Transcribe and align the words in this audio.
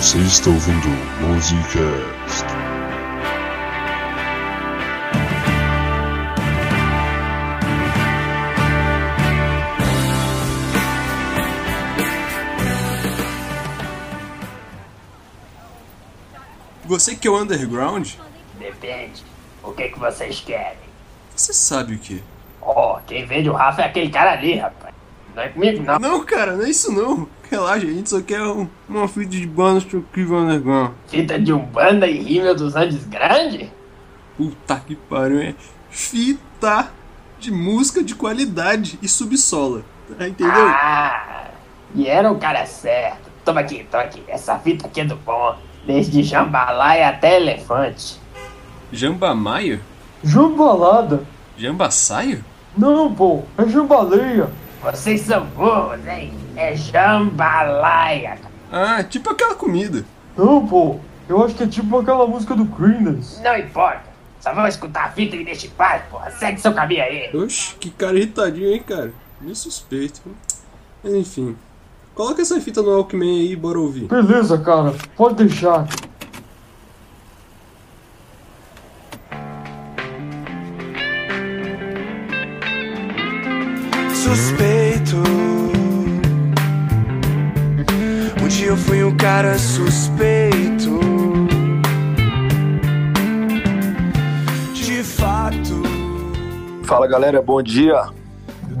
Você 0.00 0.16
está 0.16 0.48
ouvindo 0.48 0.88
Musicast. 1.20 2.46
Você 16.86 17.14
que 17.14 17.28
é 17.28 17.30
o 17.30 17.38
underground, 17.38 18.12
Depende. 18.58 19.22
O 19.62 19.72
que 19.72 19.90
que 19.90 19.98
vocês 19.98 20.40
querem? 20.40 20.78
você 21.36 21.52
sabe 21.52 21.96
o 21.96 21.98
que? 21.98 22.24
Oh, 22.62 22.96
quem 23.06 23.26
vende 23.26 23.50
o 23.50 23.52
Rafa 23.52 23.82
é 23.82 23.84
aquele 23.84 24.08
cara 24.08 24.32
ali, 24.32 24.56
rapaz. 24.56 24.94
Não 25.34 25.42
é 25.42 25.48
comigo, 25.50 25.82
não. 25.82 25.98
Não, 25.98 26.24
cara, 26.24 26.56
não 26.56 26.64
é 26.64 26.70
isso 26.70 26.90
não. 26.90 27.28
Relaxa, 27.50 27.84
a 27.84 27.90
gente 27.90 28.08
só 28.08 28.20
quer 28.20 28.40
um, 28.42 28.68
uma 28.88 29.08
fita 29.08 29.30
de 29.30 29.44
banda 29.44 29.80
Chukiva 29.80 30.36
Underground. 30.36 30.92
Fita 31.08 31.36
de 31.36 31.52
Umbanda 31.52 32.06
e 32.06 32.22
rímel 32.22 32.54
dos 32.54 32.76
Andes 32.76 33.04
Grande? 33.06 33.72
Puta 34.36 34.80
que 34.86 34.94
pariu, 34.94 35.40
é 35.40 35.54
fita 35.90 36.92
de 37.40 37.50
música 37.50 38.04
de 38.04 38.14
qualidade 38.14 39.00
e 39.02 39.08
subsola. 39.08 39.82
Tá, 40.16 40.28
entendeu? 40.28 40.64
Ah, 40.64 41.48
e 41.92 42.06
era 42.06 42.30
o 42.30 42.38
cara 42.38 42.64
certo. 42.66 43.28
Toma 43.44 43.62
aqui, 43.62 43.84
toma 43.90 44.04
aqui. 44.04 44.22
Essa 44.28 44.56
fita 44.60 44.86
aqui 44.86 45.00
é 45.00 45.04
do 45.04 45.16
bom. 45.16 45.58
Desde 45.84 46.22
jambalaya 46.22 47.08
até 47.08 47.36
elefante. 47.36 48.20
Jambamaio? 48.92 49.80
Jambalada? 50.22 51.24
Jambaçaio? 51.56 52.44
Não, 52.78 53.12
pô, 53.12 53.42
é 53.58 53.66
jambaleia. 53.66 54.48
Vocês 54.82 55.22
são 55.22 55.44
burros, 55.46 56.06
hein? 56.06 56.32
É 56.56 56.74
jambalaya. 56.74 58.38
Ah, 58.70 59.02
tipo 59.02 59.30
aquela 59.30 59.54
comida. 59.54 60.04
Não, 60.36 60.66
pô, 60.66 60.98
eu 61.28 61.44
acho 61.44 61.54
que 61.54 61.62
é 61.62 61.66
tipo 61.66 61.98
aquela 61.98 62.26
música 62.26 62.54
do 62.54 62.66
Creedence. 62.66 63.42
Não 63.42 63.56
importa. 63.56 64.10
Só 64.40 64.54
vão 64.54 64.66
escutar 64.66 65.04
a 65.04 65.10
fita 65.10 65.36
e 65.36 65.40
me 65.40 65.44
deixa 65.44 65.66
em 65.66 65.70
paz, 65.70 66.02
porra. 66.10 66.30
Segue 66.30 66.60
seu 66.60 66.72
caminho 66.72 67.02
aí. 67.02 67.30
Oxe, 67.36 67.74
que 67.76 67.90
cara 67.90 68.16
irritadinho, 68.16 68.72
hein, 68.72 68.82
cara? 68.86 69.12
Meio 69.40 69.54
suspeito. 69.54 70.22
Mas 71.02 71.12
enfim. 71.12 71.56
Coloca 72.14 72.40
essa 72.42 72.60
fita 72.60 72.82
no 72.82 72.90
Walkman 72.90 73.40
aí 73.40 73.52
e 73.52 73.56
bora 73.56 73.78
ouvir. 73.78 74.06
Beleza, 74.06 74.58
cara, 74.58 74.94
pode 75.16 75.44
deixar. 75.44 75.86
suspeito. 84.30 85.39
Eu 88.70 88.76
fui 88.76 89.02
um 89.02 89.16
cara 89.16 89.58
suspeito. 89.58 91.00
De 94.72 95.02
fato. 95.02 95.82
Fala 96.84 97.08
galera, 97.08 97.42
bom 97.42 97.60
dia. 97.60 98.10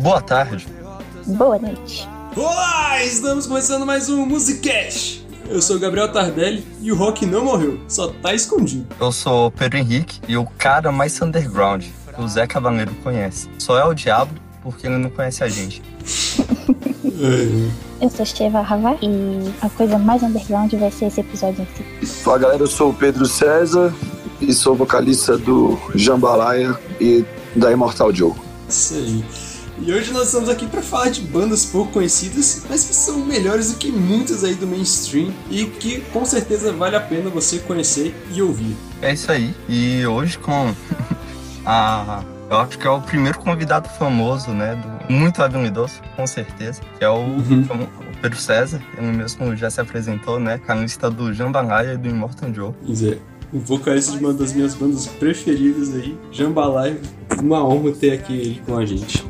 Boa 0.00 0.22
tarde. 0.22 0.68
Boa 1.26 1.58
noite. 1.58 2.08
Olá, 2.36 3.02
estamos 3.02 3.48
começando 3.48 3.84
mais 3.84 4.08
um 4.08 4.24
Musicast. 4.26 5.26
Eu 5.48 5.60
sou 5.60 5.74
o 5.74 5.80
Gabriel 5.80 6.12
Tardelli 6.12 6.64
e 6.80 6.92
o 6.92 6.94
rock 6.94 7.26
não 7.26 7.44
morreu, 7.44 7.80
só 7.88 8.12
tá 8.22 8.32
escondido. 8.32 8.86
Eu 9.00 9.10
sou 9.10 9.48
o 9.48 9.50
Pedro 9.50 9.78
Henrique 9.78 10.20
e 10.28 10.36
o 10.36 10.46
cara 10.56 10.92
mais 10.92 11.20
underground 11.20 11.84
que 12.14 12.20
o 12.20 12.28
Zé 12.28 12.46
Cavaleiro 12.46 12.94
conhece. 13.02 13.50
Só 13.58 13.76
é 13.76 13.84
o 13.84 13.92
diabo 13.92 14.32
porque 14.62 14.86
ele 14.86 14.98
não 14.98 15.10
conhece 15.10 15.42
a 15.42 15.48
gente. 15.48 15.82
Eu 18.00 18.08
sou 18.08 18.22
Esteva 18.22 18.62
Rava 18.62 18.96
e 19.02 19.52
a 19.60 19.68
coisa 19.68 19.98
mais 19.98 20.22
underground 20.22 20.72
vai 20.74 20.90
ser 20.90 21.06
esse 21.06 21.20
episódio 21.20 21.66
em 22.00 22.06
si. 22.06 22.22
Fala 22.22 22.38
galera, 22.38 22.62
eu 22.62 22.66
sou 22.66 22.90
o 22.90 22.94
Pedro 22.94 23.26
César 23.26 23.94
e 24.40 24.54
sou 24.54 24.74
vocalista 24.74 25.36
do 25.36 25.78
Jambalaya 25.94 26.78
e 26.98 27.22
da 27.54 27.70
Immortal 27.70 28.14
Joe. 28.14 28.32
Isso 28.66 28.94
aí. 28.94 29.24
E 29.82 29.92
hoje 29.92 30.12
nós 30.12 30.26
estamos 30.26 30.48
aqui 30.48 30.66
para 30.66 30.82
falar 30.82 31.08
de 31.10 31.22
bandas 31.22 31.64
pouco 31.64 31.92
conhecidas, 31.92 32.64
mas 32.68 32.84
que 32.84 32.94
são 32.94 33.18
melhores 33.18 33.72
do 33.72 33.78
que 33.78 33.90
muitas 33.90 34.44
aí 34.44 34.54
do 34.54 34.66
mainstream 34.66 35.32
e 35.50 35.64
que 35.64 36.00
com 36.12 36.24
certeza 36.24 36.72
vale 36.72 36.96
a 36.96 37.00
pena 37.00 37.30
você 37.30 37.58
conhecer 37.58 38.14
e 38.30 38.42
ouvir. 38.42 38.76
É 39.00 39.12
isso 39.12 39.32
aí. 39.32 39.54
E 39.68 40.06
hoje 40.06 40.38
com 40.38 40.74
a. 41.64 42.22
Eu 42.50 42.58
acho 42.58 42.78
que 42.78 42.86
é 42.86 42.90
o 42.90 43.00
primeiro 43.00 43.38
convidado 43.38 43.88
famoso, 43.90 44.50
né? 44.50 44.74
Do, 44.74 44.99
muito 45.10 45.42
habilidoso, 45.42 46.00
com 46.16 46.26
certeza. 46.26 46.80
Que 46.98 47.04
é 47.04 47.10
o, 47.10 47.18
o 47.18 48.20
Pedro 48.22 48.38
César. 48.38 48.80
Ele 48.96 49.08
mesmo 49.08 49.56
já 49.56 49.68
se 49.68 49.80
apresentou, 49.80 50.38
né? 50.38 50.58
Canista 50.58 51.10
do 51.10 51.32
Jambalaya 51.32 51.94
e 51.94 51.96
do 51.96 52.08
Immortal 52.08 52.54
Joe. 52.54 52.72
Pois 52.84 53.02
é. 53.02 53.18
O 53.52 53.58
vocalista 53.58 54.16
de 54.16 54.24
uma 54.24 54.32
das 54.32 54.52
minhas 54.52 54.74
bandas 54.74 55.08
preferidas 55.08 55.92
aí, 55.94 56.16
Jambalaya. 56.30 57.00
Uma 57.42 57.66
honra 57.66 57.90
ter 57.92 58.12
aqui 58.12 58.32
ele 58.32 58.62
com 58.64 58.76
a 58.76 58.86
gente. 58.86 59.24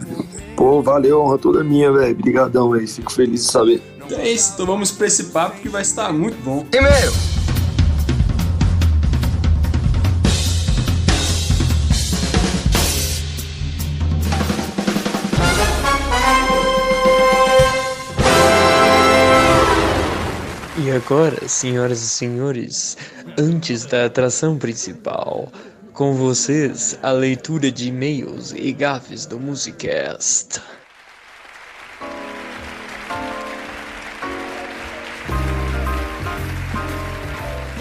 Pô, 0.54 0.82
valeu, 0.82 1.22
honra 1.22 1.38
toda 1.38 1.64
minha, 1.64 1.90
velho. 1.90 2.14
Brigadão, 2.14 2.70
velho. 2.70 2.86
Fico 2.86 3.10
feliz 3.10 3.46
de 3.46 3.50
saber. 3.50 3.82
Então 4.04 4.18
é 4.18 4.30
isso, 4.30 4.52
então 4.54 4.66
vamos 4.66 4.90
pra 4.90 5.06
esse 5.06 5.24
papo 5.24 5.60
que 5.60 5.68
vai 5.68 5.82
estar 5.82 6.12
muito 6.12 6.36
bom. 6.44 6.66
E-mail! 6.72 7.39
E 20.90 20.92
agora, 20.92 21.46
senhoras 21.46 22.02
e 22.02 22.08
senhores, 22.08 22.96
antes 23.38 23.86
da 23.86 24.06
atração 24.06 24.58
principal, 24.58 25.46
com 25.92 26.14
vocês 26.14 26.98
a 27.00 27.12
leitura 27.12 27.70
de 27.70 27.86
e-mails 27.86 28.52
e 28.52 28.72
gafes 28.72 29.24
do 29.24 29.38
Musicast. 29.38 30.60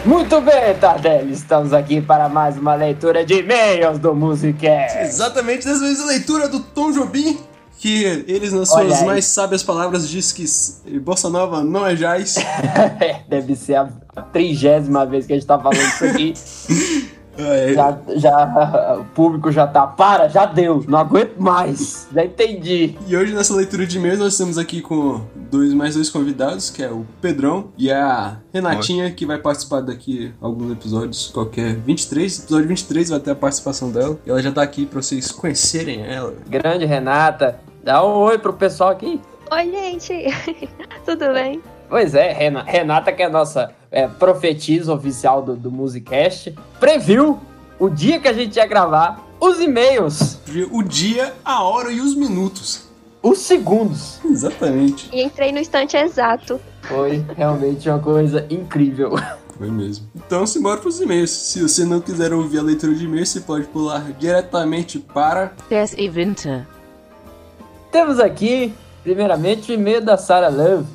Muito 0.06 0.40
bem, 0.42 0.76
Tardelli. 0.80 1.34
Estamos 1.34 1.74
aqui 1.74 2.00
para 2.00 2.30
mais 2.30 2.60
uma 2.60 2.76
leitura 2.76 3.26
de 3.26 3.40
e-mails 3.40 3.98
do 3.98 4.14
Musicast. 4.14 5.00
Exatamente, 5.00 5.66
dessa 5.66 5.80
vez 5.80 6.00
a 6.00 6.06
leitura 6.06 6.48
do 6.48 6.60
Tom 6.60 6.92
Jobim, 6.92 7.40
que 7.80 8.04
eles, 8.28 8.52
nas 8.52 8.70
Olha 8.72 8.90
suas 8.90 9.00
aí. 9.02 9.06
mais 9.08 9.26
sábias 9.26 9.64
palavras, 9.64 10.08
diz 10.10 10.34
que 10.34 11.00
Bossa 11.00 11.30
Nova 11.30 11.64
não 11.64 11.86
é 11.86 11.96
jazz. 11.96 12.36
Deve 13.30 13.56
ser 13.56 13.76
a 13.76 14.22
trigésima 14.34 15.06
vez 15.06 15.26
que 15.26 15.32
a 15.34 15.36
gente 15.38 15.48
tá 15.48 15.58
falando 15.58 15.80
isso 15.82 16.06
aqui. 16.06 16.34
É, 17.40 17.74
Já, 17.74 17.98
já, 18.18 18.98
o 19.00 19.06
público 19.16 19.50
já 19.50 19.66
tá. 19.66 19.88
Para, 19.88 20.28
já 20.28 20.46
deu. 20.46 20.84
Não 20.86 21.00
aguento 21.00 21.38
mais. 21.38 22.06
Já 22.14 22.26
entendi. 22.26 22.98
E 23.08 23.16
hoje 23.16 23.34
nessa 23.34 23.56
leitura 23.56 23.88
de 23.88 23.98
e-mails 23.98 24.20
nós 24.20 24.34
estamos 24.34 24.58
aqui 24.58 24.82
com 24.82 25.22
dois, 25.50 25.74
mais 25.74 25.96
dois 25.96 26.10
convidados, 26.10 26.70
que 26.70 26.84
é 26.84 26.92
o 26.92 27.06
Pedrão 27.22 27.70
e 27.78 27.90
a 27.90 28.40
Renatinha, 28.54 29.10
que 29.12 29.26
vai 29.26 29.38
participar 29.38 29.80
daqui 29.80 30.34
alguns 30.42 30.70
episódios, 30.74 31.28
qualquer 31.34 31.76
23, 31.78 32.40
episódio 32.40 32.68
23 32.68 33.10
vai 33.10 33.20
ter 33.22 33.32
a 33.32 33.36
participação 33.36 33.90
dela. 33.90 34.20
E 34.26 34.30
ela 34.30 34.42
já 34.42 34.52
tá 34.52 34.62
aqui 34.62 34.86
pra 34.86 35.02
vocês 35.02 35.32
conhecerem 35.32 36.06
ela. 36.06 36.34
Grande 36.50 36.86
Renata. 36.86 37.58
Dá 37.90 38.06
um 38.06 38.18
oi 38.20 38.38
pro 38.38 38.54
pessoal 38.54 38.92
aqui. 38.92 39.20
Oi, 39.52 39.64
gente. 39.72 40.14
Tudo 41.04 41.34
bem? 41.34 41.60
Pois 41.90 42.14
é, 42.14 42.32
Rena- 42.32 42.62
Renata, 42.62 43.12
que 43.12 43.24
é 43.24 43.26
a 43.26 43.30
nossa 43.32 43.72
é, 43.90 44.08
profetisa 44.08 44.94
oficial 44.94 45.42
do, 45.42 45.56
do 45.56 45.72
Musicast, 45.72 46.54
previu 46.80 47.40
o 47.80 47.90
dia 47.90 48.20
que 48.20 48.28
a 48.28 48.34
gente 48.34 48.58
ia 48.58 48.68
gravar, 48.68 49.28
os 49.40 49.60
e-mails, 49.60 50.38
O 50.72 50.84
dia, 50.84 51.34
a 51.44 51.64
hora 51.64 51.92
e 51.92 52.00
os 52.00 52.14
minutos. 52.14 52.84
os 53.24 53.40
segundos. 53.40 54.20
Exatamente. 54.24 55.10
E 55.12 55.24
entrei 55.24 55.52
no 55.52 55.58
instante 55.58 55.98
exato. 55.98 56.62
Foi 56.84 57.26
realmente 57.36 57.90
uma 57.90 57.98
coisa 57.98 58.46
incrível. 58.52 59.16
Foi 59.58 59.72
mesmo. 59.72 60.08
Então, 60.16 60.46
simbora 60.46 60.80
pros 60.80 61.02
e-mails. 61.02 61.32
Se 61.32 61.64
você 61.64 61.84
não 61.86 62.00
quiser 62.02 62.34
ouvir 62.34 62.60
a 62.60 62.62
leitura 62.62 62.94
de 62.94 63.06
e-mails, 63.06 63.30
você 63.30 63.40
pode 63.40 63.66
pular 63.66 64.12
diretamente 64.20 65.00
para. 65.00 65.54
Des 65.68 65.96
Winter. 65.96 66.68
Temos 67.92 68.20
aqui, 68.20 68.74
primeiramente, 69.04 69.72
o 69.72 69.74
e-mail 69.74 70.02
da 70.04 70.16
Sarah 70.18 70.50
Love, 70.50 70.86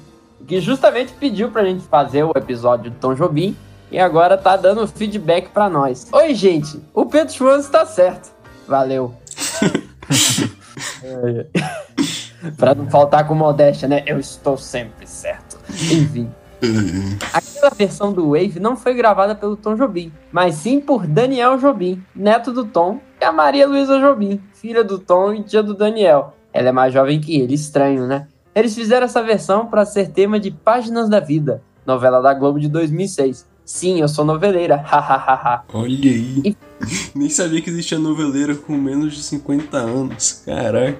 que 0.46 0.60
justamente 0.60 1.12
pediu 1.14 1.50
pra 1.50 1.64
gente 1.64 1.84
fazer 1.86 2.22
o 2.22 2.32
episódio 2.36 2.90
do 2.90 2.96
Tom 2.98 3.14
Jobim 3.14 3.56
e 3.90 3.98
agora 3.98 4.38
tá 4.38 4.56
dando 4.56 4.86
feedback 4.86 5.48
pra 5.48 5.68
nós. 5.68 6.08
Oi, 6.12 6.34
gente, 6.34 6.80
o 6.92 7.04
Pedro 7.06 7.32
Schwanz 7.32 7.68
tá 7.68 7.84
certo. 7.84 8.32
Valeu. 8.66 9.14
É. 11.04 11.46
pra 12.56 12.74
não 12.74 12.90
faltar 12.90 13.28
com 13.28 13.34
modéstia, 13.34 13.86
né? 13.86 14.02
Eu 14.06 14.18
estou 14.18 14.56
sempre 14.56 15.06
certo. 15.06 15.56
Enfim. 15.70 16.28
Aquela 17.32 17.70
versão 17.70 18.12
do 18.12 18.30
Wave 18.30 18.58
não 18.58 18.76
foi 18.76 18.94
gravada 18.94 19.34
pelo 19.34 19.56
Tom 19.56 19.76
Jobim, 19.76 20.12
mas 20.32 20.56
sim 20.56 20.80
por 20.80 21.06
Daniel 21.06 21.58
Jobim, 21.58 22.02
neto 22.14 22.52
do 22.52 22.64
Tom, 22.64 23.00
e 23.20 23.24
a 23.24 23.30
Maria 23.30 23.68
Luísa 23.68 24.00
Jobim, 24.00 24.40
filha 24.54 24.82
do 24.82 24.98
Tom 24.98 25.34
e 25.34 25.42
tia 25.42 25.62
do 25.62 25.74
Daniel. 25.74 26.34
Ela 26.54 26.68
é 26.68 26.72
mais 26.72 26.94
jovem 26.94 27.20
que 27.20 27.36
ele, 27.40 27.52
estranho, 27.54 28.06
né? 28.06 28.28
Eles 28.54 28.76
fizeram 28.76 29.04
essa 29.04 29.20
versão 29.20 29.66
para 29.66 29.84
ser 29.84 30.10
tema 30.10 30.38
de 30.38 30.52
Páginas 30.52 31.08
da 31.10 31.18
Vida, 31.18 31.60
novela 31.84 32.22
da 32.22 32.32
Globo 32.32 32.60
de 32.60 32.68
2006. 32.68 33.44
Sim, 33.64 34.00
eu 34.00 34.06
sou 34.06 34.24
noveleira, 34.24 34.76
hahaha. 34.86 35.64
Olha 35.72 36.10
aí. 36.10 36.56
Nem 37.12 37.28
sabia 37.28 37.60
que 37.60 37.70
existia 37.70 37.98
noveleira 37.98 38.54
com 38.54 38.74
menos 38.74 39.14
de 39.14 39.22
50 39.24 39.76
anos. 39.76 40.42
Caralho. 40.46 40.96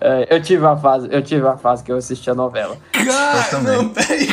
É, 0.00 0.36
eu 0.36 0.42
tive 0.42 0.66
a 0.66 0.76
fase, 0.76 1.08
eu 1.10 1.22
tive 1.22 1.46
a 1.46 1.56
fase 1.56 1.82
que 1.82 1.90
eu 1.90 1.96
assistia 1.96 2.34
novela. 2.34 2.76
Cara, 2.92 3.62
não, 3.62 3.88
peraí. 3.88 4.28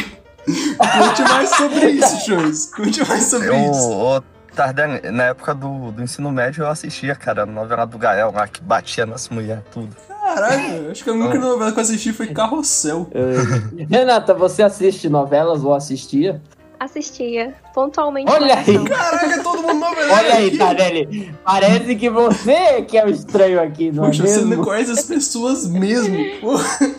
Conte 0.45 1.21
mais 1.23 1.49
sobre 1.49 1.89
isso, 1.91 2.25
Jones. 2.25 2.71
Conte 2.75 3.07
mais 3.07 3.23
sobre 3.23 3.47
Eu, 3.47 3.71
isso. 3.71 3.89
ô, 3.89 4.21
Tardelli, 4.53 5.11
na 5.11 5.23
época 5.25 5.55
do, 5.55 5.91
do 5.91 6.03
ensino 6.03 6.31
médio 6.31 6.63
eu 6.63 6.67
assistia, 6.69 7.15
cara, 7.15 7.43
a 7.43 7.45
novela 7.45 7.85
do 7.85 7.97
Gael 7.97 8.31
lá 8.31 8.47
que 8.47 8.61
batia 8.61 9.05
nas 9.05 9.27
mulheres, 9.29 9.63
tudo. 9.71 9.95
Caralho, 10.35 10.91
acho 10.91 11.03
que 11.03 11.09
a 11.09 11.13
única 11.13 11.39
novela 11.39 11.71
que 11.71 11.79
eu 11.79 11.83
assisti 11.83 12.11
foi 12.11 12.27
Carrossel. 12.27 13.09
Renata, 13.89 14.33
você 14.33 14.63
assiste 14.63 15.07
novelas 15.07 15.63
ou 15.63 15.73
assistia? 15.73 16.41
Assistia 16.77 17.53
pontualmente. 17.73 18.29
Olha 18.29 18.55
aí. 18.55 18.83
Caraca, 18.83 19.41
todo 19.41 19.61
mundo 19.61 19.79
noveleiro 19.79 20.13
Olha 20.13 20.35
aí, 20.35 20.47
aqui. 20.47 20.57
Tardelli. 20.57 21.35
Parece 21.43 21.95
que 21.95 22.09
você 22.09 22.81
que 22.81 22.97
é 22.97 23.05
o 23.05 23.09
estranho 23.09 23.61
aqui, 23.61 23.93
não 23.93 24.03
Poxa, 24.03 24.23
é 24.23 24.27
você 24.27 24.37
mesmo? 24.39 24.55
não 24.57 24.63
conhece 24.63 24.91
as 24.91 25.03
pessoas 25.05 25.67
mesmo. 25.67 26.17
Pô. 26.41 26.55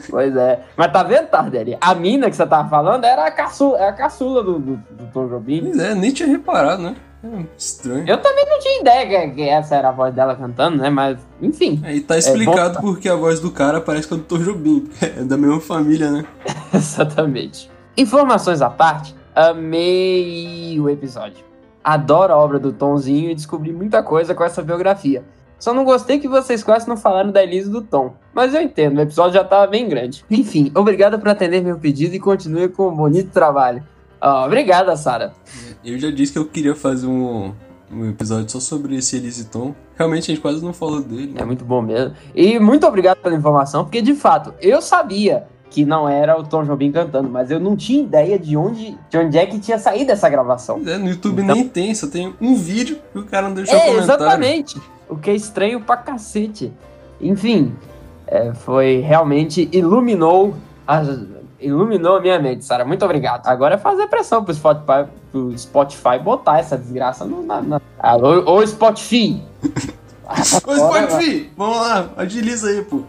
Pois 0.08 0.34
é. 0.34 0.60
Mas 0.76 0.92
tá 0.92 1.02
vendo, 1.02 1.26
Tardelli? 1.26 1.76
A 1.78 1.94
mina 1.94 2.30
que 2.30 2.36
você 2.36 2.46
tava 2.46 2.68
falando 2.70 3.04
era 3.04 3.26
a 3.26 3.30
caçula, 3.30 3.78
é 3.78 3.88
a 3.88 3.92
caçula 3.92 4.42
do, 4.42 4.58
do, 4.58 4.76
do 4.76 5.06
Tom 5.12 5.28
Jobim. 5.28 5.60
Pois 5.66 5.78
é, 5.78 5.94
nem 5.94 6.10
tinha 6.10 6.28
reparado, 6.28 6.82
né? 6.82 6.96
É, 7.26 7.44
estranho. 7.58 8.04
Eu 8.06 8.18
também 8.18 8.46
não 8.48 8.58
tinha 8.60 8.80
ideia 8.80 9.30
que, 9.30 9.42
essa 9.42 9.74
era 9.74 9.88
a 9.88 9.92
voz 9.92 10.14
dela 10.14 10.36
cantando, 10.36 10.76
né? 10.78 10.88
Mas, 10.88 11.18
enfim. 11.42 11.80
Aí 11.84 12.00
tá 12.00 12.16
explicado 12.16 12.80
porque 12.80 13.08
a 13.08 13.16
voz 13.16 13.40
do 13.40 13.50
cara 13.50 13.80
parece 13.80 14.06
com 14.06 14.14
a 14.14 14.18
do 14.18 14.24
Dr. 14.24 14.44
Jobim, 14.44 14.88
é 15.00 15.24
da 15.24 15.36
mesma 15.36 15.60
família, 15.60 16.10
né? 16.10 16.24
Exatamente. 16.72 17.70
Informações 17.96 18.62
à 18.62 18.70
parte, 18.70 19.14
amei 19.34 20.78
o 20.78 20.88
episódio. 20.88 21.44
Adoro 21.82 22.32
a 22.32 22.36
obra 22.36 22.58
do 22.58 22.72
Tomzinho 22.72 23.30
e 23.30 23.34
descobri 23.34 23.72
muita 23.72 24.02
coisa 24.02 24.34
com 24.34 24.44
essa 24.44 24.62
biografia. 24.62 25.24
Só 25.58 25.72
não 25.72 25.84
gostei 25.84 26.18
que 26.18 26.28
vocês 26.28 26.62
quase 26.62 26.86
não 26.86 26.96
falaram 26.96 27.30
da 27.30 27.42
Elise 27.42 27.70
do 27.70 27.80
Tom. 27.80 28.14
Mas 28.34 28.54
eu 28.54 28.60
entendo, 28.60 28.98
o 28.98 29.00
episódio 29.00 29.34
já 29.34 29.44
tava 29.44 29.66
bem 29.66 29.88
grande. 29.88 30.24
Enfim, 30.30 30.70
obrigado 30.74 31.18
por 31.18 31.28
atender 31.28 31.62
meu 31.62 31.78
pedido 31.78 32.14
e 32.14 32.20
continue 32.20 32.68
com 32.68 32.88
um 32.88 32.94
bonito 32.94 33.30
trabalho. 33.30 33.82
Ah, 34.20 34.44
obrigada, 34.44 34.96
Sara. 34.96 35.32
Eu 35.86 35.98
já 36.00 36.10
disse 36.10 36.32
que 36.32 36.38
eu 36.38 36.44
queria 36.44 36.74
fazer 36.74 37.06
um, 37.06 37.52
um 37.92 38.10
episódio 38.10 38.50
só 38.50 38.58
sobre 38.58 38.96
esse 38.96 39.16
Elise 39.16 39.44
Tom. 39.46 39.72
Realmente 39.96 40.24
a 40.24 40.34
gente 40.34 40.40
quase 40.40 40.62
não 40.64 40.72
falou 40.72 41.00
dele. 41.00 41.34
É 41.36 41.44
muito 41.44 41.64
bom 41.64 41.80
mesmo. 41.80 42.12
E 42.34 42.58
muito 42.58 42.84
obrigado 42.84 43.18
pela 43.18 43.36
informação, 43.36 43.84
porque 43.84 44.02
de 44.02 44.12
fato, 44.14 44.52
eu 44.60 44.82
sabia 44.82 45.44
que 45.70 45.84
não 45.84 46.08
era 46.08 46.36
o 46.38 46.42
Tom 46.42 46.64
Jobim 46.64 46.90
cantando, 46.90 47.28
mas 47.28 47.50
eu 47.52 47.60
não 47.60 47.76
tinha 47.76 48.02
ideia 48.02 48.36
de 48.36 48.56
onde, 48.56 48.98
de 49.08 49.16
onde 49.18 49.38
é 49.38 49.46
que 49.46 49.60
tinha 49.60 49.78
saído 49.78 50.10
essa 50.10 50.28
gravação. 50.28 50.80
É, 50.84 50.98
no 50.98 51.08
YouTube 51.08 51.42
Então- 51.42 51.54
nem 51.54 51.68
tem, 51.68 51.94
só 51.94 52.08
tem 52.08 52.34
um 52.40 52.56
vídeo 52.56 52.98
e 53.14 53.18
o 53.20 53.24
cara 53.24 53.46
não 53.48 53.54
deixou 53.54 53.76
É, 53.76 53.86
comentário. 53.86 54.04
exatamente. 54.24 54.80
O 55.08 55.16
que 55.16 55.30
é 55.30 55.34
estranho 55.36 55.80
pra 55.80 55.96
cacete. 55.96 56.72
Enfim, 57.20 57.72
é, 58.26 58.52
foi 58.54 58.98
realmente 59.00 59.68
iluminou 59.72 60.54
a, 60.86 61.02
iluminou 61.60 62.16
a 62.16 62.20
minha 62.20 62.38
mente, 62.40 62.64
Sara. 62.64 62.84
Muito 62.84 63.04
obrigado. 63.04 63.46
Agora 63.46 63.74
é 63.76 63.78
fazer 63.78 64.06
pressão 64.08 64.44
pro 64.44 64.52
Spotify, 64.54 65.06
pro 65.36 65.58
Spotify 65.58 66.18
botar 66.22 66.58
essa 66.58 66.76
desgraça 66.78 67.24
no, 67.24 67.42
na, 67.42 67.60
na... 67.60 67.80
Alô, 67.98 68.42
ô 68.50 68.66
Spotify! 68.66 69.42
Ô, 70.28 70.42
Spotify, 70.42 71.52
vamos 71.56 71.76
lá, 71.76 72.10
agiliza 72.16 72.68
aí, 72.68 72.82
pô. 72.82 73.02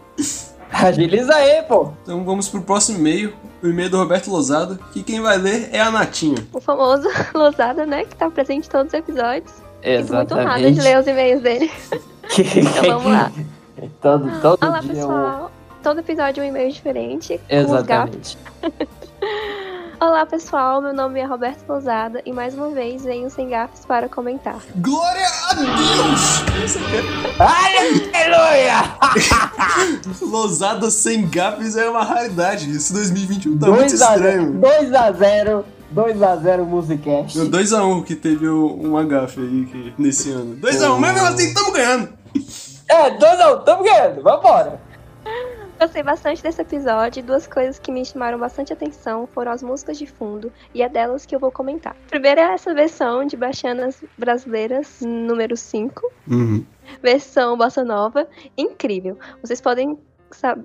Agiliza 0.72 1.34
aí, 1.34 1.64
pô. 1.64 1.92
Então 2.04 2.24
vamos 2.24 2.48
pro 2.48 2.62
próximo 2.62 3.00
e-mail, 3.00 3.34
o 3.64 3.68
e-mail 3.68 3.90
do 3.90 3.98
Roberto 3.98 4.30
Lozada, 4.30 4.78
que 4.94 5.02
quem 5.02 5.20
vai 5.20 5.36
ler 5.40 5.70
é 5.72 5.82
a 5.82 5.90
Natinha. 5.90 6.38
O 6.54 6.62
famoso 6.62 7.10
Losada, 7.34 7.88
né? 7.88 8.04
Que 8.06 8.16
tá 8.16 8.30
presente 8.30 8.68
em 8.68 8.70
todos 8.70 8.94
os 8.94 9.00
episódios. 9.00 9.52
Fico 9.82 10.14
muito 10.14 10.34
honrada 10.36 10.60
de 10.60 10.80
Exatamente. 10.80 10.82
ler 10.82 11.00
os 11.00 11.08
e-mails 11.08 11.42
dele. 11.42 11.72
Então 12.38 13.00
vamos 13.00 13.12
lá. 13.12 13.32
todo, 14.02 14.42
todo 14.42 14.64
Olá, 14.64 14.80
dia 14.82 14.92
um- 14.92 14.96
pessoal. 14.96 15.52
Todo 15.82 16.00
episódio 16.02 16.44
é 16.44 16.46
um 16.46 16.50
e-mail 16.50 16.72
diferente. 16.72 17.40
com 17.50 17.56
os 17.56 17.64
Exatamente. 17.64 18.38
Olá, 20.00 20.26
pessoal. 20.28 20.80
Meu 20.82 20.94
nome 20.94 21.20
é 21.20 21.26
Roberto 21.26 21.68
Lozada 21.68 22.22
e 22.26 22.32
mais 22.32 22.54
uma 22.54 22.70
vez 22.70 23.04
venho 23.04 23.30
sem 23.32 23.50
gafes 23.50 23.84
para 23.86 24.08
comentar. 24.08 24.60
Glória 24.76 25.26
a 25.50 25.54
Deus! 25.56 26.44
Aleluia! 27.40 28.76
Lozada 30.22 30.92
sem 30.92 31.28
gafes 31.28 31.76
é 31.76 31.90
uma 31.90 32.04
raridade. 32.04 32.70
Esse 32.70 32.94
2021 32.94 33.58
tá 33.58 33.68
muito 33.68 33.80
2 33.90 34.02
a 34.02 34.18
0, 34.18 34.28
estranho. 34.28 34.52
2 34.60 34.94
a 34.94 35.12
0, 35.12 35.66
2 35.90 36.24
a 36.24 36.36
0 36.36 36.66
Musicast. 36.66 37.40
2x1 37.40 38.04
que 38.04 38.16
teve 38.16 38.48
uma 38.48 39.04
gafe 39.04 39.40
aí 39.40 39.66
que- 39.66 39.94
nesse 39.98 40.30
ano. 40.32 40.56
2x1, 40.58 40.98
mas 41.00 41.14
mesmo 41.14 41.28
assim 41.28 41.54
tamo 41.56 41.72
ganhando. 41.72 42.10
É, 42.88 43.10
2 43.18 43.40
a 43.40 43.54
1, 43.56 43.60
tamo 43.64 43.84
ganhando, 43.84 44.22
vambora. 44.22 44.80
Gostei 45.80 46.02
bastante 46.02 46.42
desse 46.42 46.60
episódio 46.62 47.24
duas 47.24 47.46
coisas 47.46 47.78
que 47.78 47.92
me 47.92 48.04
chamaram 48.04 48.40
bastante 48.40 48.74
atenção 48.74 49.28
foram 49.32 49.52
as 49.52 49.62
músicas 49.62 49.98
de 49.98 50.08
fundo 50.08 50.52
e 50.74 50.82
é 50.82 50.90
delas 50.90 51.24
que 51.26 51.36
eu 51.36 51.40
vou 51.40 51.52
comentar. 51.52 51.96
Primeiro 52.10 52.42
é 52.42 52.54
essa 52.54 52.74
versão 52.74 53.26
de 53.26 53.38
Baixanas 53.38 54.04
Brasileiras 54.18 55.02
número 55.02 55.56
5, 55.56 56.02
Uhum. 56.28 56.66
versão 57.02 57.56
bossa 57.56 57.84
nova, 57.84 58.28
incrível. 58.58 59.18
Vocês 59.42 59.62
podem 59.62 59.98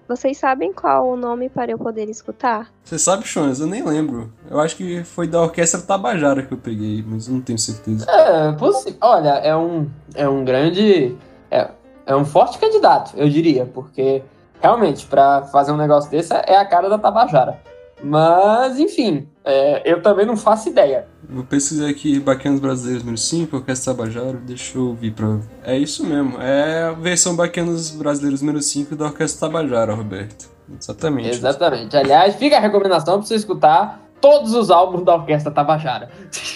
vocês 0.09 0.38
sabem 0.38 0.73
qual 0.73 1.06
o 1.11 1.17
nome 1.17 1.49
para 1.49 1.70
eu 1.70 1.79
poder 1.79 2.08
escutar? 2.11 2.73
Você 2.82 2.99
sabe, 2.99 3.25
Chonas? 3.25 3.61
Eu 3.61 3.69
nem 3.69 3.81
lembro. 3.85 4.32
Eu 4.50 4.58
acho 4.58 4.76
que 4.76 5.05
foi 5.05 5.29
da 5.29 5.41
Orquestra 5.41 5.81
Tabajara 5.82 6.43
que 6.43 6.53
eu 6.53 6.58
peguei, 6.58 7.00
mas 7.06 7.29
eu 7.29 7.35
não 7.35 7.41
tenho 7.41 7.58
certeza. 7.61 8.05
É, 8.11 8.50
possi- 8.55 8.97
olha, 9.00 9.29
é 9.38 9.55
um, 9.56 9.88
é 10.17 10.29
um 10.29 10.44
grande. 10.44 11.17
É, 11.49 11.70
é 12.06 12.17
um 12.17 12.25
forte 12.25 12.58
candidato, 12.58 13.12
eu 13.17 13.29
diria, 13.29 13.65
porque 13.65 14.25
realmente, 14.62 15.06
pra 15.06 15.43
fazer 15.43 15.73
um 15.73 15.76
negócio 15.76 16.11
desse 16.11 16.32
é 16.32 16.56
a 16.56 16.64
cara 16.64 16.88
da 16.88 16.99
Tabajara. 16.99 17.61
Mas, 18.05 18.79
enfim, 18.81 19.29
é, 19.44 19.82
eu 19.91 20.03
também 20.03 20.26
não 20.26 20.37
faço 20.37 20.69
ideia. 20.69 21.06
Vou 21.29 21.44
pesquisar 21.44 21.88
aqui 21.88 22.19
Baquianos 22.19 22.61
Brasileiros 22.61 23.03
número 23.05 23.19
5, 23.19 23.56
Orquestra 23.56 23.94
Tabajara, 23.94 24.38
deixa 24.38 24.76
eu 24.76 24.88
ouvir 24.88 25.12
pra. 25.12 25.38
É 25.64 25.76
isso 25.79 26.05
mesmo, 26.05 26.41
é 26.41 26.85
a 26.85 26.93
versão 26.93 27.37
Baquianos 27.37 27.91
Brasileiros 27.91 28.41
número 28.43 28.61
5 28.61 28.97
da 28.97 29.06
Orquestra 29.06 29.49
Tabajara, 29.49 29.94
Roberto. 29.94 30.50
Exatamente. 30.81 31.29
Exatamente. 31.31 31.97
Aliás, 31.97 32.34
fica 32.36 32.56
a 32.56 32.60
recomendação 32.60 33.19
pra 33.19 33.27
você 33.27 33.34
escutar 33.36 34.01
todos 34.20 34.55
os 34.55 34.70
álbuns 34.70 35.05
da 35.05 35.15
Orquestra 35.15 35.53
Tabajara. 35.53 36.08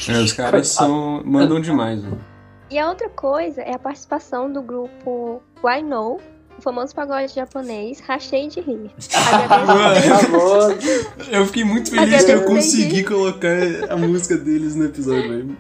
É, 0.09 0.13
os 0.19 0.33
caras 0.35 0.69
são. 0.69 1.23
mandam 1.25 1.61
demais, 1.61 2.03
né? 2.03 2.11
E 2.71 2.79
a 2.79 2.89
outra 2.89 3.09
coisa 3.09 3.61
é 3.63 3.75
a 3.75 3.79
participação 3.79 4.53
do 4.53 4.61
grupo 4.63 5.41
Why 5.63 5.83
No, 5.83 6.19
o 6.59 6.63
famoso 6.63 6.95
pagode 6.95 7.35
japonês, 7.35 8.01
rachei 8.01 8.49
de 8.49 8.61
rir. 8.61 8.91
Eu 11.31 11.47
fiquei 11.47 11.65
muito 11.65 11.91
feliz 11.91 12.25
que 12.25 12.33
eu 12.33 12.45
consegui 12.45 13.05
colocar 13.05 13.57
a 13.89 13.97
música 13.97 14.37
deles 14.37 14.77
no 14.77 14.85
episódio, 14.85 15.29
velho. 15.29 15.57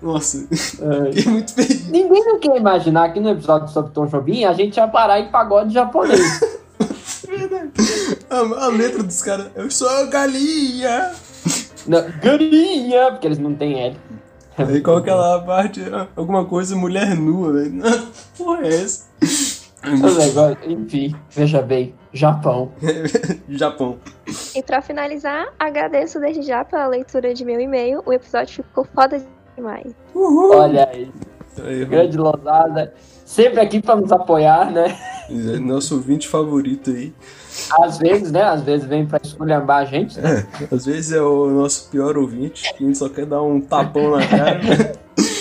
Nossa, 0.00 0.46
fiquei 0.48 1.32
muito 1.32 1.54
feliz. 1.54 1.88
Ninguém 1.88 2.24
não 2.24 2.38
quer 2.38 2.56
imaginar 2.56 3.12
que 3.12 3.20
no 3.20 3.30
episódio 3.30 3.68
sobre 3.68 3.92
Tom 3.92 4.06
Jobim 4.06 4.44
a 4.44 4.52
gente 4.52 4.76
ia 4.76 4.88
parar 4.88 5.20
em 5.20 5.30
pagode 5.30 5.72
japonês. 5.72 6.20
A, 8.28 8.64
a 8.64 8.68
letra 8.68 9.02
dos 9.02 9.22
caras, 9.22 9.46
eu 9.54 9.70
sou 9.70 9.88
a 9.88 10.04
galinha. 10.04 11.12
Não, 11.86 12.04
galinha, 12.22 13.12
porque 13.12 13.26
eles 13.26 13.38
não 13.38 13.54
têm 13.54 13.80
L. 13.80 13.96
Aí 14.56 14.80
qual 14.80 14.98
aquela 14.98 15.40
parte, 15.40 15.80
ah, 15.92 16.06
alguma 16.14 16.44
coisa, 16.44 16.76
mulher 16.76 17.16
nua, 17.16 17.52
velho. 17.52 17.82
Porra, 18.36 18.66
é 18.66 18.82
essa? 18.82 19.04
Negócio, 19.84 20.56
enfim, 20.70 21.14
veja 21.30 21.60
bem, 21.60 21.94
Japão. 22.12 22.70
Japão. 23.48 23.98
E 24.54 24.62
pra 24.62 24.80
finalizar, 24.80 25.48
agradeço 25.58 26.20
desde 26.20 26.42
já 26.42 26.64
pela 26.64 26.86
leitura 26.86 27.34
de 27.34 27.44
meu 27.44 27.60
e-mail. 27.60 28.02
O 28.06 28.12
episódio 28.12 28.62
ficou 28.62 28.84
foda 28.84 29.20
demais. 29.56 29.92
Olha 30.14 30.88
aí, 30.92 31.10
Aí, 31.64 31.84
grande 31.84 32.16
losada. 32.16 32.94
Sempre 33.24 33.60
aqui 33.60 33.80
pra 33.80 33.96
nos 33.96 34.12
apoiar, 34.12 34.70
né? 34.70 34.96
é 35.30 35.58
Nosso 35.58 35.96
ouvinte 35.96 36.28
favorito 36.28 36.90
aí. 36.90 37.12
Às 37.80 37.98
vezes, 37.98 38.30
né? 38.30 38.42
Às 38.42 38.62
vezes 38.62 38.86
vem 38.86 39.06
pra 39.06 39.20
esculhambar 39.22 39.78
a 39.78 39.84
gente. 39.84 40.18
né? 40.20 40.46
Às 40.70 40.86
vezes 40.86 41.12
é 41.12 41.20
o 41.22 41.48
nosso 41.48 41.90
pior 41.90 42.16
ouvinte, 42.16 42.72
que 42.74 42.84
a 42.84 42.86
gente 42.86 42.98
só 42.98 43.08
quer 43.08 43.26
dar 43.26 43.42
um 43.42 43.60
tapão 43.60 44.10
na 44.16 44.26
cara. 44.26 44.60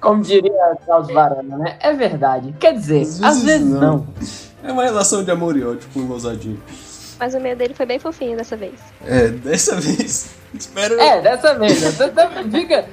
Como 0.00 0.22
diria 0.22 0.76
Carlos 0.86 1.12
Varana, 1.12 1.58
né? 1.58 1.76
É 1.80 1.92
verdade. 1.92 2.54
Quer 2.58 2.72
dizer, 2.74 3.02
às 3.22 3.42
vezes, 3.42 3.66
não. 3.66 4.06
É 4.62 4.72
uma 4.72 4.84
relação 4.84 5.22
de 5.24 5.30
amor 5.30 5.56
e 5.56 5.64
ódio 5.64 5.88
com 5.92 6.00
o 6.00 6.06
Losadinho. 6.06 6.60
Mas 7.18 7.34
o 7.34 7.36
e-mail 7.36 7.54
dele 7.54 7.74
foi 7.74 7.84
bem 7.84 7.98
fofinho 7.98 8.34
dessa 8.34 8.56
vez. 8.56 8.72
É, 9.06 9.28
dessa 9.28 9.76
vez. 9.76 10.30
Espero. 10.58 10.98
É, 10.98 11.20
dessa 11.20 11.54
vez. 11.54 11.98
né? 11.98 12.08
Tá- 12.08 12.30
Fica. 12.50 12.86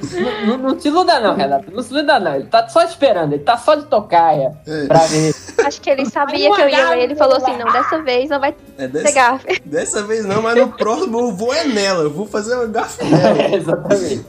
Não, 0.45 0.57
não- 0.57 0.57
não 0.71 0.79
se 0.79 0.89
iluda, 0.89 1.19
não, 1.21 1.33
Renato. 1.33 1.71
Não 1.71 1.81
se 1.81 1.93
iluda, 1.93 2.19
não. 2.19 2.35
Ele 2.35 2.45
tá 2.47 2.67
só 2.67 2.83
esperando. 2.83 3.31
Ele 3.33 3.43
tá 3.43 3.57
só 3.57 3.75
de 3.75 3.85
tocaia 3.85 4.51
pra 4.89 5.05
ver. 5.05 5.33
Acho 5.65 5.79
que 5.79 5.89
ele 5.89 6.05
sabia 6.05 6.53
que 6.53 6.61
eu 6.61 6.67
ia 6.69 6.89
ler. 6.89 7.03
Ele 7.03 7.15
falou 7.15 7.37
assim: 7.37 7.55
não, 7.57 7.71
dessa 7.71 8.01
vez 8.03 8.29
não 8.29 8.39
vai 8.39 8.53
É, 8.77 8.87
ter 8.87 9.01
dessa, 9.01 9.39
dessa 9.65 10.03
vez 10.03 10.25
não, 10.25 10.41
mas 10.41 10.57
no 10.57 10.67
próximo 10.73 11.19
eu 11.19 11.31
vou 11.33 11.53
é 11.53 11.63
nela. 11.63 12.03
Eu 12.03 12.11
vou 12.11 12.27
fazer 12.27 12.53
uma 12.55 12.65
gafa 12.67 13.03
nela. 13.07 13.55
Exatamente. 13.55 14.25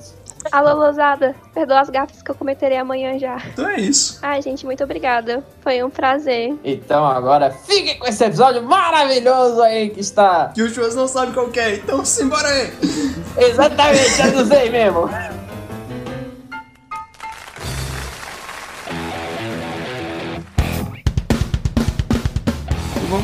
Alô, 0.50 0.74
Losada, 0.74 1.34
perdoa 1.52 1.80
as 1.80 1.90
gafes 1.90 2.22
que 2.22 2.30
eu 2.30 2.34
cometerei 2.34 2.78
amanhã 2.78 3.18
já. 3.18 3.36
Então 3.52 3.68
é 3.68 3.80
isso. 3.80 4.18
Ai, 4.22 4.40
gente, 4.40 4.64
muito 4.64 4.82
obrigada. 4.82 5.44
Foi 5.60 5.82
um 5.82 5.90
prazer. 5.90 6.54
Então 6.64 7.04
agora 7.04 7.50
fiquem 7.50 7.98
com 7.98 8.06
esse 8.06 8.24
episódio 8.24 8.62
maravilhoso 8.62 9.62
aí 9.62 9.90
que 9.90 10.00
está. 10.00 10.48
Que 10.54 10.62
o 10.62 10.68
Churras 10.68 10.94
não 10.94 11.08
sabe 11.08 11.32
qual 11.32 11.48
que 11.48 11.60
é, 11.60 11.76
então 11.76 12.04
simbora 12.04 12.48
aí. 12.48 12.72
Exatamente, 13.36 14.20
eu 14.20 14.32
não 14.32 14.46
sei 14.46 14.70
mesmo. 14.70 15.08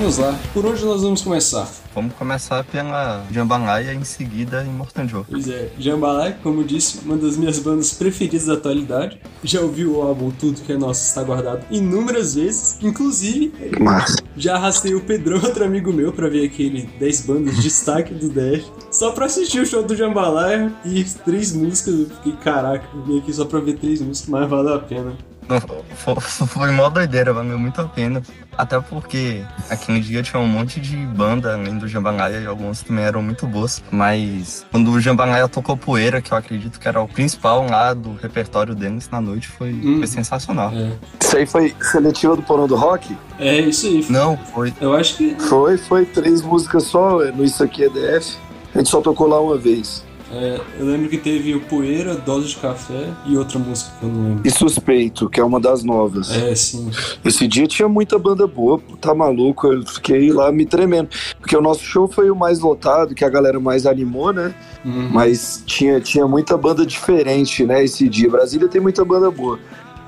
vamos 0.04 0.18
lá. 0.18 0.38
Por 0.52 0.66
onde 0.66 0.84
nós 0.84 1.00
vamos 1.00 1.22
começar? 1.22 1.66
Vamos 1.94 2.12
começar 2.14 2.62
pela 2.64 3.24
Jambalaya 3.30 3.94
e 3.94 3.96
em 3.96 4.04
seguida 4.04 4.62
em 4.62 4.68
Morton 4.68 5.08
Joe. 5.08 5.24
Pois 5.30 5.48
é, 5.48 5.70
Jambalaya, 5.78 6.36
como 6.42 6.60
eu 6.60 6.64
disse, 6.64 6.98
uma 7.06 7.16
das 7.16 7.38
minhas 7.38 7.58
bandas 7.58 7.94
preferidas 7.94 8.44
da 8.44 8.52
atualidade. 8.52 9.18
Já 9.42 9.62
ouvi 9.62 9.86
o 9.86 10.02
álbum 10.02 10.30
Tudo 10.30 10.60
Que 10.60 10.74
É 10.74 10.76
Nosso 10.76 11.06
Está 11.06 11.22
Guardado 11.22 11.64
inúmeras 11.70 12.34
vezes. 12.34 12.76
Inclusive, 12.82 13.50
Massa. 13.80 14.22
já 14.36 14.56
arrastei 14.56 14.94
o 14.94 15.00
Pedrão, 15.00 15.40
outro 15.42 15.64
amigo 15.64 15.90
meu, 15.90 16.12
pra 16.12 16.28
ver 16.28 16.44
aquele 16.44 16.82
10 16.98 17.20
bandas 17.22 17.56
de 17.56 17.62
destaque 17.62 18.12
do 18.12 18.28
DF. 18.28 18.70
Só 18.92 19.12
pra 19.12 19.24
assistir 19.24 19.60
o 19.60 19.66
show 19.66 19.82
do 19.82 19.96
Jambalaya 19.96 20.70
e 20.84 21.02
três 21.24 21.54
músicas. 21.54 21.98
Eu 21.98 22.06
fiquei, 22.10 22.32
caraca, 22.32 22.86
eu 22.94 23.02
vim 23.04 23.18
aqui 23.20 23.32
só 23.32 23.46
pra 23.46 23.60
ver 23.60 23.78
três 23.78 24.02
músicas, 24.02 24.28
mas 24.28 24.50
valeu 24.50 24.74
a 24.74 24.78
pena. 24.80 25.16
Não, 25.48 25.60
fo- 25.60 26.20
Foi 26.46 26.70
mó 26.70 26.88
doideira, 26.88 27.32
valeu 27.32 27.58
muito 27.58 27.80
a 27.80 27.84
pena. 27.84 28.22
Até 28.56 28.78
porque 28.80 29.42
aquele 29.68 29.98
dia 30.00 30.22
tinha 30.22 30.40
um 30.40 30.46
monte 30.46 30.80
de 30.80 30.96
banda 30.96 31.54
além 31.54 31.76
do 31.76 31.88
Jambalaya 31.88 32.38
e 32.40 32.46
algumas 32.46 32.82
também 32.82 33.04
eram 33.04 33.20
muito 33.20 33.46
boas. 33.48 33.82
Mas 33.90 34.64
quando 34.70 34.90
o 34.92 35.00
Jambalaya 35.00 35.48
tocou 35.48 35.76
Poeira, 35.76 36.22
que 36.22 36.32
eu 36.32 36.38
acredito 36.38 36.78
que 36.78 36.86
era 36.86 37.00
o 37.00 37.08
principal 37.08 37.66
lá 37.68 37.92
do 37.92 38.14
repertório 38.14 38.72
deles 38.74 39.08
na 39.10 39.20
noite, 39.20 39.48
foi, 39.48 39.72
Hum. 39.72 39.98
foi 39.98 40.06
sensacional. 40.06 40.70
É. 40.72 40.92
Isso 41.20 41.36
aí 41.36 41.46
foi 41.46 41.74
seletiva 41.80 42.36
do 42.36 42.42
Porão 42.42 42.68
do 42.68 42.76
Rock? 42.76 43.16
É 43.40 43.60
isso 43.60 43.86
aí. 43.88 44.06
Não, 44.08 44.36
foi. 44.36 44.72
Eu 44.80 44.94
acho 44.94 45.16
que 45.16 45.34
Foi, 45.48 45.76
foi 45.76 46.06
três 46.06 46.40
músicas 46.40 46.84
só, 46.84 47.18
no 47.32 47.44
Isso 47.44 47.62
Aqui 47.64 47.84
é 47.84 47.88
DF. 47.88 48.36
A 48.72 48.78
gente 48.78 48.88
só 48.90 49.00
tocou 49.00 49.26
lá 49.26 49.40
uma 49.40 49.58
vez. 49.58 50.04
É, 50.36 50.60
eu 50.80 50.86
lembro 50.86 51.08
que 51.08 51.16
teve 51.18 51.54
o 51.54 51.60
Poeira, 51.60 52.14
Dose 52.16 52.48
de 52.48 52.56
Café 52.56 53.08
e 53.26 53.36
outra 53.36 53.58
música 53.58 53.90
que 54.00 54.04
eu 54.04 54.08
não 54.08 54.24
lembro. 54.30 54.42
E 54.44 54.50
Suspeito, 54.50 55.30
que 55.30 55.38
é 55.40 55.44
uma 55.44 55.60
das 55.60 55.84
novas. 55.84 56.30
É, 56.30 56.54
sim. 56.54 56.90
Esse 57.24 57.46
dia 57.46 57.66
tinha 57.66 57.88
muita 57.88 58.18
banda 58.18 58.46
boa, 58.46 58.80
tá 59.00 59.14
maluco? 59.14 59.66
Eu 59.66 59.86
fiquei 59.86 60.32
lá 60.32 60.50
me 60.50 60.66
tremendo. 60.66 61.08
Porque 61.38 61.56
o 61.56 61.60
nosso 61.60 61.84
show 61.84 62.08
foi 62.08 62.30
o 62.30 62.34
mais 62.36 62.58
lotado, 62.58 63.14
que 63.14 63.24
a 63.24 63.28
galera 63.28 63.60
mais 63.60 63.86
animou, 63.86 64.32
né? 64.32 64.52
Uhum. 64.84 65.08
Mas 65.12 65.62
tinha, 65.64 66.00
tinha 66.00 66.26
muita 66.26 66.56
banda 66.56 66.84
diferente, 66.84 67.64
né? 67.64 67.84
Esse 67.84 68.08
dia. 68.08 68.28
Brasília 68.28 68.66
tem 68.68 68.80
muita 68.80 69.04
banda 69.04 69.30
boa. 69.30 69.58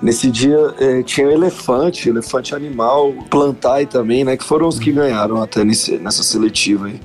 Nesse 0.02 0.30
dia 0.30 0.75
eh, 0.78 1.02
tinha 1.02 1.26
Elefante, 1.26 2.11
Elefante 2.11 2.54
Animal, 2.54 3.14
Plantai 3.30 3.87
também, 3.87 4.25
né? 4.25 4.37
Que 4.37 4.45
foram 4.45 4.68
os 4.68 4.78
que 4.78 4.92
ganharam 4.92 5.40
até 5.42 5.64
nesse- 5.64 5.97
nessa 5.99 6.23
seletiva 6.23 6.87
aí. 6.88 7.00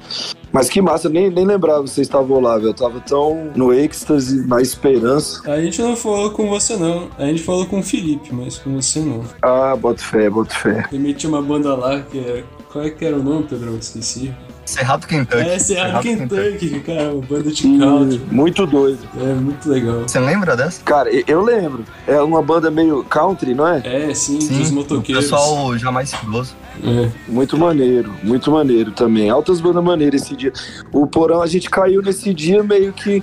Mas 0.51 0.70
que 0.70 0.81
massa, 0.81 1.10
nem, 1.10 1.29
nem 1.29 1.46
lembrava 1.46 1.84
que 1.84 1.89
vocês 1.89 2.08
estavam 2.08 2.39
lá, 2.39 2.58
velho. 2.58 2.70
Eu 2.70 2.74
tava 2.74 3.00
tão 3.00 3.51
no 3.55 3.74
êxtase, 3.74 4.46
na 4.48 4.62
esperança. 4.62 5.41
A 5.50 5.62
gente 5.62 5.81
não 5.81 5.96
falou 5.96 6.31
com 6.31 6.50
você, 6.50 6.75
não. 6.75 7.10
A 7.17 7.25
gente 7.25 7.41
falou 7.41 7.65
com 7.65 7.79
o 7.79 7.84
Felipe, 7.84 8.34
mas 8.34 8.58
com 8.58 8.75
você 8.75 9.00
não. 9.00 9.24
Ah, 9.41 9.75
boto 9.75 10.03
fé, 10.03 10.29
boto 10.29 10.53
fé. 10.53 10.88
Tinha 11.15 11.29
uma 11.29 11.41
banda 11.41 11.75
lá 11.75 12.01
que 12.01 12.20
era. 12.20 12.43
Qual 12.72 12.84
é 12.84 12.89
que 12.89 13.03
era 13.03 13.17
o 13.17 13.24
nome, 13.24 13.43
Pedrão? 13.48 13.75
Esqueci. 13.77 14.34
Cerrado 14.65 15.06
Kentucky. 15.08 15.41
É, 15.41 15.60
Cerrado 15.60 16.01
Kentucky, 16.03 16.80
cara, 16.82 17.13
uma 17.13 17.22
banda 17.22 17.51
de 17.51 17.63
country. 17.77 18.22
muito 18.32 18.65
doido. 18.68 19.00
É 19.20 19.34
muito 19.34 19.70
legal. 19.70 20.01
Você 20.08 20.20
lembra 20.20 20.56
dessa? 20.56 20.82
Cara, 20.84 21.10
eu 21.27 21.41
lembro. 21.41 21.84
É 22.08 22.22
uma 22.22 22.41
banda 22.41 22.70
meio 22.72 23.03
country, 23.03 23.53
não 23.53 23.68
é? 23.68 23.82
É, 23.84 24.13
sim, 24.13 24.39
Sim, 24.39 24.60
dos 24.60 24.70
o 24.70 24.75
motoqueiros. 24.75 25.25
pessoal 25.25 25.77
jamais 25.77 26.13
filoso. 26.13 26.56
É. 26.84 27.10
Muito 27.27 27.58
maneiro, 27.58 28.13
muito 28.24 28.50
maneiro 28.51 28.91
também. 28.91 29.30
Altas 29.30 29.60
bandas 29.60 29.84
maneiras 29.84 30.22
esse 30.22 30.36
dia. 30.36 30.53
O 30.91 31.06
Porão, 31.06 31.41
a 31.41 31.48
gente 31.48 31.70
caiu 31.70 32.01
nesse 32.01 32.34
dia 32.34 32.63
meio 32.63 32.94
que. 32.94 33.22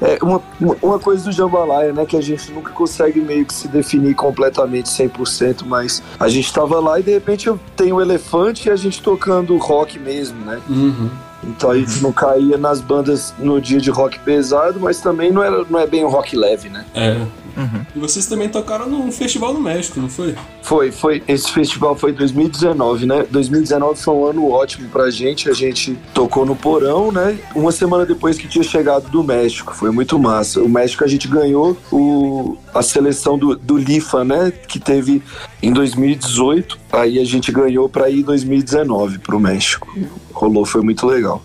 É 0.00 0.18
uma, 0.22 0.40
uma 0.80 0.98
coisa 0.98 1.24
do 1.24 1.32
Jambalaya, 1.32 1.92
né? 1.92 2.06
Que 2.06 2.16
a 2.16 2.20
gente 2.20 2.52
nunca 2.52 2.72
consegue 2.72 3.20
meio 3.20 3.44
que 3.44 3.52
se 3.52 3.66
definir 3.66 4.14
completamente 4.14 4.88
100%, 4.88 5.64
mas 5.66 6.02
a 6.18 6.28
gente 6.28 6.52
tava 6.52 6.78
lá 6.78 7.00
e 7.00 7.02
de 7.02 7.12
repente 7.12 7.48
eu 7.48 7.58
tenho 7.76 7.96
o 7.96 8.00
Elefante 8.00 8.68
e 8.68 8.70
a 8.70 8.76
gente 8.76 9.02
tocando 9.02 9.56
rock 9.56 9.98
mesmo, 9.98 10.44
né? 10.44 10.60
Uhum. 10.68 11.10
Então 11.42 11.70
a 11.70 11.78
gente 11.78 12.02
não 12.02 12.12
caía 12.12 12.56
nas 12.56 12.80
bandas 12.80 13.34
no 13.38 13.60
dia 13.60 13.80
de 13.80 13.90
rock 13.90 14.18
pesado, 14.20 14.80
mas 14.80 15.00
também 15.00 15.32
não, 15.32 15.42
era, 15.42 15.64
não 15.64 15.78
é 15.78 15.86
bem 15.86 16.04
um 16.04 16.08
rock 16.08 16.36
leve, 16.36 16.68
né? 16.68 16.84
É. 16.94 17.16
Uhum. 17.56 17.86
E 17.94 17.98
vocês 17.98 18.26
também 18.26 18.48
tocaram 18.48 18.88
num 18.88 19.10
festival 19.10 19.52
no 19.52 19.60
México, 19.60 20.00
não 20.00 20.08
foi? 20.08 20.34
Foi, 20.62 20.90
foi. 20.92 21.22
Esse 21.26 21.50
festival 21.50 21.96
foi 21.96 22.10
em 22.10 22.14
2019, 22.14 23.06
né? 23.06 23.26
2019 23.30 24.00
foi 24.00 24.14
um 24.14 24.26
ano 24.26 24.50
ótimo 24.50 24.88
pra 24.88 25.10
gente. 25.10 25.48
A 25.48 25.54
gente 25.54 25.98
tocou 26.12 26.44
no 26.44 26.54
Porão, 26.54 27.10
né? 27.10 27.38
Uma 27.54 27.72
semana 27.72 28.04
depois 28.04 28.38
que 28.38 28.48
tinha 28.48 28.64
chegado 28.64 29.08
do 29.08 29.22
México. 29.22 29.74
Foi 29.74 29.90
muito 29.90 30.18
massa. 30.18 30.60
O 30.60 30.68
México 30.68 31.04
a 31.04 31.08
gente 31.08 31.26
ganhou 31.28 31.76
o, 31.90 32.56
a 32.74 32.82
seleção 32.82 33.38
do, 33.38 33.56
do 33.56 33.76
LIFA, 33.76 34.24
né? 34.24 34.50
Que 34.50 34.78
teve 34.78 35.22
em 35.62 35.72
2018. 35.72 36.78
Aí 36.92 37.18
a 37.18 37.24
gente 37.24 37.52
ganhou 37.52 37.88
pra 37.88 38.08
ir 38.08 38.20
em 38.20 38.22
2019 38.22 39.18
pro 39.18 39.38
México. 39.38 39.88
Rolou, 40.32 40.64
foi 40.64 40.82
muito 40.82 41.06
legal. 41.06 41.42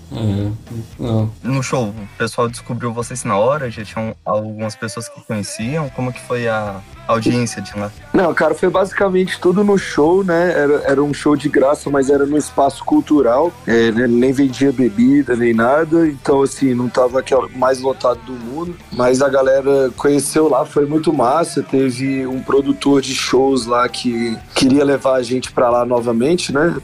Não. 0.99 1.31
No 1.41 1.63
show, 1.63 1.85
o 1.85 2.17
pessoal 2.17 2.47
descobriu 2.47 2.93
vocês 2.93 3.23
na 3.23 3.35
hora? 3.35 3.69
Já 3.69 3.83
tinham 3.83 4.15
algumas 4.23 4.75
pessoas 4.75 5.09
que 5.09 5.19
conheciam? 5.21 5.89
Como 5.89 6.02
que 6.11 6.21
foi 6.21 6.47
a 6.47 6.81
audiência 7.07 7.61
de 7.61 7.77
lá? 7.77 7.91
Não, 8.13 8.33
cara, 8.33 8.53
foi 8.53 8.69
basicamente 8.69 9.39
tudo 9.39 9.63
no 9.63 9.77
show, 9.77 10.23
né? 10.23 10.51
Era, 10.51 10.73
era 10.85 11.03
um 11.03 11.13
show 11.13 11.35
de 11.35 11.49
graça, 11.49 11.89
mas 11.89 12.09
era 12.09 12.25
no 12.25 12.37
espaço 12.37 12.83
cultural, 12.83 13.51
é, 13.67 13.91
né? 13.91 14.07
nem 14.07 14.31
vendia 14.31 14.71
bebida, 14.71 15.35
nem 15.35 15.53
nada, 15.53 16.07
então 16.07 16.41
assim, 16.41 16.73
não 16.73 16.87
tava 16.87 17.19
aquele 17.19 17.47
mais 17.55 17.81
lotado 17.81 18.19
do 18.25 18.33
mundo, 18.33 18.75
mas 18.91 19.21
a 19.21 19.29
galera 19.29 19.91
conheceu 19.97 20.47
lá, 20.47 20.65
foi 20.65 20.85
muito 20.85 21.11
massa, 21.13 21.61
teve 21.61 22.25
um 22.25 22.41
produtor 22.41 23.01
de 23.01 23.13
shows 23.13 23.65
lá 23.65 23.87
que 23.89 24.37
queria 24.55 24.83
levar 24.83 25.15
a 25.15 25.23
gente 25.23 25.51
pra 25.51 25.69
lá 25.69 25.85
novamente, 25.85 26.53
né? 26.53 26.75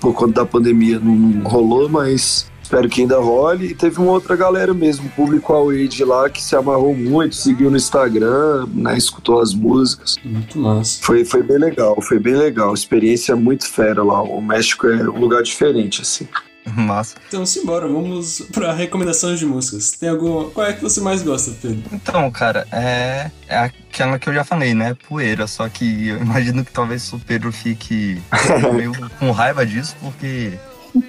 Por 0.00 0.14
conta 0.14 0.40
da 0.40 0.46
pandemia 0.46 0.98
não 0.98 1.42
rolou, 1.42 1.88
mas 1.88 2.50
Espero 2.68 2.86
que 2.86 3.00
ainda 3.00 3.18
role. 3.18 3.68
E 3.68 3.74
teve 3.74 3.98
uma 3.98 4.12
outra 4.12 4.36
galera 4.36 4.74
mesmo, 4.74 5.08
público 5.16 5.54
away 5.54 5.88
de 5.88 6.04
lá, 6.04 6.28
que 6.28 6.42
se 6.42 6.54
amarrou 6.54 6.94
muito, 6.94 7.34
seguiu 7.34 7.70
no 7.70 7.78
Instagram, 7.78 8.66
né, 8.74 8.94
escutou 8.94 9.40
as 9.40 9.54
músicas. 9.54 10.16
Muito 10.22 10.58
massa. 10.58 10.98
Foi, 11.00 11.24
foi 11.24 11.42
bem 11.42 11.56
legal, 11.56 11.98
foi 12.02 12.18
bem 12.18 12.34
legal. 12.34 12.74
Experiência 12.74 13.34
muito 13.34 13.66
fera 13.66 14.04
lá. 14.04 14.22
O 14.22 14.42
México 14.42 14.86
é 14.86 14.96
um 15.08 15.18
lugar 15.18 15.42
diferente, 15.42 16.02
assim. 16.02 16.28
Massa. 16.76 17.16
Então, 17.26 17.46
simbora, 17.46 17.88
vamos 17.88 18.42
pra 18.52 18.74
recomendações 18.74 19.38
de 19.38 19.46
músicas. 19.46 19.92
Tem 19.92 20.10
alguma. 20.10 20.50
Qual 20.50 20.66
é 20.66 20.74
que 20.74 20.82
você 20.82 21.00
mais 21.00 21.22
gosta, 21.22 21.52
Pedro? 21.62 21.82
Então, 21.90 22.30
cara, 22.30 22.68
é, 22.70 23.30
é 23.48 23.56
aquela 23.56 24.18
que 24.18 24.28
eu 24.28 24.34
já 24.34 24.44
falei, 24.44 24.74
né? 24.74 24.94
Poeira. 25.08 25.46
Só 25.46 25.66
que 25.70 26.08
eu 26.08 26.18
imagino 26.18 26.62
que 26.62 26.70
talvez 26.70 27.10
o 27.10 27.18
Pedro 27.18 27.50
fique 27.50 28.20
meio 28.74 28.92
com 29.18 29.30
raiva 29.30 29.64
disso, 29.64 29.96
porque 30.02 30.58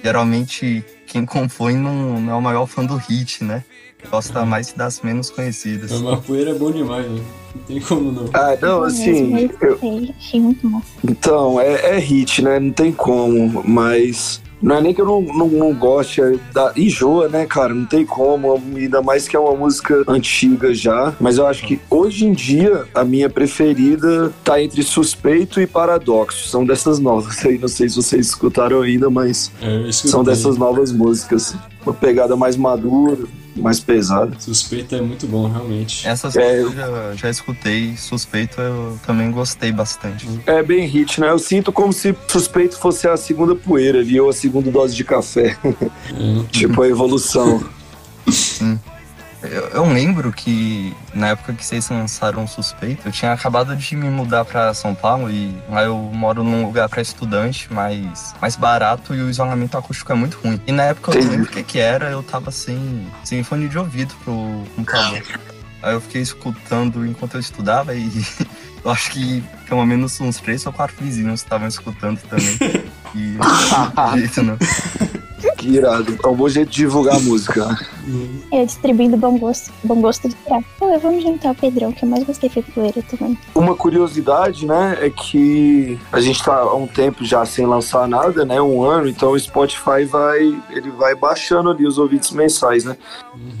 geralmente 0.02 0.82
quem 1.10 1.26
compõe 1.26 1.74
não, 1.76 2.20
não 2.20 2.32
é 2.32 2.36
o 2.36 2.40
maior 2.40 2.66
fã 2.66 2.84
do 2.84 2.94
hit, 2.96 3.42
né? 3.42 3.64
Gosta 4.10 4.44
mais 4.46 4.72
das 4.72 5.00
menos 5.02 5.28
conhecidas. 5.28 5.90
Uma 5.90 6.16
poeira 6.18 6.52
é 6.52 6.54
bom 6.54 6.70
demais, 6.70 7.04
né? 7.10 7.20
Não 7.54 7.62
tem 7.64 7.80
como 7.80 8.12
não. 8.12 8.30
Ah, 8.32 8.56
não, 8.62 8.84
assim. 8.84 9.34
eu- 9.60 9.78
Eu 9.82 10.14
achei 10.18 10.40
muito 10.40 10.68
bom. 10.68 10.80
então, 11.06 11.60
é, 11.60 11.96
é 11.96 11.98
hit, 11.98 12.40
né? 12.42 12.58
Não 12.60 12.70
tem 12.72 12.92
como, 12.92 13.62
mas. 13.66 14.40
Não 14.62 14.76
é 14.76 14.80
nem 14.80 14.94
que 14.94 15.00
eu 15.00 15.06
não, 15.06 15.20
não, 15.22 15.48
não 15.48 15.74
goste, 15.74 16.20
é 16.20 16.34
da, 16.52 16.72
enjoa, 16.76 17.28
né, 17.28 17.46
cara? 17.46 17.72
Não 17.72 17.86
tem 17.86 18.04
como, 18.04 18.60
ainda 18.76 19.00
mais 19.00 19.26
que 19.26 19.36
é 19.36 19.38
uma 19.38 19.54
música 19.54 20.04
antiga 20.06 20.74
já. 20.74 21.14
Mas 21.20 21.38
eu 21.38 21.46
acho 21.46 21.66
que 21.66 21.80
hoje 21.88 22.26
em 22.26 22.32
dia 22.32 22.84
a 22.94 23.04
minha 23.04 23.30
preferida 23.30 24.32
tá 24.44 24.60
entre 24.62 24.82
Suspeito 24.82 25.60
e 25.60 25.66
Paradoxo. 25.66 26.48
São 26.48 26.64
dessas 26.64 26.98
novas 26.98 27.44
aí, 27.44 27.58
não 27.58 27.68
sei 27.68 27.88
se 27.88 27.96
vocês 27.96 28.26
escutaram 28.26 28.82
ainda, 28.82 29.08
mas 29.08 29.50
É, 29.62 29.90
são 29.92 30.22
dessas 30.22 30.56
novas 30.56 30.92
músicas. 30.92 31.54
Uma 31.84 31.94
pegada 31.94 32.36
mais 32.36 32.56
madura, 32.56 33.24
mais 33.60 33.80
pesada. 33.80 34.34
Suspeito 34.38 34.94
é 34.94 35.00
muito 35.00 35.26
bom, 35.26 35.48
realmente. 35.48 36.06
Essas 36.06 36.36
É, 36.36 36.60
eu 36.60 36.72
já, 36.72 37.14
já 37.14 37.30
escutei, 37.30 37.96
suspeito 37.96 38.60
eu 38.60 38.98
também 39.06 39.30
gostei 39.30 39.72
bastante. 39.72 40.26
É 40.46 40.62
bem 40.62 40.86
hit, 40.86 41.20
né? 41.20 41.30
Eu 41.30 41.38
sinto 41.38 41.72
como 41.72 41.92
se 41.92 42.14
suspeito 42.28 42.78
fosse 42.78 43.06
a 43.08 43.16
segunda 43.16 43.54
poeira 43.54 44.00
ali, 44.00 44.20
ou 44.20 44.28
a 44.28 44.32
segunda 44.32 44.70
dose 44.70 44.94
de 44.94 45.04
café. 45.04 45.56
tipo 46.50 46.82
a 46.82 46.88
evolução. 46.88 47.62
Sim. 48.28 48.78
Eu, 49.42 49.68
eu 49.68 49.84
lembro 49.86 50.32
que 50.32 50.94
na 51.14 51.28
época 51.28 51.54
que 51.54 51.64
vocês 51.64 51.88
lançaram 51.88 52.44
o 52.44 52.48
Suspeito, 52.48 53.08
eu 53.08 53.12
tinha 53.12 53.32
acabado 53.32 53.74
de 53.74 53.96
me 53.96 54.08
mudar 54.10 54.44
pra 54.44 54.74
São 54.74 54.94
Paulo 54.94 55.30
e 55.30 55.54
lá 55.68 55.82
eu 55.84 55.96
moro 55.96 56.44
num 56.44 56.64
lugar 56.64 56.88
pra 56.88 57.00
estudante 57.00 57.72
mais, 57.72 58.34
mais 58.40 58.56
barato 58.56 59.14
e 59.14 59.22
o 59.22 59.30
isolamento 59.30 59.78
acústico 59.78 60.12
é 60.12 60.14
muito 60.14 60.38
ruim. 60.38 60.60
E 60.66 60.72
na 60.72 60.84
época 60.84 61.12
eu 61.12 61.24
não 61.24 61.30
lembro 61.30 61.46
o 61.46 61.50
que 61.50 61.62
que 61.62 61.78
era, 61.78 62.10
eu 62.10 62.22
tava 62.22 62.50
sem, 62.50 63.06
sem 63.24 63.42
fone 63.42 63.68
de 63.68 63.78
ouvido 63.78 64.14
pro 64.22 64.64
computador. 64.76 65.22
Aí 65.82 65.94
eu 65.94 66.00
fiquei 66.00 66.20
escutando 66.20 67.06
enquanto 67.06 67.34
eu 67.34 67.40
estudava 67.40 67.94
e 67.94 68.10
eu 68.84 68.90
acho 68.90 69.10
que 69.12 69.42
pelo 69.66 69.84
menos 69.86 70.20
uns 70.20 70.36
três 70.38 70.66
ou 70.66 70.72
quatro 70.72 70.96
vizinhos 71.00 71.40
estavam 71.40 71.66
escutando 71.66 72.20
também. 72.22 72.58
E 73.12 73.36
não 73.96 74.16
jeito, 74.16 74.40
não. 74.40 74.56
Que 75.56 75.70
irado. 75.70 76.16
É 76.22 76.28
um 76.28 76.36
bom 76.36 76.48
jeito 76.48 76.70
de 76.70 76.76
divulgar 76.76 77.16
a 77.16 77.18
música. 77.18 77.76
Né? 78.06 78.60
Eu 78.60 78.66
distribuindo 78.66 79.16
bom 79.16 79.38
gosto, 79.38 79.72
bom 79.84 80.00
gosto 80.00 80.28
de 80.28 80.34
prato. 80.36 80.64
Pô, 80.78 80.98
vamos 80.98 81.22
juntar 81.22 81.52
o 81.52 81.54
Pedrão, 81.54 81.92
que 81.92 82.04
eu 82.04 82.08
mais 82.08 82.24
gostei 82.24 82.48
foi 82.50 82.62
poeira 82.62 83.02
também. 83.02 83.38
Uma 83.54 83.74
curiosidade, 83.74 84.66
né, 84.66 84.98
é 85.00 85.10
que 85.10 85.98
a 86.12 86.20
gente 86.20 86.42
tá 86.42 86.56
há 86.56 86.74
um 86.74 86.86
tempo 86.86 87.24
já 87.24 87.44
sem 87.44 87.66
lançar 87.66 88.08
nada, 88.08 88.44
né, 88.44 88.60
um 88.60 88.82
ano, 88.82 89.08
então 89.08 89.32
o 89.32 89.38
Spotify 89.38 90.04
vai, 90.04 90.40
ele 90.70 90.90
vai 90.90 91.14
baixando 91.14 91.70
ali 91.70 91.86
os 91.86 91.98
ouvintes 91.98 92.30
mensais, 92.30 92.84
né. 92.84 92.96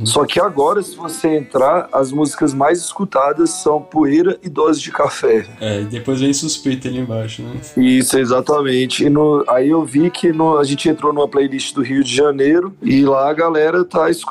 Só 0.04 0.24
que 0.24 0.40
agora, 0.40 0.82
se 0.82 0.96
você 0.96 1.36
entrar, 1.36 1.88
as 1.92 2.10
músicas 2.10 2.52
mais 2.54 2.78
escutadas 2.80 3.50
são 3.50 3.80
Poeira 3.80 4.38
e 4.42 4.48
Dose 4.48 4.80
de 4.80 4.90
Café. 4.90 5.46
É, 5.60 5.82
e 5.82 5.84
depois 5.84 6.20
vem 6.20 6.32
suspeito 6.32 6.88
ali 6.88 6.98
embaixo, 6.98 7.42
né? 7.42 7.52
Isso, 7.76 8.18
exatamente. 8.18 9.04
E 9.04 9.10
no- 9.10 9.44
aí 9.48 9.68
eu 9.70 9.84
vi 9.84 10.10
que 10.10 10.32
no- 10.32 10.58
a 10.58 10.64
gente 10.64 10.88
entrou 10.88 11.12
numa 11.12 11.28
playlist 11.28 11.74
do 11.74 11.82
Rio 11.82 12.02
de 12.02 12.14
Janeiro 12.14 12.74
e 12.82 13.04
lá 13.04 13.30
a 13.30 13.32
galera 13.32 13.84
tá 13.84 14.08
escutando 14.10 14.29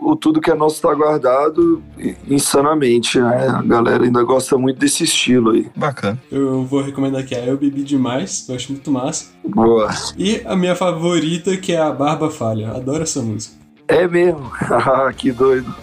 o 0.00 0.16
Tudo 0.16 0.40
Que 0.40 0.50
É 0.50 0.54
Nosso 0.54 0.80
Tá 0.80 0.94
Guardado 0.94 1.82
insanamente, 2.28 3.20
né? 3.20 3.48
A 3.48 3.62
galera 3.62 4.04
ainda 4.04 4.22
gosta 4.22 4.56
muito 4.56 4.78
desse 4.78 5.04
estilo 5.04 5.50
aí. 5.50 5.66
Bacana. 5.76 6.20
Eu 6.30 6.64
vou 6.64 6.82
recomendar 6.82 7.20
aqui 7.20 7.34
a 7.34 7.44
Eu 7.44 7.56
Bebi 7.56 7.82
Demais, 7.82 8.48
eu 8.48 8.54
acho 8.54 8.72
muito 8.72 8.90
massa. 8.90 9.26
Boa. 9.44 9.90
E 10.16 10.42
a 10.44 10.56
minha 10.56 10.74
favorita, 10.74 11.56
que 11.56 11.72
é 11.72 11.80
a 11.80 11.90
Barba 11.92 12.30
Falha. 12.30 12.70
Adoro 12.72 13.02
essa 13.02 13.22
música. 13.22 13.59
É 13.90 14.08
mesmo? 14.08 14.50
Ah, 14.70 15.12
que 15.12 15.32
doido. 15.32 15.74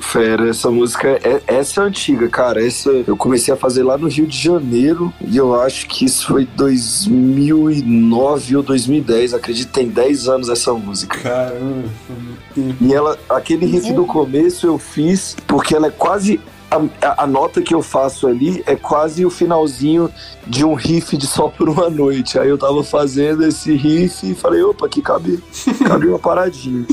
Fera, 0.00 0.48
essa 0.48 0.70
música 0.70 1.20
é 1.22 1.42
essa 1.46 1.82
é 1.82 1.84
antiga, 1.84 2.28
cara. 2.28 2.64
Essa 2.64 2.90
eu 2.90 3.16
comecei 3.16 3.52
a 3.52 3.56
fazer 3.56 3.82
lá 3.82 3.98
no 3.98 4.08
Rio 4.08 4.26
de 4.26 4.36
Janeiro 4.36 5.12
e 5.20 5.36
eu 5.36 5.60
acho 5.60 5.86
que 5.86 6.06
isso 6.06 6.26
foi 6.26 6.46
2009 6.46 8.56
ou 8.56 8.62
2010. 8.62 9.34
Acredito 9.34 9.68
que 9.68 9.74
tem 9.74 9.88
10 9.88 10.28
anos 10.28 10.48
essa 10.48 10.72
música. 10.72 11.18
Caramba, 11.18 11.88
foi 12.06 12.16
muito 12.16 12.40
tempo. 12.54 12.76
E 12.80 12.94
ela, 12.94 13.18
aquele 13.28 13.66
riff 13.66 13.92
do 13.92 14.06
começo 14.06 14.66
eu 14.66 14.78
fiz 14.78 15.36
porque 15.46 15.74
ela 15.74 15.88
é 15.88 15.90
quase. 15.90 16.40
A, 16.70 17.22
a- 17.22 17.26
nota 17.26 17.62
que 17.62 17.72
eu 17.74 17.82
faço 17.82 18.26
ali 18.26 18.62
é 18.66 18.74
quase 18.74 19.24
o 19.24 19.30
finalzinho 19.30 20.10
de 20.46 20.64
um 20.64 20.74
riff 20.74 21.16
de 21.16 21.26
Só 21.26 21.48
por 21.48 21.68
uma 21.68 21.88
Noite. 21.88 22.38
Aí 22.38 22.48
eu 22.48 22.58
tava 22.58 22.82
fazendo 22.82 23.44
esse 23.44 23.74
riff 23.76 24.28
e 24.28 24.34
falei, 24.34 24.62
opa, 24.62 24.86
aqui 24.86 25.00
cabe, 25.00 25.42
cabe 25.86 26.08
uma 26.08 26.18
paradinha. 26.18 26.84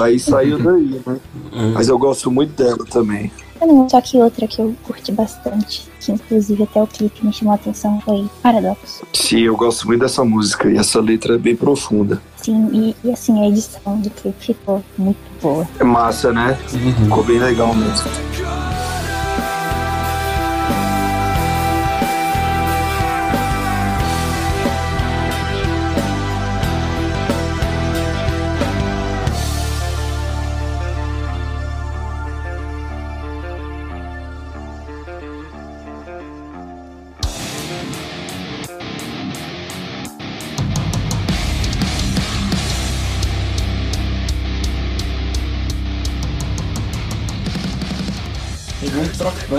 Aí 0.00 0.18
saiu 0.18 0.58
daí, 0.58 1.00
né? 1.06 1.16
Mas 1.74 1.88
eu 1.88 1.98
gosto 1.98 2.30
muito 2.30 2.52
dela 2.54 2.84
também. 2.90 3.30
Não, 3.60 3.88
só 3.88 4.00
que 4.00 4.16
outra 4.16 4.44
que 4.48 4.60
eu 4.60 4.74
curti 4.82 5.12
bastante, 5.12 5.88
que 6.00 6.10
inclusive 6.10 6.64
até 6.64 6.82
o 6.82 6.86
clipe 6.86 7.24
me 7.24 7.32
chamou 7.32 7.52
a 7.52 7.54
atenção, 7.54 8.00
foi 8.04 8.28
Paradoxo. 8.42 9.04
Sim, 9.12 9.42
eu 9.42 9.56
gosto 9.56 9.86
muito 9.86 10.00
dessa 10.00 10.24
música 10.24 10.68
e 10.68 10.76
essa 10.76 11.00
letra 11.00 11.36
é 11.36 11.38
bem 11.38 11.54
profunda. 11.54 12.20
Sim, 12.38 12.68
e, 12.72 12.96
e 13.06 13.12
assim, 13.12 13.40
a 13.40 13.48
edição 13.48 14.00
do 14.00 14.10
clipe 14.10 14.46
ficou 14.46 14.82
muito 14.98 15.16
boa. 15.40 15.66
É 15.78 15.84
massa, 15.84 16.32
né? 16.32 16.58
Ficou 17.04 17.22
bem 17.22 17.38
legal 17.38 17.72
mesmo. 17.72 18.04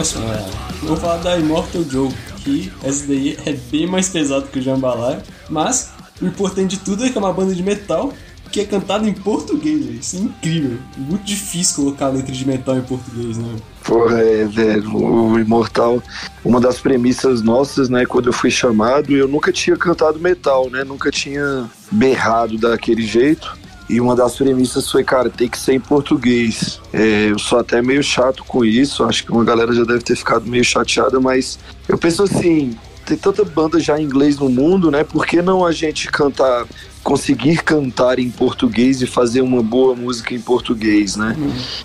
Próxima. 0.04 0.26
né? 0.26 0.46
Vou 0.82 0.98
falar 0.98 1.18
da 1.18 1.38
Immortal 1.38 1.84
Joe, 1.84 2.12
que 2.44 2.72
essa 2.84 3.08
daí 3.08 3.38
é 3.46 3.54
bem 3.54 3.88
mais 3.88 4.10
pesado 4.10 4.48
que 4.48 4.60
o 4.60 4.62
Jambalaya, 4.62 5.24
mas 5.50 5.92
o 6.22 6.26
importante 6.26 6.78
de 6.78 6.84
tudo 6.84 7.06
é 7.06 7.10
que 7.10 7.18
é 7.18 7.22
uma 7.22 7.32
banda 7.32 7.56
de 7.56 7.64
metal 7.64 8.12
que 8.52 8.60
é 8.60 8.66
cantada 8.66 9.08
em 9.08 9.14
português. 9.14 9.86
Isso 10.00 10.18
é 10.18 10.20
incrível. 10.20 10.78
Muito 10.96 11.24
difícil 11.24 11.76
colocar 11.76 12.10
letra 12.10 12.32
de 12.32 12.46
metal 12.46 12.78
em 12.78 12.82
português, 12.82 13.38
né? 13.38 13.56
Porra, 13.84 14.20
é, 14.20 14.46
velho, 14.46 14.96
o 14.96 15.40
Imortal, 15.40 16.04
uma 16.46 16.60
das 16.60 16.80
premissas 16.80 17.42
nossas, 17.42 17.90
né, 17.90 18.06
quando 18.06 18.28
eu 18.28 18.34
fui 18.34 18.52
chamado, 18.52 19.16
eu 19.16 19.28
nunca 19.28 19.52
tinha 19.52 19.76
cantado 19.76 20.20
metal, 20.20 20.70
né, 20.70 20.84
nunca 20.84 21.10
tinha 21.10 21.70
berrado 21.92 22.58
daquele 22.58 23.06
jeito. 23.06 23.58
E 23.90 24.00
uma 24.00 24.16
das 24.16 24.36
premissas 24.36 24.90
foi, 24.90 25.04
cara, 25.04 25.30
tem 25.30 25.48
que 25.48 25.58
ser 25.58 25.74
em 25.74 25.80
português. 25.80 26.80
É, 26.92 27.30
eu 27.32 27.40
sou 27.40 27.60
até 27.60 27.82
meio 27.82 28.04
chato 28.04 28.44
com 28.44 28.64
isso, 28.64 29.04
acho 29.04 29.26
que 29.26 29.32
uma 29.32 29.44
galera 29.44 29.74
já 29.74 29.84
deve 29.84 30.04
ter 30.04 30.16
ficado 30.16 30.46
meio 30.46 30.64
chateada, 30.64 31.20
mas 31.20 31.60
eu 31.88 31.98
penso 31.98 32.24
assim, 32.24 32.78
tem 33.06 33.18
tanta 33.18 33.44
banda 33.44 33.80
já 33.80 34.00
em 34.00 34.04
inglês 34.04 34.38
no 34.38 34.50
mundo, 34.50 34.90
né, 34.90 35.04
por 35.04 35.26
que 35.26 35.42
não 35.42 35.66
a 35.66 35.72
gente 35.72 36.08
cantar, 36.08 36.66
conseguir 37.04 37.62
cantar 37.62 38.18
em 38.20 38.30
português 38.30 39.02
e 39.02 39.06
fazer 39.06 39.42
uma 39.42 39.62
boa 39.62 39.94
música 39.96 40.34
em 40.34 40.40
português, 40.40 41.18
né? 41.18 41.36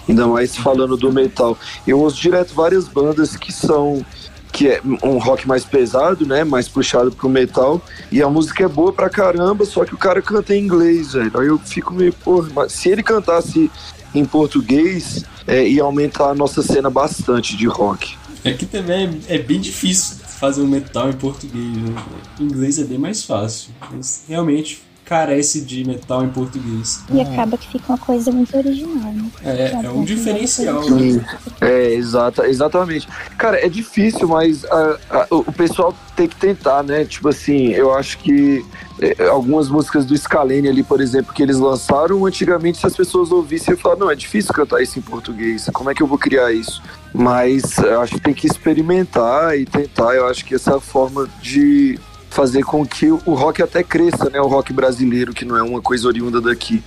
Ainda 0.09 0.27
mais 0.29 0.57
falando 0.57 0.97
do 0.97 1.13
metal. 1.13 1.59
Eu 1.87 1.99
ouço 1.99 2.21
direto 2.21 2.55
várias 2.55 2.87
bandas 2.87 3.37
que 3.37 3.53
são 3.53 4.05
que 4.53 4.69
é 4.69 4.81
um 5.03 5.19
rock 5.19 5.47
mais 5.47 5.65
pesado, 5.65 6.27
né, 6.27 6.45
mais 6.45 6.69
puxado 6.69 7.13
pro 7.13 7.29
metal, 7.29 7.81
e 8.11 8.23
a 8.23 8.29
música 8.29 8.65
é 8.65 8.69
boa 8.69 8.93
pra 8.93 9.11
caramba, 9.11 9.65
só 9.65 9.85
que 9.85 9.95
o 9.95 9.99
cara 9.99 10.23
canta 10.23 10.55
em 10.55 10.65
inglês, 10.65 11.13
velho. 11.13 11.39
Aí 11.39 11.47
eu 11.47 11.59
fico 11.59 11.93
meio, 11.93 12.13
porra, 12.13 12.49
mas 12.55 12.73
se 12.73 12.89
ele 12.89 13.03
cantasse 13.03 13.71
em 14.15 14.25
português, 14.25 15.25
é, 15.47 15.67
ia 15.67 15.83
aumentar 15.83 16.31
a 16.31 16.35
nossa 16.35 16.63
cena 16.63 16.91
bastante 16.91 17.57
de 17.57 17.67
rock. 17.67 18.17
É 18.45 18.53
que 18.53 18.67
também 18.67 19.21
é, 19.29 19.37
é 19.37 19.39
bem 19.39 19.61
difícil 19.61 20.17
fazer 20.39 20.63
um 20.63 20.67
metal 20.67 21.11
em 21.11 21.15
português, 21.15 21.77
né? 21.77 21.95
Em 22.41 22.45
inglês 22.45 22.79
é 22.79 22.85
bem 22.85 22.99
mais 22.99 23.25
fácil. 23.25 23.71
Mas 23.91 24.23
realmente 24.29 24.83
carece 25.09 25.62
de 25.62 25.85
metal 25.85 26.23
em 26.23 26.29
português. 26.29 27.03
E 27.12 27.21
acaba 27.21 27.57
que 27.57 27.66
fica 27.68 27.92
uma 27.92 27.99
coisa 27.99 28.31
muito 28.31 28.55
original, 28.57 29.11
né? 29.12 29.31
É, 29.42 29.81
é 29.85 29.90
um 29.90 30.05
diferencial, 30.05 30.88
né? 30.90 31.25
é, 31.62 31.94
exata, 31.94 32.47
exatamente. 32.47 33.09
Cara, 33.38 33.64
é 33.64 33.68
difícil, 33.68 34.29
mas 34.29 34.64
a- 34.66 34.99
a- 35.11 35.27
o 35.31 35.38
o 35.49 35.53
pessoal 35.53 35.94
tem 36.14 36.29
que 36.29 36.37
tentar, 36.37 36.83
né? 36.83 37.05
Tipo 37.05 37.29
assim, 37.31 37.68
eu 37.68 37.94
acho 37.94 38.18
que 38.18 38.64
é, 39.01 39.29
algumas 39.29 39.68
músicas 39.68 40.05
do 40.05 40.16
Scalene 40.16 40.68
ali, 40.68 40.83
por 40.83 41.01
exemplo, 41.01 41.33
que 41.33 41.42
eles 41.42 41.57
lançaram, 41.57 42.27
antigamente 42.27 42.79
se 42.79 42.87
as 42.87 42.94
pessoas 42.97 43.31
ouvissem, 43.33 43.73
eu 43.73 43.79
falava, 43.79 44.01
não, 44.05 44.11
é 44.11 44.14
difícil 44.14 44.53
cantar 44.53 44.83
isso 44.83 44.99
em 44.99 45.03
português, 45.03 45.68
como 45.73 45.88
é 45.88 45.94
que 45.94 46.03
eu 46.03 46.07
vou 46.07 46.18
criar 46.18 46.53
isso? 46.53 46.83
Mas 47.14 47.79
eu 47.79 48.01
acho 48.01 48.14
que 48.14 48.21
tem 48.21 48.35
que 48.35 48.47
experimentar 48.47 49.57
e 49.59 49.64
tentar, 49.64 50.14
eu 50.14 50.27
acho 50.27 50.44
que 50.44 50.55
essa 50.55 50.73
é 50.73 50.77
a 50.77 50.81
forma 50.81 51.29
de 51.40 51.99
fazer 52.31 52.62
com 52.62 52.87
que 52.87 53.11
o 53.11 53.35
rock 53.35 53.62
até 53.62 53.83
cresça, 53.83 54.31
né? 54.31 54.41
O 54.41 54.47
rock 54.47 54.73
brasileiro, 54.73 55.33
que 55.33 55.45
não 55.45 55.57
é 55.57 55.62
uma 55.62 55.81
coisa 55.81 56.07
oriunda 56.07 56.41
daqui. 56.41 56.83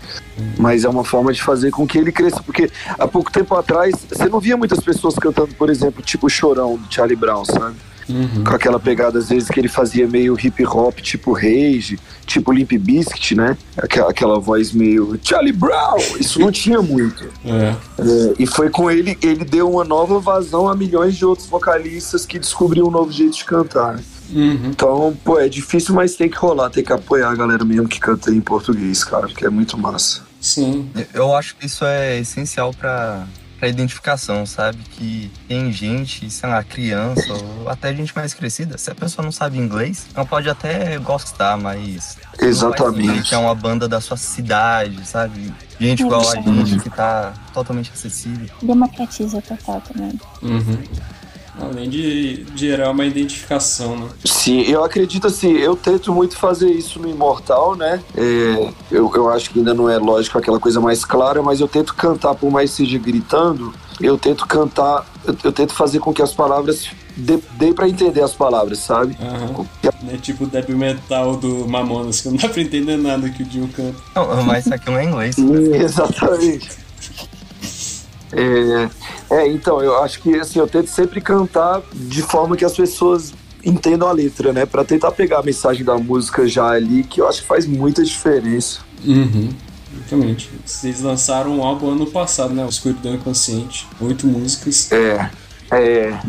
Mas 0.57 0.83
é 0.83 0.89
uma 0.89 1.03
forma 1.03 1.33
de 1.33 1.41
fazer 1.41 1.71
com 1.71 1.85
que 1.85 1.97
ele 1.97 2.11
cresça, 2.11 2.41
porque 2.43 2.71
há 2.97 3.07
pouco 3.07 3.31
tempo 3.31 3.55
atrás 3.55 3.93
você 4.09 4.29
não 4.29 4.39
via 4.39 4.57
muitas 4.57 4.79
pessoas 4.79 5.15
cantando, 5.15 5.53
por 5.55 5.69
exemplo, 5.69 6.01
tipo 6.01 6.29
Chorão 6.29 6.77
do 6.77 6.93
Charlie 6.93 7.15
Brown, 7.15 7.45
sabe? 7.45 7.75
Com 8.43 8.55
aquela 8.55 8.79
pegada, 8.79 9.19
às 9.19 9.29
vezes, 9.29 9.47
que 9.47 9.59
ele 9.59 9.69
fazia 9.69 10.07
meio 10.07 10.37
hip 10.37 10.65
hop, 10.65 10.99
tipo 10.99 11.31
Rage, 11.31 11.97
tipo 12.25 12.51
Limp 12.51 12.71
Bizkit, 12.73 13.35
né? 13.35 13.57
Aquela, 13.77 14.09
aquela 14.09 14.39
voz 14.39 14.73
meio 14.73 15.17
Charlie 15.23 15.53
Brown, 15.53 15.97
isso 16.19 16.39
não 16.39 16.51
tinha 16.51 16.81
muito. 16.81 17.25
É. 17.45 17.75
É, 17.99 18.33
e 18.39 18.45
foi 18.45 18.69
com 18.69 18.89
ele, 18.91 19.17
ele 19.21 19.45
deu 19.45 19.69
uma 19.69 19.83
nova 19.83 20.19
vazão 20.19 20.67
a 20.67 20.75
milhões 20.75 21.15
de 21.15 21.25
outros 21.25 21.47
vocalistas 21.47 22.25
que 22.25 22.37
descobriram 22.39 22.87
um 22.87 22.91
novo 22.91 23.11
jeito 23.11 23.37
de 23.37 23.45
cantar. 23.45 23.99
Né? 24.31 24.69
Então, 24.69 25.15
pô, 25.23 25.39
é 25.39 25.47
difícil, 25.47 25.93
mas 25.93 26.15
tem 26.15 26.29
que 26.29 26.37
rolar, 26.37 26.69
tem 26.69 26.83
que 26.83 26.93
apoiar 26.93 27.29
a 27.29 27.35
galera 27.35 27.63
mesmo 27.63 27.87
que 27.87 27.99
canta 27.99 28.31
em 28.31 28.41
português, 28.41 29.03
cara, 29.03 29.27
porque 29.27 29.45
é 29.45 29.49
muito 29.49 29.77
massa. 29.77 30.23
Sim. 30.39 30.89
Eu 31.13 31.35
acho 31.35 31.55
que 31.55 31.67
isso 31.67 31.85
é 31.85 32.19
essencial 32.19 32.73
pra, 32.73 33.27
pra 33.59 33.69
identificação, 33.69 34.43
sabe? 34.43 34.79
Que 34.91 35.31
tem 35.47 35.71
gente, 35.71 36.27
sei 36.31 36.49
lá, 36.49 36.63
criança 36.63 37.31
ou 37.31 37.69
até 37.69 37.93
gente 37.93 38.13
mais 38.15 38.33
crescida, 38.33 38.75
se 38.75 38.89
a 38.89 38.95
pessoa 38.95 39.23
não 39.23 39.31
sabe 39.31 39.59
inglês, 39.59 40.07
ela 40.15 40.25
pode 40.25 40.49
até 40.49 40.97
gostar, 40.97 41.57
mas. 41.57 42.17
Exatamente. 42.39 43.29
Que 43.29 43.35
é 43.35 43.37
uma 43.37 43.53
banda 43.53 43.87
da 43.87 44.01
sua 44.01 44.17
cidade, 44.17 45.07
sabe? 45.07 45.53
Gente 45.79 46.01
igual 46.01 46.27
a 46.27 46.35
gente 46.41 46.79
que 46.79 46.89
tá 46.89 47.33
totalmente 47.53 47.91
acessível. 47.93 48.49
Democratiza 48.63 49.39
total 49.43 49.79
também. 49.81 50.19
Uhum. 50.41 50.83
Além 51.59 51.89
de 51.89 52.45
gerar 52.55 52.91
uma 52.91 53.05
identificação, 53.05 53.97
né? 53.97 54.07
Sim, 54.23 54.61
eu 54.61 54.83
acredito 54.83 55.27
assim, 55.27 55.51
eu 55.51 55.75
tento 55.75 56.13
muito 56.13 56.37
fazer 56.37 56.71
isso 56.71 56.99
no 56.99 57.09
Imortal, 57.09 57.75
né? 57.75 58.01
É, 58.15 58.69
eu, 58.89 59.11
eu 59.13 59.29
acho 59.29 59.49
que 59.49 59.59
ainda 59.59 59.73
não 59.73 59.89
é 59.89 59.97
lógico 59.97 60.37
aquela 60.37 60.59
coisa 60.59 60.79
mais 60.79 61.03
clara, 61.03 61.41
mas 61.41 61.59
eu 61.59 61.67
tento 61.67 61.93
cantar, 61.93 62.35
por 62.35 62.49
mais 62.49 62.71
que 62.71 62.77
seja 62.77 62.97
gritando, 62.97 63.73
eu 63.99 64.17
tento 64.17 64.47
cantar, 64.47 65.05
eu, 65.25 65.35
eu 65.43 65.51
tento 65.51 65.73
fazer 65.73 65.99
com 65.99 66.13
que 66.13 66.21
as 66.21 66.31
palavras 66.31 66.89
dê, 67.15 67.39
dê 67.57 67.73
pra 67.73 67.87
entender 67.87 68.21
as 68.21 68.33
palavras, 68.33 68.79
sabe? 68.79 69.17
Não 70.01 70.13
é 70.13 70.17
tipo 70.17 70.45
o 70.45 70.47
death 70.47 70.69
metal 70.69 71.35
do 71.35 71.67
Mamonas, 71.67 72.21
que 72.21 72.29
não 72.29 72.37
dá 72.37 72.47
pra 72.47 72.61
entender 72.61 72.97
nada 72.97 73.29
que 73.29 73.43
o 73.43 73.45
Dio 73.45 73.67
canta. 73.75 73.97
Não, 74.15 74.43
mas 74.43 74.65
isso 74.65 74.73
aqui 74.73 74.89
não 74.89 74.97
é 74.97 75.05
inglês. 75.05 75.35
Exatamente. 75.75 76.69
É, 78.33 78.89
é, 79.31 79.47
então, 79.47 79.81
eu 79.81 80.03
acho 80.03 80.21
que 80.21 80.35
assim, 80.35 80.59
eu 80.59 80.67
tento 80.67 80.87
sempre 80.87 81.21
cantar 81.21 81.81
de 81.93 82.21
forma 82.21 82.57
que 82.57 82.65
as 82.65 82.75
pessoas 82.75 83.33
entendam 83.63 84.07
a 84.07 84.11
letra, 84.11 84.51
né? 84.51 84.65
Pra 84.65 84.83
tentar 84.83 85.11
pegar 85.11 85.39
a 85.39 85.43
mensagem 85.43 85.85
da 85.85 85.97
música 85.97 86.47
já 86.47 86.67
ali, 86.69 87.03
que 87.03 87.21
eu 87.21 87.27
acho 87.27 87.41
que 87.41 87.47
faz 87.47 87.65
muita 87.65 88.03
diferença. 88.03 88.79
Uhum. 89.05 89.49
Exatamente. 89.95 90.49
Vocês 90.65 91.01
lançaram 91.01 91.57
um 91.57 91.63
álbum 91.63 91.91
ano 91.91 92.05
passado, 92.05 92.53
né? 92.53 92.65
O 92.65 92.69
Escuridão 92.69 93.13
Inconsciente. 93.13 93.87
Oito 93.99 94.27
músicas. 94.27 94.91
É, 94.91 95.29
é. 95.71 96.19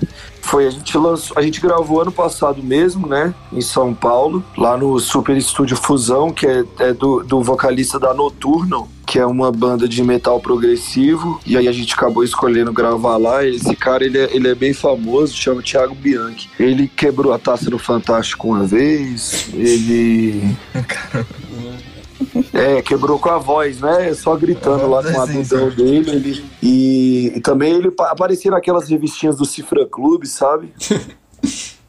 Foi, 0.43 0.67
a 0.67 0.71
gente 0.71 0.99
lançou, 0.99 1.39
a 1.39 1.43
gente 1.43 1.61
gravou 1.61 2.03
ano 2.03 2.13
passado 2.13 2.63
mesmo, 2.63 3.07
né? 3.07 3.35
Em 3.51 3.63
São 3.63 3.95
Paulo, 3.95 4.45
lá 4.59 4.77
no 4.77 4.99
Super 4.99 5.37
Estúdio 5.37 5.77
Fusão, 5.77 6.31
que 6.31 6.47
é, 6.47 6.65
é 6.81 6.93
do, 6.93 7.23
do 7.23 7.41
vocalista 7.43 7.99
da 7.99 8.13
Noturno, 8.13 8.89
que 9.07 9.19
é 9.19 9.25
uma 9.25 9.51
banda 9.51 9.89
de 9.89 10.03
metal 10.03 10.41
progressivo. 10.41 11.41
E 11.47 11.57
aí 11.57 11.69
a 11.69 11.73
gente 11.73 11.95
acabou 11.95 12.25
escolhendo 12.25 12.73
gravar 12.73 13.17
lá. 13.17 13.47
Esse 13.47 13.75
cara, 13.75 14.05
ele 14.05 14.19
é, 14.19 14.35
ele 14.35 14.49
é 14.49 14.55
bem 14.55 14.75
famoso, 14.75 15.35
chama 15.35 15.63
Thiago 15.63 15.95
Bianchi. 15.95 16.51
Ele 16.59 16.87
quebrou 16.89 17.33
a 17.33 17.39
taça 17.39 17.71
do 17.71 17.79
Fantástico 17.79 18.49
uma 18.49 18.65
vez, 18.65 19.49
ele... 19.55 20.57
É, 22.53 22.81
quebrou 22.83 23.19
com 23.19 23.29
a 23.29 23.39
voz, 23.39 23.81
né? 23.81 24.13
Só 24.15 24.35
gritando 24.37 24.89
lá 24.89 25.03
com 25.03 25.21
a 25.21 25.27
dudão 25.27 25.69
dele. 25.71 26.11
ele- 26.11 26.45
E, 26.63 27.33
e 27.37 27.41
também 27.41 27.75
ele 27.75 27.91
pa- 27.91 28.11
aparecia 28.11 28.51
naquelas 28.51 28.89
revistinhas 28.89 29.37
do 29.37 29.45
Cifra 29.45 29.87
Clube, 29.87 30.27
sabe? 30.27 30.73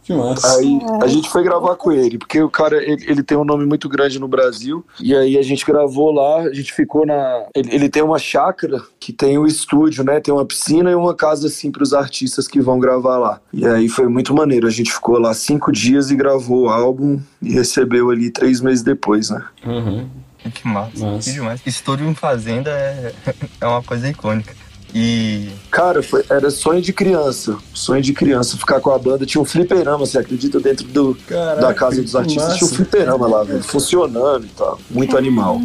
Que 0.06 0.14
massa. 0.14 0.58
Aí 0.58 0.80
a 1.02 1.08
gente 1.08 1.30
foi 1.30 1.44
gravar 1.44 1.78
com 1.78 1.90
ele, 1.90 2.18
porque 2.18 2.42
o 2.42 2.50
cara 2.50 2.76
ele, 2.84 3.06
ele 3.08 3.24
tem 3.24 3.38
um 3.38 3.46
nome 3.46 3.66
muito 3.66 3.88
grande 3.88 4.20
no 4.20 4.28
Brasil. 4.28 4.84
E 5.00 5.16
aí 5.16 5.38
a 5.38 5.42
gente 5.42 5.66
gravou 5.66 6.12
lá, 6.12 6.40
a 6.42 6.54
gente 6.54 6.74
ficou 6.74 7.06
na. 7.06 7.46
Ele, 7.56 7.74
ele 7.74 7.88
tem 7.90 8.04
uma 8.04 8.20
chácara 8.20 8.82
que 9.00 9.14
tem 9.14 9.38
um 9.38 9.46
estúdio, 9.46 10.04
né? 10.04 10.20
Tem 10.20 10.34
uma 10.34 10.44
piscina 10.46 10.92
e 10.92 10.96
uma 10.96 11.16
casa 11.16 11.48
assim 11.48 11.72
para 11.72 11.84
os 11.84 11.94
artistas 11.94 12.50
que 12.50 12.60
vão 12.60 12.80
gravar 12.80 13.18
lá. 13.18 13.40
E 13.54 13.66
aí 13.66 13.88
foi 13.88 14.10
muito 14.10 14.34
maneiro. 14.36 14.68
A 14.68 14.72
gente 14.72 14.92
ficou 14.92 15.18
lá 15.18 15.34
cinco 15.34 15.72
dias 15.72 16.12
e 16.12 16.18
gravou 16.18 16.64
o 16.64 16.70
álbum 16.70 17.18
e 17.42 17.54
recebeu 17.54 18.10
ali 18.10 18.30
três 18.30 18.60
meses 18.60 18.84
depois, 18.84 19.30
né? 19.30 19.42
Uhum. 19.66 20.06
Que 20.54 20.68
massa. 20.68 21.06
Massa. 21.06 21.30
Que 21.30 21.36
demais. 21.36 21.62
Estúdio 21.66 22.08
em 22.08 22.16
Fazenda 22.16 22.70
é, 22.70 23.14
é 23.62 23.66
uma 23.68 23.84
coisa 23.84 24.08
icônica. 24.08 24.54
E 24.96 25.50
Cara, 25.72 26.04
foi, 26.04 26.24
era 26.30 26.52
sonho 26.52 26.80
de 26.80 26.94
criança. 26.94 27.58
Sonho 27.74 28.02
de 28.02 28.14
criança 28.14 28.58
ficar 28.58 28.80
com 28.80 28.92
a 28.92 29.00
banda. 29.00 29.26
Tinha 29.26 29.42
um 29.42 29.46
fliperama, 29.46 29.98
você 29.98 30.20
acredita? 30.20 30.60
Dentro 30.60 30.86
do, 30.86 31.18
Caraca, 31.28 31.62
da 31.62 31.74
casa 31.74 32.02
dos 32.02 32.16
artistas 32.16 32.58
tinha 32.58 32.68
um 32.68 32.70
massa. 32.70 32.76
fliperama 32.76 33.28
lá, 33.28 33.44
velho. 33.44 33.64
Funcionando 33.64 34.46
e 34.46 34.50
tal. 34.50 34.80
Muito 34.92 35.18
animal. 35.18 35.60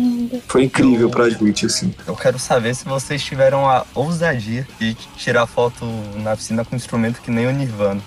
Foi 0.47 0.65
incrível 0.65 1.11
pra 1.11 1.29
gente, 1.29 1.67
assim. 1.67 1.95
eu 2.07 2.17
quero 2.17 2.39
saber 2.39 2.75
se 2.75 2.87
vocês 2.87 3.23
tiveram 3.23 3.69
a 3.69 3.85
ousadia 3.95 4.67
de 4.81 4.95
tirar 5.17 5.47
foto 5.47 5.85
na 6.17 6.35
piscina 6.35 6.65
com 6.65 6.75
um 6.75 6.79
instrumento 6.79 7.21
que 7.21 7.31
nem 7.31 7.47
o 7.47 7.51
Nirvana. 7.51 8.01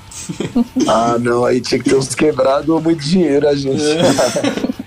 Ah, 0.87 1.17
não, 1.19 1.45
aí 1.45 1.61
tinha 1.61 1.81
que 1.81 1.89
ter 1.89 1.95
uns 1.95 2.15
quebrados 2.15 2.67
ou 2.67 2.81
muito 2.81 3.03
dinheiro, 3.03 3.47
a 3.47 3.55
gente. 3.55 3.81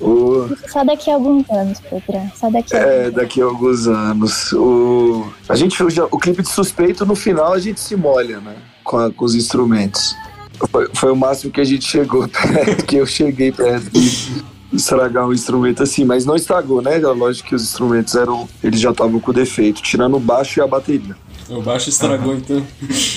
O- 0.00 0.48
Só 0.68 0.84
daqui 0.84 1.10
a 1.10 1.14
alguns 1.14 1.48
anos, 1.50 1.80
Pedro. 1.80 2.20
Só 2.36 2.50
daqui 2.50 2.76
a 2.76 2.78
é, 2.78 3.10
daqui 3.10 3.40
a 3.42 3.44
alguns 3.44 3.86
anos. 3.88 4.52
O, 4.52 5.26
a 5.48 5.56
gente, 5.56 5.82
o, 5.82 5.88
o 6.10 6.18
clipe 6.18 6.42
de 6.42 6.48
suspeito, 6.48 7.04
no 7.04 7.14
final, 7.14 7.52
a 7.52 7.58
gente 7.58 7.80
se 7.80 7.96
molha, 7.96 8.40
né? 8.40 8.56
Com, 8.84 8.98
a- 8.98 9.10
com 9.10 9.24
os 9.24 9.34
instrumentos. 9.34 10.14
Foi, 10.70 10.88
foi 10.94 11.12
o 11.12 11.16
máximo 11.16 11.52
que 11.52 11.60
a 11.60 11.64
gente 11.64 11.84
chegou 11.84 12.26
perto, 12.28 12.84
que 12.84 12.96
eu 12.96 13.06
cheguei 13.06 13.52
perto 13.52 13.90
de 13.90 14.42
estragar 14.72 15.26
um 15.26 15.32
instrumento 15.32 15.82
assim, 15.82 16.04
mas 16.04 16.24
não 16.26 16.36
estragou, 16.36 16.82
né? 16.82 16.98
Lógico 16.98 17.48
que 17.48 17.54
os 17.54 17.62
instrumentos 17.62 18.14
eram. 18.14 18.48
Eles 18.62 18.80
já 18.80 18.90
estavam 18.90 19.18
com 19.20 19.32
defeito, 19.32 19.82
tirando 19.82 20.16
o 20.16 20.20
baixo 20.20 20.60
e 20.60 20.62
a 20.62 20.66
bateria. 20.66 21.16
O 21.50 21.62
baixo 21.62 21.88
estragou, 21.88 22.34
então. 22.34 22.64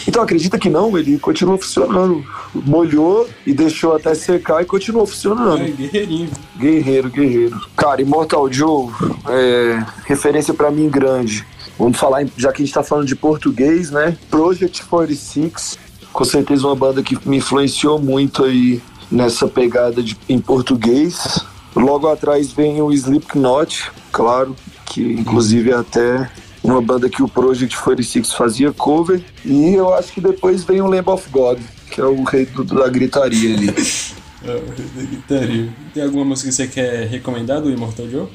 Então 0.07 0.23
acredita 0.23 0.57
que 0.57 0.69
não, 0.69 0.97
ele 0.97 1.19
continuou 1.19 1.57
funcionando. 1.57 2.23
Molhou 2.53 3.27
e 3.45 3.53
deixou 3.53 3.95
até 3.95 4.13
secar 4.15 4.61
e 4.61 4.65
continuou 4.65 5.05
funcionando. 5.05 5.61
É, 5.61 5.69
guerreirinho. 5.69 6.29
Guerreiro, 6.57 7.09
guerreiro. 7.09 7.59
Cara, 7.75 8.01
Immortal 8.01 8.51
Joe, 8.51 8.89
é, 9.27 9.85
referência 10.05 10.53
pra 10.53 10.71
mim 10.71 10.89
grande. 10.89 11.45
Vamos 11.77 11.97
falar, 11.97 12.25
já 12.37 12.51
que 12.51 12.61
a 12.61 12.65
gente 12.65 12.73
tá 12.73 12.83
falando 12.83 13.07
de 13.07 13.15
português, 13.15 13.91
né? 13.91 14.15
Project 14.29 14.85
46, 14.85 15.77
com 16.13 16.23
certeza 16.23 16.67
uma 16.67 16.75
banda 16.75 17.01
que 17.01 17.17
me 17.27 17.37
influenciou 17.37 17.99
muito 17.99 18.43
aí 18.43 18.81
nessa 19.11 19.47
pegada 19.47 20.01
de, 20.01 20.17
em 20.29 20.39
português. 20.39 21.43
Logo 21.75 22.07
atrás 22.07 22.51
vem 22.51 22.81
o 22.81 22.91
Slipknot, 22.91 23.91
claro, 24.11 24.55
que 24.85 25.01
inclusive 25.01 25.71
é 25.71 25.75
até 25.75 26.29
uma 26.63 26.81
banda 26.81 27.09
que 27.09 27.21
o 27.23 27.27
Project 27.27 27.75
46 27.77 28.33
fazia 28.33 28.71
cover. 28.71 29.23
E 29.45 29.73
eu 29.73 29.93
acho 29.93 30.11
que 30.13 30.21
depois 30.21 30.63
vem 30.63 30.81
o 30.81 30.87
Lamb 30.87 31.09
of 31.09 31.29
God, 31.29 31.59
que 31.89 31.99
é 32.01 32.05
o 32.05 32.23
rei 32.23 32.45
do- 32.45 32.63
da 32.63 32.87
gritaria 32.87 33.55
ali. 33.55 33.73
É, 34.43 34.55
o 34.55 34.55
rei 34.75 34.87
da 34.95 35.03
gritaria. 35.03 35.69
Tem 35.93 36.01
alguma 36.01 36.25
música 36.25 36.49
que 36.49 36.55
você 36.55 36.65
quer 36.67 37.07
recomendar 37.07 37.61
do 37.61 37.69
Immortal 37.69 38.09
Joe? 38.09 38.27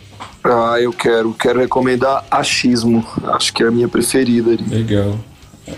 Ah, 0.44 0.76
eu 0.80 0.92
quero. 0.92 1.34
Quero 1.34 1.58
recomendar 1.58 2.24
Achismo. 2.30 3.04
Acho 3.24 3.52
que 3.52 3.64
é 3.64 3.66
a 3.66 3.72
minha 3.72 3.88
preferida 3.88 4.52
ali. 4.52 4.64
Legal. 4.70 5.18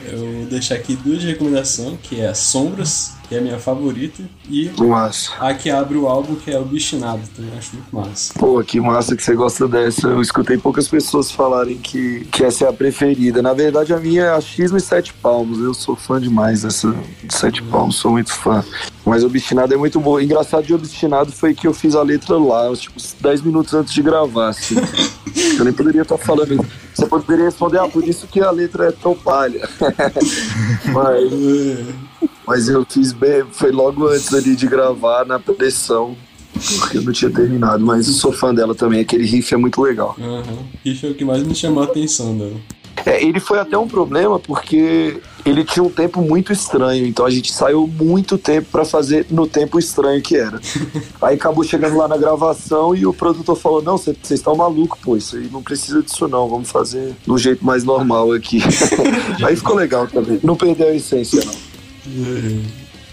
Eu 0.07 0.19
vou 0.19 0.45
deixar 0.45 0.75
aqui 0.75 0.95
duas 0.97 1.23
de 1.23 1.29
recomendação, 1.29 1.97
que 2.03 2.21
é 2.21 2.35
Sombras, 2.35 3.13
que 3.29 3.35
é 3.35 3.39
a 3.39 3.43
minha 3.43 3.59
favorita, 3.59 4.23
e 4.49 4.71
Massa. 4.79 5.33
a 5.39 5.53
que 5.53 5.69
abre 5.69 5.99
o 5.99 6.09
álbum, 6.09 6.35
que 6.35 6.51
é 6.51 6.59
Obstinado, 6.59 7.21
também 7.37 7.53
acho 7.59 7.75
muito 7.75 7.95
massa. 7.95 8.33
Pô, 8.39 8.63
que 8.65 8.81
massa 8.81 9.15
que 9.15 9.23
você 9.23 9.35
gosta 9.35 9.69
dessa. 9.69 10.09
Eu 10.09 10.23
escutei 10.23 10.57
poucas 10.57 10.89
pessoas 10.89 11.31
falarem 11.31 11.77
que, 11.77 12.27
que 12.33 12.43
essa 12.43 12.65
é 12.65 12.69
a 12.69 12.73
preferida. 12.73 13.43
Na 13.43 13.53
verdade, 13.53 13.93
a 13.93 13.99
minha 13.99 14.25
é 14.25 14.31
Achismo 14.31 14.79
e 14.79 14.81
Sete 14.81 15.13
Palmos. 15.13 15.61
Eu 15.61 15.75
sou 15.75 15.95
fã 15.95 16.19
demais 16.19 16.63
dessa 16.63 16.95
de 17.23 17.35
Sete 17.35 17.63
Palmos, 17.63 17.97
sou 17.97 18.13
muito 18.13 18.33
fã. 18.33 18.65
Mas 19.05 19.23
Obstinado 19.25 19.75
é 19.75 19.77
muito 19.77 20.01
bom. 20.01 20.19
Engraçado 20.19 20.65
de 20.65 20.73
Obstinado 20.73 21.31
foi 21.31 21.55
que 21.55 21.67
eu 21.67 21.75
fiz 21.75 21.95
a 21.95 22.03
letra 22.03 22.39
lá, 22.39 22.75
tipo, 22.75 22.99
10 23.21 23.43
minutos 23.43 23.75
antes 23.75 23.93
de 23.93 24.03
gravar, 24.03 24.49
assim. 24.49 24.77
Eu 25.59 25.65
nem 25.65 25.73
poderia 25.73 26.03
estar 26.03 26.17
falando. 26.17 26.65
Você 26.95 27.07
poderia 27.07 27.45
responder, 27.45 27.79
ah, 27.79 27.89
por 27.89 28.07
isso 28.07 28.27
que 28.27 28.41
a 28.41 28.51
letra 28.51 28.87
é 28.87 28.93
tão 28.93 29.15
palha. 29.15 29.69
mas, 30.93 31.33
mas 32.49 32.67
eu 32.67 32.83
fiz 32.89 33.13
bem, 33.13 33.45
foi 33.53 33.71
logo 33.71 34.07
antes 34.07 34.33
ali 34.33 34.57
de 34.57 34.67
gravar 34.67 35.27
na 35.27 35.39
pressão, 35.39 36.17
porque 36.79 36.97
eu 36.97 37.03
não 37.03 37.13
tinha 37.13 37.31
terminado. 37.31 37.85
Mas 37.85 38.09
eu 38.09 38.15
sou 38.15 38.33
fã 38.33 38.55
dela 38.55 38.75
também, 38.75 39.01
aquele 39.01 39.27
riff 39.27 39.53
é 39.53 39.57
muito 39.59 39.83
legal. 39.83 40.17
Aham. 40.19 40.65
Riff 40.83 41.07
é 41.07 41.11
o 41.11 41.15
que 41.15 41.27
mais 41.27 41.43
me 41.43 41.55
chamou 41.55 41.83
a 41.83 41.87
atenção 41.87 42.39
dela. 42.39 42.57
É, 43.05 43.23
ele 43.23 43.39
foi 43.39 43.59
até 43.59 43.77
um 43.77 43.87
problema 43.87 44.39
porque 44.41 45.21
ele 45.45 45.63
tinha 45.63 45.83
um 45.83 45.91
tempo 45.91 46.23
muito 46.23 46.51
estranho, 46.51 47.07
então 47.07 47.27
a 47.27 47.31
gente 47.31 47.53
saiu 47.53 47.87
muito 47.87 48.39
tempo 48.39 48.69
pra 48.73 48.85
fazer 48.85 49.27
no 49.31 49.47
tempo 49.47 49.79
estranho 49.79 50.21
que 50.23 50.35
era. 50.35 50.59
Aí 51.21 51.37
acabou 51.37 51.63
chegando 51.63 51.99
lá 51.99 52.09
na 52.09 52.17
gravação 52.17 52.97
e 52.97 53.07
o 53.07 53.13
produtor 53.13 53.57
falou: 53.57 53.83
Não, 53.83 53.99
vocês 53.99 54.17
estão 54.31 54.57
malucos, 54.57 54.99
pô, 55.01 55.17
isso 55.19 55.37
aí 55.37 55.49
não 55.53 55.63
precisa 55.63 56.03
disso 56.03 56.27
não, 56.27 56.49
vamos 56.49 56.71
fazer 56.71 57.15
do 57.27 57.37
jeito 57.37 57.65
mais 57.65 57.85
normal 57.85 58.33
aqui. 58.33 58.61
aí 59.45 59.55
ficou 59.55 59.77
legal 59.77 60.07
também, 60.07 60.41
não 60.43 60.57
perdeu 60.57 60.89
a 60.89 60.95
essência 60.95 61.45
não. 61.45 61.68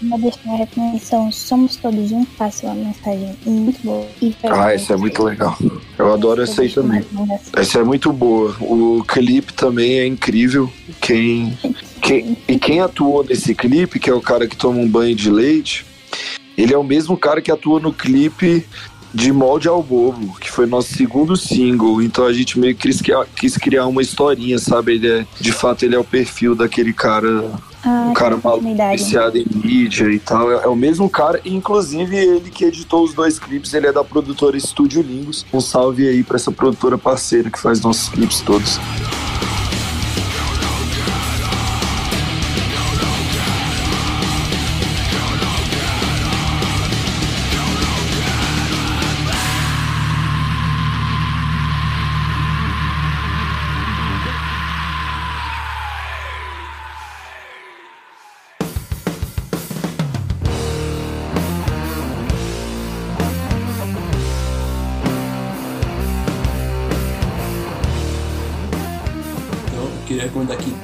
Vou 0.02 0.18
deixar 0.18 0.50
a 0.50 0.56
recomendação 0.56 1.32
Somos 1.32 1.76
Todos 1.76 2.12
Um, 2.12 2.24
faça 2.24 2.66
uma 2.66 2.74
mensagem 2.74 3.34
muito 3.46 3.80
boa. 3.82 4.06
Ah, 4.44 4.72
essa 4.72 4.92
é 4.92 4.96
muito 4.96 5.22
legal. 5.22 5.56
Eu 5.98 6.12
adoro 6.12 6.42
essa 6.42 6.62
aí 6.62 6.68
também. 6.68 7.02
Essa 7.54 7.78
é 7.78 7.84
muito 7.84 8.12
boa. 8.12 8.54
O 8.60 9.02
clipe 9.04 9.52
também 9.54 9.98
é 9.98 10.06
incrível. 10.06 10.70
Quem, 11.00 11.56
quem, 12.02 12.36
e 12.46 12.58
quem 12.58 12.80
atuou 12.80 13.24
nesse 13.24 13.54
clipe, 13.54 13.98
que 13.98 14.10
é 14.10 14.14
o 14.14 14.20
cara 14.20 14.46
que 14.46 14.56
toma 14.56 14.78
um 14.78 14.88
banho 14.88 15.16
de 15.16 15.30
leite, 15.30 15.86
ele 16.58 16.74
é 16.74 16.78
o 16.78 16.84
mesmo 16.84 17.16
cara 17.16 17.40
que 17.40 17.50
atua 17.50 17.80
no 17.80 17.92
clipe 17.92 18.66
De 19.14 19.32
Molde 19.32 19.66
ao 19.66 19.82
Bobo, 19.82 20.36
que 20.38 20.50
foi 20.50 20.66
nosso 20.66 20.94
segundo 20.94 21.36
single. 21.36 22.02
Então 22.02 22.26
a 22.26 22.32
gente 22.34 22.58
meio 22.58 22.74
que 22.74 22.86
quis 22.88 23.00
criar, 23.00 23.26
quis 23.34 23.56
criar 23.56 23.86
uma 23.86 24.02
historinha, 24.02 24.58
sabe? 24.58 24.94
Ele 24.94 25.08
é, 25.08 25.26
de 25.40 25.52
fato, 25.52 25.84
ele 25.84 25.94
é 25.94 25.98
o 25.98 26.04
perfil 26.04 26.54
daquele 26.54 26.92
cara 26.92 27.50
Ah, 27.88 28.08
um 28.10 28.14
cara 28.14 28.36
maluco, 28.42 28.66
viciado 28.90 29.38
em 29.38 29.46
mídia 29.54 30.10
e 30.10 30.18
tal. 30.18 30.50
É, 30.50 30.64
é 30.64 30.66
o 30.66 30.74
mesmo 30.74 31.08
cara, 31.08 31.40
e 31.44 31.54
inclusive 31.54 32.16
ele 32.16 32.50
que 32.50 32.64
editou 32.64 33.04
os 33.04 33.14
dois 33.14 33.38
clipes, 33.38 33.72
ele 33.74 33.86
é 33.86 33.92
da 33.92 34.02
produtora 34.02 34.56
Estúdio 34.56 35.00
Lingos. 35.00 35.46
Um 35.52 35.60
salve 35.60 36.08
aí 36.08 36.24
pra 36.24 36.34
essa 36.34 36.50
produtora 36.50 36.98
parceira 36.98 37.48
que 37.48 37.60
faz 37.60 37.80
nossos 37.80 38.08
clipes 38.08 38.40
todos. 38.40 38.80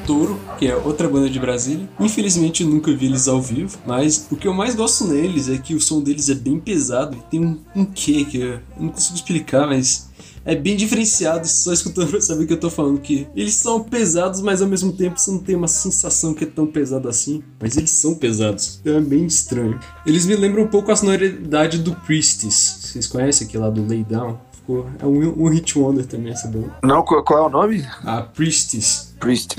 Touro, 0.06 0.38
que 0.58 0.66
é 0.66 0.76
outra 0.76 1.08
banda 1.08 1.28
de 1.28 1.38
Brasília. 1.38 1.88
Infelizmente 1.98 2.62
eu 2.62 2.68
nunca 2.68 2.94
vi 2.94 3.06
eles 3.06 3.28
ao 3.28 3.40
vivo, 3.40 3.78
mas 3.86 4.26
o 4.30 4.36
que 4.36 4.46
eu 4.46 4.54
mais 4.54 4.74
gosto 4.74 5.06
neles 5.06 5.48
é 5.48 5.58
que 5.58 5.74
o 5.74 5.80
som 5.80 6.00
deles 6.00 6.28
é 6.28 6.34
bem 6.34 6.58
pesado 6.58 7.16
e 7.16 7.30
tem 7.30 7.44
um, 7.44 7.58
um 7.74 7.84
quê 7.84 8.24
que 8.24 8.38
eu 8.38 8.60
não 8.78 8.88
consigo 8.88 9.16
explicar, 9.16 9.66
mas 9.66 10.10
é 10.44 10.54
bem 10.54 10.76
diferenciado, 10.76 11.46
só 11.46 11.72
escutando 11.72 12.10
pra 12.10 12.20
saber 12.20 12.44
o 12.44 12.46
que 12.46 12.52
eu 12.52 12.60
tô 12.60 12.70
falando, 12.70 13.00
que 13.00 13.26
eles 13.34 13.54
são 13.54 13.82
pesados, 13.82 14.40
mas 14.40 14.60
ao 14.60 14.68
mesmo 14.68 14.92
tempo 14.92 15.18
você 15.18 15.30
não 15.30 15.38
tem 15.38 15.54
uma 15.54 15.68
sensação 15.68 16.34
que 16.34 16.44
é 16.44 16.46
tão 16.46 16.66
pesado 16.66 17.08
assim, 17.08 17.42
mas 17.60 17.76
eles 17.76 17.90
são 17.90 18.14
pesados, 18.14 18.80
então 18.80 18.96
é 18.96 19.00
bem 19.00 19.24
estranho. 19.24 19.78
Eles 20.04 20.26
me 20.26 20.34
lembram 20.34 20.64
um 20.64 20.68
pouco 20.68 20.90
a 20.90 20.96
sonoridade 20.96 21.78
do 21.78 21.94
Priestess, 21.94 22.78
vocês 22.82 23.06
conhecem 23.06 23.46
aquele 23.46 23.62
lá 23.62 23.70
do 23.70 23.86
Lay 23.86 24.04
Down? 24.04 24.38
Ficou, 24.52 24.86
é 24.98 25.06
um, 25.06 25.44
um 25.44 25.48
hit 25.48 25.76
wonder 25.76 26.06
também 26.06 26.32
essa 26.32 26.46
banda. 26.46 26.72
Não, 26.84 27.02
qual, 27.04 27.38
é 27.38 27.46
o 27.46 27.48
nome? 27.48 27.84
A 28.04 28.22
Priestess. 28.22 29.11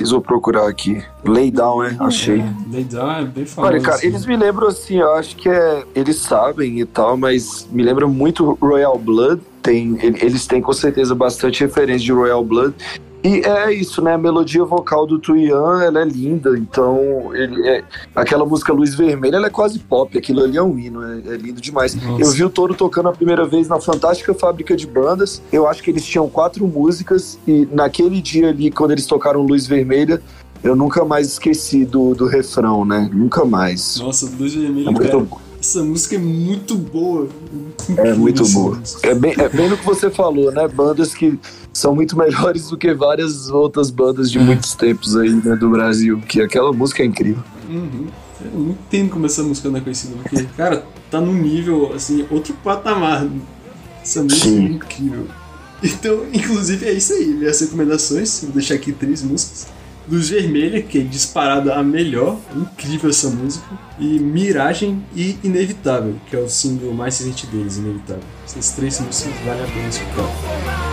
Vou 0.09 0.21
procurar 0.21 0.67
aqui. 0.67 1.03
Lay 1.25 1.49
Down, 1.51 1.83
né? 1.83 1.95
Achei. 1.99 2.39
É, 2.39 2.53
Lay 2.71 2.83
Down 2.83 3.11
é 3.11 3.23
bem 3.25 3.45
famoso. 3.45 3.73
Olha, 3.73 3.81
cara, 3.81 3.95
assim. 3.95 4.07
eles 4.07 4.25
me 4.25 4.35
lembram 4.35 4.67
assim, 4.67 4.97
eu 4.99 5.13
acho 5.13 5.35
que 5.35 5.47
é. 5.49 5.83
Eles 5.95 6.17
sabem 6.17 6.79
e 6.79 6.85
tal, 6.85 7.15
mas 7.17 7.67
me 7.71 7.81
lembra 7.83 8.07
muito 8.07 8.57
Royal 8.61 8.97
Blood. 8.97 9.41
Tem, 9.61 9.97
ele- 10.01 10.19
eles 10.21 10.45
têm 10.45 10.61
com 10.61 10.73
certeza 10.73 11.15
bastante 11.15 11.61
referência 11.63 12.05
de 12.05 12.11
Royal 12.11 12.43
Blood. 12.43 12.73
E 13.23 13.39
é 13.39 13.73
isso, 13.73 14.01
né? 14.01 14.13
A 14.13 14.17
melodia 14.17 14.65
vocal 14.65 15.07
do 15.07 15.17
Tuyan, 15.17 15.81
ela 15.81 16.01
é 16.01 16.05
linda. 16.05 16.57
Então, 16.57 17.33
ele 17.33 17.65
é, 17.67 17.83
aquela 18.13 18.45
música 18.45 18.73
Luz 18.73 18.93
Vermelha, 18.95 19.37
ela 19.37 19.47
é 19.47 19.49
quase 19.49 19.79
pop. 19.79 20.17
Aquilo 20.17 20.43
ali 20.43 20.57
é 20.57 20.61
um 20.61 20.77
hino, 20.77 21.01
é, 21.01 21.33
é 21.33 21.37
lindo 21.37 21.61
demais. 21.61 21.95
Nossa. 21.95 22.21
Eu 22.21 22.31
vi 22.31 22.43
o 22.43 22.49
Toro 22.49 22.73
tocando 22.73 23.07
a 23.07 23.13
primeira 23.13 23.45
vez 23.45 23.69
na 23.69 23.79
Fantástica 23.79 24.33
Fábrica 24.33 24.75
de 24.75 24.85
Bandas. 24.85 25.41
Eu 25.53 25.67
acho 25.67 25.81
que 25.81 25.89
eles 25.89 26.05
tinham 26.05 26.27
quatro 26.29 26.67
músicas. 26.67 27.39
E 27.47 27.65
naquele 27.71 28.21
dia 28.21 28.49
ali, 28.49 28.69
quando 28.69 28.91
eles 28.91 29.05
tocaram 29.05 29.41
Luz 29.41 29.65
Vermelha, 29.67 30.21
eu 30.61 30.75
nunca 30.75 31.05
mais 31.05 31.27
esqueci 31.27 31.85
do, 31.85 32.13
do 32.13 32.25
refrão, 32.27 32.83
né? 32.83 33.09
Nunca 33.13 33.45
mais. 33.45 33.99
Nossa, 33.99 34.29
Luz 34.37 34.53
Vermelha, 34.53 34.89
É 34.89 34.91
muito 34.91 35.07
cara, 35.11 35.19
bom. 35.23 35.39
essa 35.59 35.81
música 35.81 36.15
é 36.15 36.19
muito 36.19 36.75
boa. 36.75 37.27
É 37.97 38.13
muito 38.13 38.45
boa. 38.49 38.77
É 39.01 39.15
bem, 39.15 39.33
é 39.37 39.47
bem 39.47 39.69
no 39.69 39.77
que 39.77 39.85
você 39.85 40.09
falou, 40.09 40.51
né? 40.51 40.67
Bandas 40.67 41.13
que 41.13 41.39
são 41.73 41.95
muito 41.95 42.15
melhores 42.15 42.69
do 42.69 42.77
que 42.77 42.93
várias 42.93 43.49
outras 43.49 43.89
bandas 43.89 44.31
de 44.31 44.37
muitos 44.37 44.75
tempos 44.75 45.17
aí, 45.17 45.31
né, 45.31 45.55
do 45.55 45.69
Brasil. 45.69 46.21
Que 46.21 46.41
aquela 46.41 46.71
música 46.71 47.01
é 47.01 47.05
incrível. 47.05 47.43
Uhum. 47.67 48.07
Eu 48.45 48.59
não 48.59 48.69
entendo 48.71 49.09
como 49.09 49.25
essa 49.25 49.41
música 49.41 49.69
não 49.69 49.77
é 49.77 49.81
conhecida, 49.81 50.15
porque, 50.21 50.43
cara, 50.57 50.85
tá 51.09 51.19
num 51.19 51.33
nível, 51.33 51.93
assim, 51.93 52.25
outro 52.29 52.53
patamar. 52.63 53.27
Essa 54.01 54.21
música 54.21 54.45
Sim. 54.45 54.65
é 54.65 54.69
incrível. 54.69 55.27
Então, 55.81 56.25
inclusive, 56.31 56.85
é 56.85 56.93
isso 56.93 57.13
aí. 57.13 57.25
Minhas 57.27 57.59
recomendações, 57.59 58.41
vou 58.43 58.51
deixar 58.51 58.75
aqui 58.75 58.91
três 58.91 59.23
músicas. 59.23 59.67
Luz 60.09 60.29
Vermelha, 60.29 60.81
que 60.81 60.99
é 60.99 61.01
disparada 61.01 61.75
a 61.75 61.81
melhor, 61.81 62.37
incrível 62.55 63.09
essa 63.09 63.29
música. 63.29 63.65
E 63.97 64.19
Miragem 64.19 65.03
e 65.15 65.37
Inevitável, 65.43 66.15
que 66.29 66.35
é 66.35 66.39
o 66.39 66.49
single 66.49 66.93
mais 66.93 67.19
recente 67.19 67.47
deles, 67.47 67.77
Inevitável. 67.77 68.23
Essas 68.45 68.71
três 68.71 68.99
músicas 68.99 69.33
valem 69.45 69.63
a 69.63 69.67
pena 69.67 69.87
escutar. 69.87 70.92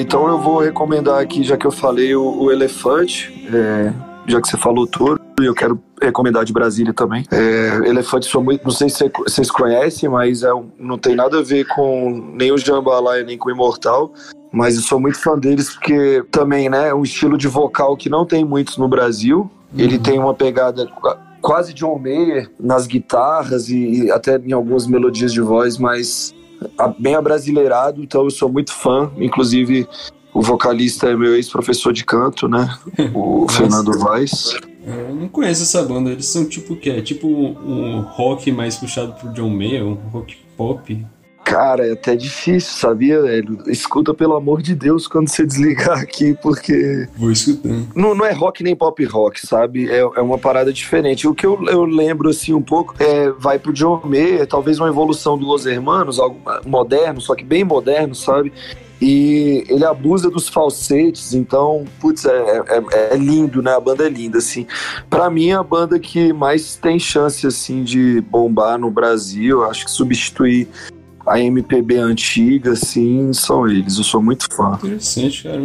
Então 0.00 0.26
eu 0.28 0.38
vou 0.38 0.58
recomendar 0.60 1.20
aqui, 1.20 1.42
já 1.42 1.56
que 1.56 1.66
eu 1.66 1.70
falei, 1.72 2.14
o, 2.14 2.42
o 2.44 2.52
Elefante. 2.52 3.48
é, 3.52 3.92
já 4.26 4.40
que 4.40 4.48
você 4.48 4.56
falou 4.56 4.86
tudo, 4.86 5.18
e 5.40 5.44
eu 5.44 5.54
quero 5.54 5.80
recomendar 6.02 6.44
de 6.44 6.52
Brasília 6.52 6.92
também. 6.92 7.24
É, 7.30 7.88
Elefante, 7.88 8.26
sou 8.26 8.42
muito, 8.42 8.62
não 8.64 8.70
sei 8.70 8.88
se 8.88 8.96
cê- 8.98 9.12
vocês 9.26 9.50
conhecem, 9.50 10.08
mas 10.08 10.42
é, 10.42 10.50
não 10.78 10.98
tem 10.98 11.14
nada 11.16 11.38
a 11.38 11.42
ver 11.42 11.66
com 11.66 12.32
nem 12.34 12.52
o 12.52 12.58
Jambalaya, 12.58 13.24
nem 13.24 13.38
com 13.38 13.48
o 13.48 13.52
Imortal. 13.52 14.12
Mas 14.52 14.76
eu 14.76 14.82
sou 14.82 14.98
muito 14.98 15.18
fã 15.20 15.38
deles 15.38 15.70
porque 15.70 16.24
também, 16.30 16.68
né, 16.70 16.88
é 16.88 16.94
um 16.94 17.02
estilo 17.02 17.36
de 17.36 17.46
vocal 17.48 17.96
que 17.96 18.08
não 18.08 18.24
tem 18.24 18.44
muitos 18.44 18.76
no 18.78 18.88
Brasil. 18.88 19.50
Ele 19.76 19.98
tem 19.98 20.18
uma 20.18 20.32
pegada 20.34 20.86
qua- 20.86 21.18
quase 21.42 21.74
John 21.74 21.98
Mayer 21.98 22.50
nas 22.58 22.86
guitarras 22.86 23.68
e, 23.68 24.04
e 24.06 24.10
até 24.10 24.38
em 24.38 24.52
algumas 24.52 24.86
melodias 24.86 25.32
de 25.32 25.40
voz, 25.42 25.76
mas 25.78 26.34
bem 26.98 27.14
abrasileirado, 27.14 28.02
então 28.02 28.24
eu 28.24 28.30
sou 28.30 28.48
muito 28.48 28.72
fã. 28.72 29.10
Inclusive, 29.18 29.86
o 30.32 30.42
vocalista 30.42 31.08
é 31.08 31.16
meu 31.16 31.34
ex-professor 31.34 31.92
de 31.92 32.04
canto, 32.04 32.48
né? 32.48 32.76
O 33.14 33.46
Fernando 33.50 33.98
Vaz. 33.98 34.54
Eu 34.86 35.14
não 35.14 35.28
conheço 35.28 35.62
essa 35.62 35.82
banda, 35.82 36.10
eles 36.10 36.26
são 36.26 36.46
tipo 36.46 36.74
o 36.74 36.76
quê? 36.76 36.90
É 36.90 37.02
tipo 37.02 37.26
um, 37.26 37.98
um 37.98 38.00
rock 38.00 38.50
mais 38.50 38.76
puxado 38.76 39.12
pro 39.14 39.32
John 39.32 39.50
Mayer, 39.50 39.84
um 39.84 39.94
rock 39.94 40.36
pop. 40.56 41.06
Cara, 41.48 41.86
é 41.86 41.92
até 41.92 42.14
difícil, 42.14 42.74
sabia, 42.74 43.22
velho? 43.22 43.58
Escuta, 43.68 44.12
pelo 44.12 44.36
amor 44.36 44.60
de 44.60 44.74
Deus, 44.74 45.08
quando 45.08 45.28
você 45.28 45.46
desligar 45.46 45.98
aqui, 45.98 46.34
porque. 46.34 47.08
Vou 47.16 47.32
escutando. 47.32 47.88
Não, 47.94 48.14
não 48.14 48.26
é 48.26 48.32
rock 48.32 48.62
nem 48.62 48.76
pop 48.76 49.02
rock, 49.06 49.46
sabe? 49.46 49.90
É, 49.90 50.00
é 50.00 50.20
uma 50.20 50.36
parada 50.36 50.70
diferente. 50.70 51.26
O 51.26 51.34
que 51.34 51.46
eu, 51.46 51.58
eu 51.68 51.86
lembro, 51.86 52.28
assim, 52.28 52.52
um 52.52 52.60
pouco, 52.60 52.94
é, 52.98 53.30
vai 53.30 53.58
pro 53.58 53.72
John 53.72 54.02
Mayer, 54.04 54.46
talvez 54.46 54.78
uma 54.78 54.90
evolução 54.90 55.38
do 55.38 55.46
Los 55.46 55.64
Hermanos, 55.64 56.20
algo 56.20 56.38
moderno, 56.66 57.18
só 57.18 57.34
que 57.34 57.44
bem 57.44 57.64
moderno, 57.64 58.14
sabe? 58.14 58.52
E 59.00 59.64
ele 59.70 59.86
abusa 59.86 60.28
dos 60.28 60.50
falsetes, 60.50 61.32
então, 61.32 61.86
putz, 61.98 62.26
é, 62.26 62.62
é, 62.68 63.14
é 63.14 63.16
lindo, 63.16 63.62
né? 63.62 63.74
A 63.74 63.80
banda 63.80 64.04
é 64.04 64.10
linda, 64.10 64.36
assim. 64.36 64.66
Pra 65.08 65.30
mim, 65.30 65.52
a 65.52 65.62
banda 65.62 65.98
que 65.98 66.30
mais 66.30 66.76
tem 66.76 66.98
chance, 66.98 67.46
assim, 67.46 67.84
de 67.84 68.20
bombar 68.20 68.76
no 68.78 68.90
Brasil, 68.90 69.64
acho 69.64 69.86
que 69.86 69.90
substituir 69.90 70.68
a 71.28 71.40
MPB 71.40 71.96
antiga, 71.98 72.72
assim, 72.72 73.32
são 73.32 73.68
eles. 73.68 73.98
Eu 73.98 74.04
sou 74.04 74.22
muito 74.22 74.46
fã. 74.54 74.74
Interessante, 74.74 75.42
cara. 75.44 75.60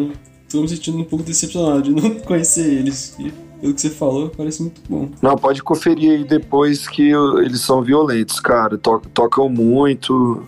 Tô 0.51 0.61
me 0.61 0.69
sentindo 0.69 0.97
um 0.99 1.03
pouco 1.03 1.25
decepcionado 1.25 1.81
de 1.81 1.91
não 1.91 2.11
conhecer 2.21 2.65
eles. 2.71 3.15
E 3.19 3.31
pelo 3.59 3.73
que 3.73 3.81
você 3.81 3.89
falou, 3.89 4.29
parece 4.35 4.61
muito 4.61 4.81
bom. 4.89 5.09
Não, 5.21 5.35
pode 5.37 5.63
conferir 5.63 6.11
aí 6.11 6.23
depois 6.25 6.87
que 6.87 7.15
o- 7.15 7.39
eles 7.41 7.61
são 7.61 7.81
violentos, 7.81 8.39
cara. 8.39 8.77
To- 8.77 9.01
tocam 9.13 9.47
muito. 9.49 10.43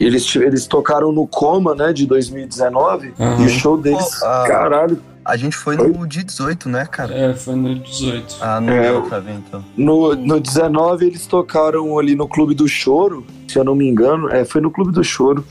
Eles, 0.00 0.34
eles 0.36 0.66
tocaram 0.66 1.12
no 1.12 1.26
Coma, 1.26 1.74
né, 1.74 1.92
de 1.92 2.06
2019. 2.06 3.14
Aham. 3.18 3.42
E 3.42 3.46
o 3.46 3.48
show 3.48 3.78
deles, 3.78 4.18
Pô, 4.18 4.26
ah, 4.26 4.44
caralho. 4.46 5.00
A 5.26 5.36
gente 5.36 5.56
foi 5.56 5.76
no 5.76 6.06
dia 6.06 6.22
18, 6.22 6.68
né, 6.68 6.86
cara? 6.86 7.12
É, 7.12 7.34
foi 7.34 7.54
no 7.56 7.74
18. 7.74 8.36
Ah, 8.40 8.60
não 8.60 8.72
É, 8.72 8.82
deu 8.82 8.94
eu- 8.94 9.02
pra 9.02 9.18
ver 9.18 9.32
então. 9.34 9.64
No, 9.76 10.14
no 10.14 10.38
19 10.38 11.06
eles 11.06 11.26
tocaram 11.26 11.98
ali 11.98 12.14
no 12.14 12.28
Clube 12.28 12.54
do 12.54 12.68
Choro, 12.68 13.26
se 13.48 13.58
eu 13.58 13.64
não 13.64 13.74
me 13.74 13.88
engano. 13.88 14.28
É, 14.30 14.44
foi 14.44 14.60
no 14.60 14.70
Clube 14.70 14.92
do 14.92 15.02
Choro. 15.02 15.44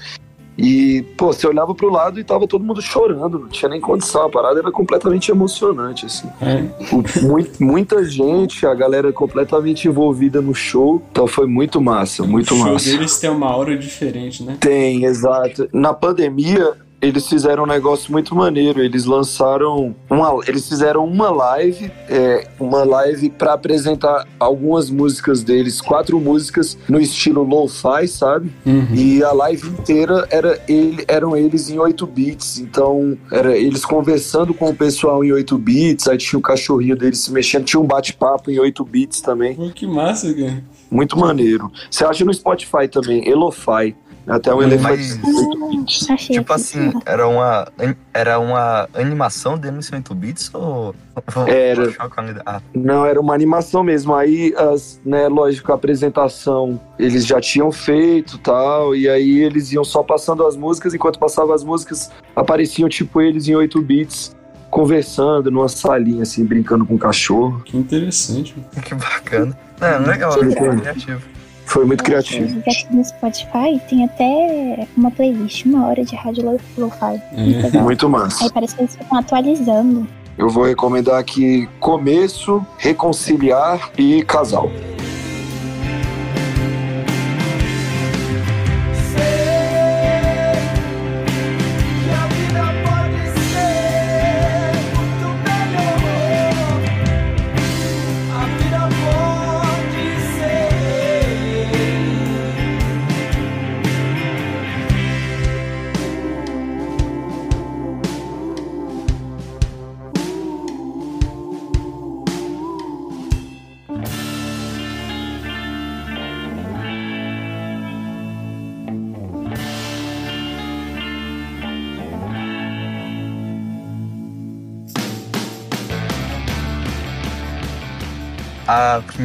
E, 0.57 1.01
pô, 1.17 1.33
você 1.33 1.45
olhava 1.45 1.75
pro 1.75 1.89
lado 1.91 2.17
e 2.17 2.23
tava 2.23 2.47
todo 2.47 2.63
mundo 2.63 2.81
chorando, 2.81 3.38
não 3.38 3.49
tinha 3.49 3.67
nem 3.67 3.81
condição. 3.81 4.21
A 4.25 4.29
parada 4.29 4.57
era 4.61 4.71
completamente 4.71 5.29
emocionante, 5.29 6.05
assim. 6.05 6.29
É. 6.41 6.63
O- 6.95 7.27
mui- 7.27 7.51
muita 7.59 8.01
gente, 8.05 8.65
a 8.65 8.73
galera 8.73 9.11
completamente 9.11 9.89
envolvida 9.89 10.41
no 10.41 10.55
show. 10.55 11.03
Então 11.11 11.27
foi 11.27 11.45
muito 11.45 11.81
massa, 11.81 12.23
muito 12.23 12.53
o 12.53 12.57
show 12.57 12.71
massa. 12.71 12.89
deles 12.89 13.19
tem 13.19 13.29
uma 13.29 13.47
aura 13.51 13.77
diferente, 13.77 14.43
né? 14.43 14.55
Tem, 14.57 15.03
exato. 15.03 15.67
Na 15.73 15.93
pandemia, 15.93 16.71
eles 17.01 17.27
fizeram 17.27 17.63
um 17.63 17.67
negócio 17.67 18.12
muito 18.12 18.36
maneiro. 18.36 18.81
Eles 18.81 19.05
lançaram 19.05 19.95
uma, 20.10 20.39
eles 20.47 20.67
fizeram 20.67 21.05
uma 21.05 21.29
live, 21.29 21.91
é, 22.10 22.47
uma 22.60 22.84
live 22.84 23.29
para 23.29 23.53
apresentar 23.53 24.27
algumas 24.39 24.89
músicas 24.89 25.43
deles, 25.43 25.81
quatro 25.81 26.19
músicas 26.19 26.77
no 26.88 26.99
estilo 26.99 27.43
lo-fi, 27.43 28.08
sabe? 28.08 28.51
Uhum. 28.65 28.88
E 28.93 29.23
a 29.23 29.31
live 29.31 29.69
inteira 29.69 30.27
era 30.29 30.62
ele, 30.67 31.03
eram 31.08 31.36
eles 31.36 31.69
em 31.69 31.79
8 31.79 32.05
bits. 32.08 32.60
Então, 32.60 33.17
era 33.31 33.58
eles 33.58 33.86
conversando 33.86 34.53
com 34.53 34.69
o 34.69 34.75
pessoal 34.75 35.23
em 35.23 35.31
8 35.31 35.58
bits, 35.58 36.08
aí 36.08 36.17
tinha 36.17 36.39
o 36.39 36.41
cachorrinho 36.41 36.95
deles 36.95 37.19
se 37.19 37.31
mexendo, 37.31 37.65
tinha 37.65 37.79
um 37.79 37.86
bate-papo 37.86 38.49
em 38.49 38.60
8 38.60 38.84
bits 38.84 39.21
também. 39.21 39.55
Pô, 39.55 39.69
que 39.69 39.88
massa, 39.88 40.34
cara. 40.34 40.63
Muito 40.89 41.17
maneiro. 41.17 41.71
Você 41.89 42.05
acha 42.05 42.23
no 42.23 42.34
Spotify 42.34 42.88
também, 42.89 43.27
Elofy. 43.27 43.95
Até 44.27 44.53
um 44.53 44.61
elefante. 44.61 45.19
Mas, 45.21 46.09
Achei 46.09 46.38
tipo 46.38 46.51
assim, 46.51 46.91
era 47.05 47.27
uma, 47.27 47.67
era 48.13 48.39
uma 48.39 48.89
animação 48.93 49.57
de 49.57 49.67
8 49.67 50.15
bits 50.15 50.49
ou... 50.53 50.95
Era. 51.47 51.93
Ah, 52.45 52.61
Não, 52.73 53.05
era 53.05 53.19
uma 53.19 53.33
animação 53.33 53.83
mesmo. 53.83 54.13
Aí, 54.15 54.53
as, 54.57 54.99
né, 55.05 55.27
lógico, 55.27 55.71
a 55.71 55.75
apresentação 55.75 56.79
eles 56.99 57.25
já 57.25 57.39
tinham 57.39 57.71
feito 57.71 58.38
tal, 58.39 58.95
e 58.95 59.07
aí 59.07 59.39
eles 59.39 59.71
iam 59.71 59.83
só 59.83 60.03
passando 60.03 60.45
as 60.45 60.55
músicas, 60.55 60.93
enquanto 60.93 61.19
passavam 61.19 61.53
as 61.53 61.63
músicas, 61.63 62.11
apareciam 62.35 62.89
tipo 62.89 63.21
eles 63.21 63.47
em 63.47 63.55
8 63.55 63.81
bits, 63.81 64.35
conversando 64.69 65.49
numa 65.49 65.69
salinha, 65.69 66.23
assim, 66.23 66.43
brincando 66.43 66.85
com 66.85 66.95
o 66.95 66.99
cachorro. 66.99 67.61
Que 67.63 67.77
interessante. 67.77 68.55
que 68.83 68.95
bacana. 68.95 69.57
É, 69.79 69.97
legal, 69.97 70.33
é 70.33 70.45
legal. 70.45 70.77
criativo. 70.77 71.35
Foi 71.65 71.86
muito 71.86 72.04
criativo. 72.04 72.62
no 72.91 73.04
Spotify 73.04 73.80
tem 73.89 74.06
até 74.06 74.88
uma 74.95 75.12
playlist, 75.12 75.65
uma 75.65 75.88
hora 75.88 76.04
de 76.06 76.15
rádio 76.15 76.45
lo- 76.45 76.60
lo-fi. 76.78 77.21
Muito 77.38 77.63
legal. 77.63 77.84
Muito 77.84 78.10
massa. 78.10 78.43
Aí 78.45 78.51
parece 78.51 78.75
que 78.75 78.82
eles 78.82 78.95
ficam 78.95 79.17
atualizando. 79.17 80.08
Eu 80.38 80.49
vou 80.49 80.65
recomendar 80.65 81.17
aqui 81.19 81.67
Começo, 81.80 82.65
Reconciliar 82.78 83.89
e 83.97 84.23
Casal. 84.23 84.69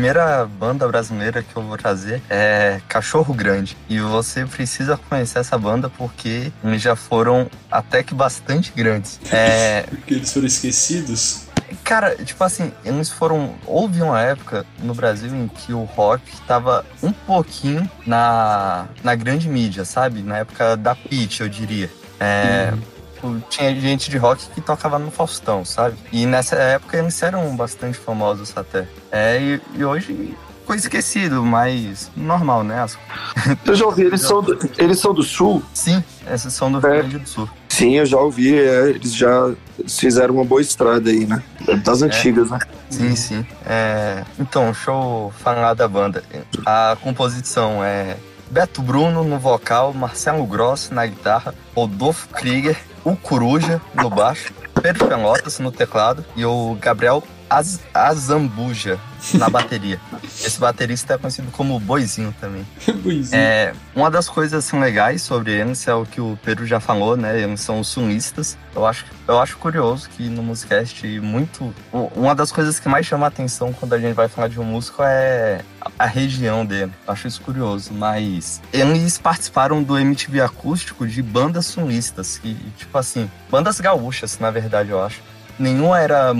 Primeira 0.00 0.46
banda 0.46 0.88
brasileira 0.88 1.42
que 1.42 1.54
eu 1.54 1.62
vou 1.62 1.76
trazer 1.76 2.22
é 2.30 2.80
Cachorro 2.88 3.34
Grande. 3.34 3.76
E 3.86 4.00
você 4.00 4.46
precisa 4.46 4.96
conhecer 4.96 5.40
essa 5.40 5.58
banda 5.58 5.90
porque 5.90 6.50
eles 6.64 6.80
já 6.80 6.96
foram 6.96 7.50
até 7.70 8.02
que 8.02 8.14
bastante 8.14 8.72
grandes. 8.74 9.20
É, 9.30 9.82
Porque 9.82 10.14
eles 10.14 10.32
foram 10.32 10.46
esquecidos. 10.46 11.42
Cara, 11.84 12.16
tipo 12.16 12.42
assim, 12.42 12.72
eles 12.82 13.10
foram. 13.10 13.54
Houve 13.66 14.00
uma 14.00 14.20
época 14.20 14.64
no 14.82 14.94
Brasil 14.94 15.34
em 15.34 15.46
que 15.48 15.72
o 15.72 15.84
rock 15.84 16.22
tava 16.46 16.84
um 17.02 17.12
pouquinho 17.12 17.88
na, 18.06 18.86
na 19.04 19.14
grande 19.14 19.48
mídia, 19.48 19.84
sabe? 19.84 20.22
Na 20.22 20.38
época 20.38 20.76
da 20.76 20.94
pitch, 20.94 21.40
eu 21.40 21.48
diria. 21.48 21.90
É, 22.18 22.72
tipo, 23.20 23.42
Tinha 23.48 23.74
gente 23.78 24.10
de 24.10 24.16
rock 24.16 24.46
que 24.54 24.60
tocava 24.60 24.98
no 24.98 25.10
Faustão, 25.10 25.64
sabe? 25.64 25.96
E 26.12 26.26
nessa 26.26 26.56
época 26.56 26.96
eles 26.96 27.22
eram 27.22 27.54
bastante 27.54 27.98
famosos 27.98 28.52
até. 28.56 28.88
É, 29.12 29.40
e, 29.40 29.60
e 29.74 29.84
hoje 29.84 30.36
ficou 30.60 30.74
esquecido, 30.74 31.44
mas 31.44 32.10
normal, 32.16 32.64
né? 32.64 32.86
Eu 33.66 33.74
já 33.74 33.86
ouvi, 33.86 34.02
eles 34.04 34.22
são 34.22 34.42
do, 34.42 34.58
eles 34.78 34.98
são 34.98 35.12
do 35.12 35.22
Sul? 35.22 35.62
Sim, 35.74 36.02
esses 36.32 36.52
são 36.52 36.70
do 36.70 36.78
Rio 36.78 36.90
Grande 36.90 37.18
do 37.18 37.28
Sul. 37.28 37.48
Sim, 37.68 37.96
eu 37.96 38.04
já 38.04 38.18
ouvi, 38.18 38.58
é, 38.58 38.90
eles 38.90 39.14
já 39.14 39.54
fizeram 39.88 40.34
uma 40.34 40.44
boa 40.44 40.60
estrada 40.60 41.08
aí, 41.08 41.24
né? 41.24 41.42
Das 41.82 42.02
antigas, 42.02 42.50
né? 42.50 42.58
Sim, 42.90 43.16
sim. 43.16 43.46
É, 43.64 44.22
então, 44.38 44.64
deixa 44.64 44.90
eu 44.90 45.32
falar 45.38 45.72
da 45.72 45.88
banda. 45.88 46.22
A 46.66 46.98
composição 47.00 47.82
é 47.82 48.18
Beto 48.50 48.82
Bruno 48.82 49.22
no 49.22 49.38
vocal, 49.38 49.94
Marcelo 49.94 50.44
Gross 50.44 50.90
na 50.90 51.06
guitarra, 51.06 51.54
Rodolfo 51.74 52.28
Krieger, 52.28 52.76
o 53.04 53.16
Coruja 53.16 53.80
no 53.94 54.10
baixo, 54.10 54.52
Pedro 54.82 55.06
Pelotas 55.06 55.58
no 55.58 55.70
teclado 55.70 56.24
e 56.36 56.44
o 56.44 56.76
Gabriel 56.80 57.22
Az 57.50 57.80
Azambuja 57.92 58.98
na 59.34 59.48
bateria. 59.50 60.00
Esse 60.24 60.58
baterista 60.60 61.14
é 61.14 61.18
conhecido 61.18 61.50
como 61.50 61.78
Boizinho 61.80 62.32
também. 62.40 62.66
Boizinho. 63.02 63.40
É, 63.40 63.74
uma 63.94 64.10
das 64.10 64.28
coisas 64.28 64.64
assim, 64.64 64.78
legais 64.78 65.22
sobre 65.22 65.52
eles 65.52 65.86
é 65.88 65.92
o 65.92 66.06
que 66.06 66.20
o 66.20 66.38
Pedro 66.44 66.64
já 66.64 66.78
falou, 66.78 67.16
né? 67.16 67.40
Eles 67.40 67.60
são 67.60 67.82
sulistas. 67.82 68.56
Eu 68.74 68.86
acho, 68.86 69.04
eu 69.26 69.40
acho 69.40 69.58
curioso 69.58 70.08
que 70.10 70.28
no 70.28 70.42
Musicast 70.42 71.04
muito. 71.20 71.74
Uma 72.14 72.34
das 72.34 72.52
coisas 72.52 72.78
que 72.78 72.88
mais 72.88 73.04
chama 73.04 73.26
a 73.26 73.28
atenção 73.28 73.72
quando 73.72 73.94
a 73.94 73.98
gente 73.98 74.14
vai 74.14 74.28
falar 74.28 74.48
de 74.48 74.60
um 74.60 74.64
músico 74.64 75.02
é 75.02 75.62
a, 75.98 76.06
região 76.06 76.64
dele. 76.64 76.92
Eu 77.06 77.12
acho 77.12 77.26
isso 77.26 77.40
curioso. 77.40 77.92
Mas 77.92 78.62
eles 78.72 79.18
participaram 79.18 79.82
do 79.82 79.98
MTV 79.98 80.40
acústico 80.40 81.06
de 81.06 81.20
bandas 81.20 81.66
sulistas. 81.66 82.38
Que, 82.38 82.54
tipo 82.76 82.96
assim, 82.96 83.28
bandas 83.50 83.80
gaúchas, 83.80 84.38
na 84.38 84.50
verdade, 84.50 84.90
eu 84.90 85.02
acho. 85.02 85.20
Nenhuma 85.58 85.98
era 86.00 86.32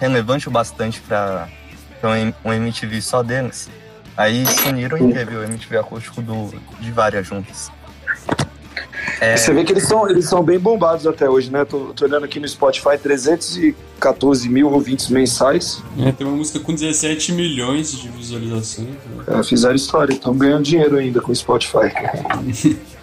relevante 0.00 0.48
o 0.48 0.50
bastante 0.50 1.00
pra, 1.00 1.48
pra 2.00 2.10
um 2.10 2.32
um 2.44 2.52
MTV 2.52 3.00
só 3.00 3.22
deles. 3.22 3.68
Aí 4.16 4.46
se 4.46 4.68
uniram 4.68 4.96
e 4.96 5.12
teve 5.12 5.36
o 5.36 5.42
MTV 5.44 5.76
acústico 5.78 6.22
do, 6.22 6.52
de 6.80 6.90
várias 6.90 7.26
juntas. 7.26 7.70
É, 9.20 9.36
Você 9.36 9.52
vê 9.52 9.64
que 9.64 9.72
eles 9.72 9.86
são, 9.86 10.08
eles 10.08 10.26
são 10.26 10.42
bem 10.42 10.58
bombados 10.58 11.06
até 11.06 11.28
hoje, 11.28 11.50
né? 11.50 11.64
Tô, 11.64 11.92
tô 11.94 12.04
olhando 12.04 12.24
aqui 12.24 12.38
no 12.38 12.46
Spotify, 12.48 12.98
314 13.02 14.48
mil 14.48 14.70
ouvintes 14.70 15.08
mensais. 15.08 15.82
É, 15.98 16.12
tem 16.12 16.26
uma 16.26 16.36
música 16.36 16.60
com 16.60 16.74
17 16.74 17.32
milhões 17.32 17.92
de 17.92 18.08
visualizações. 18.08 18.88
né? 18.88 19.38
É, 19.38 19.42
fizeram 19.42 19.74
história, 19.74 20.12
estão 20.12 20.36
ganhando 20.36 20.64
dinheiro 20.64 20.96
ainda 20.96 21.20
com 21.20 21.32
o 21.32 21.36
Spotify. 21.36 21.92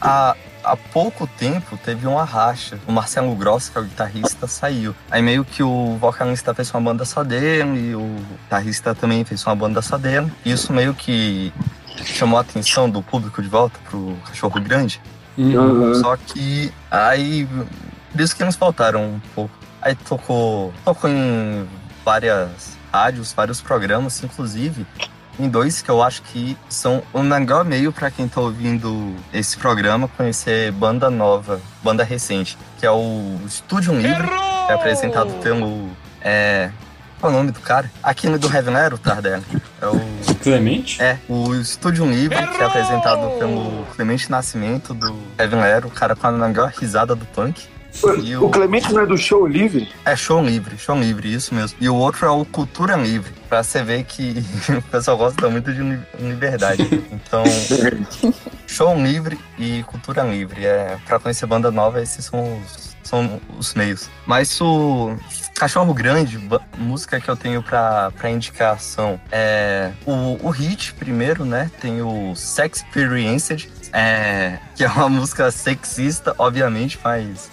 há, 0.01 0.35
há 0.63 0.75
pouco 0.75 1.27
tempo 1.27 1.77
teve 1.77 2.07
uma 2.07 2.23
racha. 2.23 2.79
O 2.87 2.91
Marcelo 2.91 3.35
Gross, 3.35 3.69
que 3.69 3.77
é 3.77 3.81
o 3.81 3.83
guitarrista, 3.83 4.47
saiu. 4.47 4.95
Aí 5.09 5.21
meio 5.21 5.43
que 5.43 5.61
o 5.61 5.97
vocalista 5.97 6.53
fez 6.53 6.71
uma 6.71 6.81
banda 6.81 7.05
só 7.05 7.23
dele, 7.23 7.89
e 7.89 7.95
o 7.95 8.15
guitarrista 8.43 8.95
também 8.95 9.23
fez 9.23 9.45
uma 9.45 9.55
banda 9.55 9.81
só 9.81 9.97
dele. 9.97 10.31
Isso 10.45 10.71
meio 10.73 10.93
que 10.93 11.53
chamou 12.03 12.37
a 12.37 12.41
atenção 12.41 12.89
do 12.89 13.01
público 13.01 13.41
de 13.41 13.47
volta 13.47 13.79
pro 13.89 14.17
Cachorro 14.25 14.59
Grande. 14.59 15.01
Uhum. 15.37 15.93
Só 15.95 16.15
que 16.15 16.71
aí. 16.89 17.47
Por 18.11 18.21
isso 18.21 18.35
que 18.35 18.43
eles 18.43 18.55
faltaram 18.55 19.03
um 19.03 19.21
pouco. 19.33 19.55
Aí 19.81 19.95
tocou. 19.95 20.73
Tocou 20.85 21.09
em 21.09 21.67
várias 22.05 22.77
rádios, 22.91 23.33
vários 23.33 23.59
programas, 23.59 24.23
inclusive 24.23 24.85
em 25.39 25.49
dois 25.49 25.81
que 25.81 25.89
eu 25.89 26.01
acho 26.01 26.21
que 26.23 26.57
são 26.69 27.03
o 27.11 27.21
melhor 27.21 27.65
meio 27.65 27.91
para 27.91 28.11
quem 28.11 28.27
tá 28.27 28.41
ouvindo 28.41 29.15
esse 29.33 29.57
programa 29.57 30.07
conhecer 30.07 30.71
banda 30.71 31.09
nova, 31.09 31.59
banda 31.83 32.03
recente, 32.03 32.57
que 32.79 32.85
é 32.85 32.91
o 32.91 33.39
Estúdio 33.45 33.93
Livre, 33.93 34.27
que 34.27 34.71
é 34.71 34.73
apresentado 34.73 35.33
pelo. 35.41 35.89
É, 36.21 36.69
qual 37.19 37.31
é 37.31 37.35
o 37.35 37.37
nome 37.37 37.51
do 37.51 37.59
cara? 37.59 37.89
Aquele 38.01 38.37
do 38.37 38.53
Heavy 38.53 38.69
Metal, 38.69 38.97
Tardelli. 38.97 39.43
É 39.81 39.87
o. 39.87 40.35
Clemente? 40.41 41.01
É, 41.01 41.17
o 41.29 41.55
Estúdio 41.55 42.05
Livre, 42.05 42.35
que 42.47 42.61
é 42.61 42.65
apresentado 42.65 43.39
pelo 43.39 43.85
Clemente 43.95 44.29
Nascimento 44.29 44.93
do 44.93 45.17
Heavy 45.39 45.55
Metal, 45.55 45.89
o 45.89 45.93
cara 45.93 46.15
com 46.15 46.27
a 46.27 46.31
melhor 46.31 46.71
risada 46.77 47.15
do 47.15 47.25
punk. 47.27 47.72
O 48.41 48.49
Clemente 48.49 48.91
não 48.91 49.01
é 49.01 49.05
do 49.05 49.17
show 49.17 49.45
livre? 49.45 49.87
é 50.05 50.15
show 50.15 50.43
livre, 50.43 50.77
show 50.77 50.97
livre, 50.99 51.31
isso 51.33 51.53
mesmo. 51.53 51.77
E 51.79 51.87
o 51.87 51.95
outro 51.95 52.25
é 52.25 52.29
o 52.29 52.43
Cultura 52.43 52.95
Livre, 52.95 53.31
pra 53.47 53.63
você 53.63 53.83
ver 53.83 54.03
que 54.03 54.43
o 54.75 54.81
pessoal 54.83 55.17
gosta 55.17 55.49
muito 55.49 55.71
de 55.73 55.81
li- 55.81 55.99
liberdade. 56.19 56.83
Então, 57.11 57.43
show 58.67 58.95
livre 58.99 59.39
e 59.57 59.83
cultura 59.83 60.23
livre. 60.23 60.65
É, 60.65 60.97
pra 61.05 61.19
conhecer 61.19 61.45
banda 61.45 61.71
nova, 61.71 62.01
esses 62.01 62.25
são 62.25 62.59
os, 62.61 62.95
são 63.03 63.39
os 63.57 63.73
meios. 63.75 64.09
Mas 64.25 64.59
o 64.59 65.15
Cachorro 65.55 65.93
Grande, 65.93 66.39
música 66.77 67.19
que 67.21 67.29
eu 67.29 67.37
tenho 67.37 67.61
pra, 67.61 68.11
pra 68.17 68.29
indicação 68.29 69.19
é 69.31 69.91
o, 70.05 70.37
o 70.41 70.49
hit 70.49 70.93
primeiro, 70.95 71.45
né? 71.45 71.69
Tem 71.79 72.01
o 72.01 72.35
Sex 72.35 72.79
Experienced, 72.79 73.69
é, 73.93 74.57
que 74.75 74.83
é 74.83 74.87
uma 74.89 75.07
música 75.09 75.49
sexista, 75.51 76.33
obviamente, 76.37 76.99
mas 77.03 77.49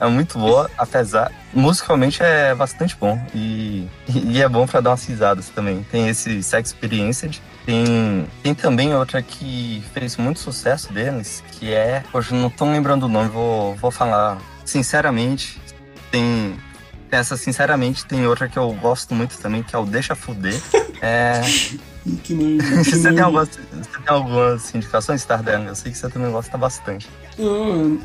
é 0.00 0.06
muito 0.06 0.38
boa, 0.38 0.70
apesar. 0.76 1.32
Musicalmente 1.52 2.22
é 2.22 2.54
bastante 2.54 2.96
bom 2.96 3.20
e, 3.34 3.88
e 4.08 4.42
é 4.42 4.48
bom 4.48 4.66
pra 4.66 4.80
dar 4.80 4.90
umas 4.90 5.04
risadas 5.04 5.48
também. 5.48 5.84
Tem 5.90 6.08
esse 6.08 6.42
Sex 6.42 6.70
Experienced. 6.70 7.40
Tem, 7.64 8.26
tem 8.42 8.54
também 8.54 8.94
outra 8.94 9.22
que 9.22 9.82
fez 9.94 10.16
muito 10.16 10.38
sucesso 10.38 10.92
deles, 10.92 11.42
que 11.52 11.72
é. 11.72 12.02
Hoje 12.12 12.34
não 12.34 12.50
tô 12.50 12.64
lembrando 12.66 13.04
o 13.04 13.08
nome, 13.08 13.28
vou, 13.30 13.74
vou 13.76 13.90
falar 13.90 14.38
sinceramente. 14.64 15.60
Tem. 16.10 16.56
Essa, 17.10 17.36
sinceramente, 17.36 18.04
tem 18.04 18.26
outra 18.26 18.48
que 18.48 18.58
eu 18.58 18.72
gosto 18.72 19.14
muito 19.14 19.38
também, 19.38 19.62
que 19.62 19.74
é 19.74 19.78
o 19.78 19.86
Deixa 19.86 20.14
Fuder. 20.14 20.60
É, 21.00 21.40
Que 22.22 22.34
nome, 22.34 22.58
que 22.84 22.84
você, 22.84 23.02
tem 23.02 23.02
nome. 23.12 23.20
algumas, 23.20 23.48
você 23.48 23.98
tem 24.04 24.14
algumas 24.14 24.74
indicações, 24.74 25.24
Tardelli? 25.24 25.66
Eu 25.66 25.74
sei 25.74 25.90
que 25.90 25.98
você 25.98 26.08
também 26.10 26.30
gosta 26.30 26.58
bastante. 26.58 27.08
Não, 27.38 27.98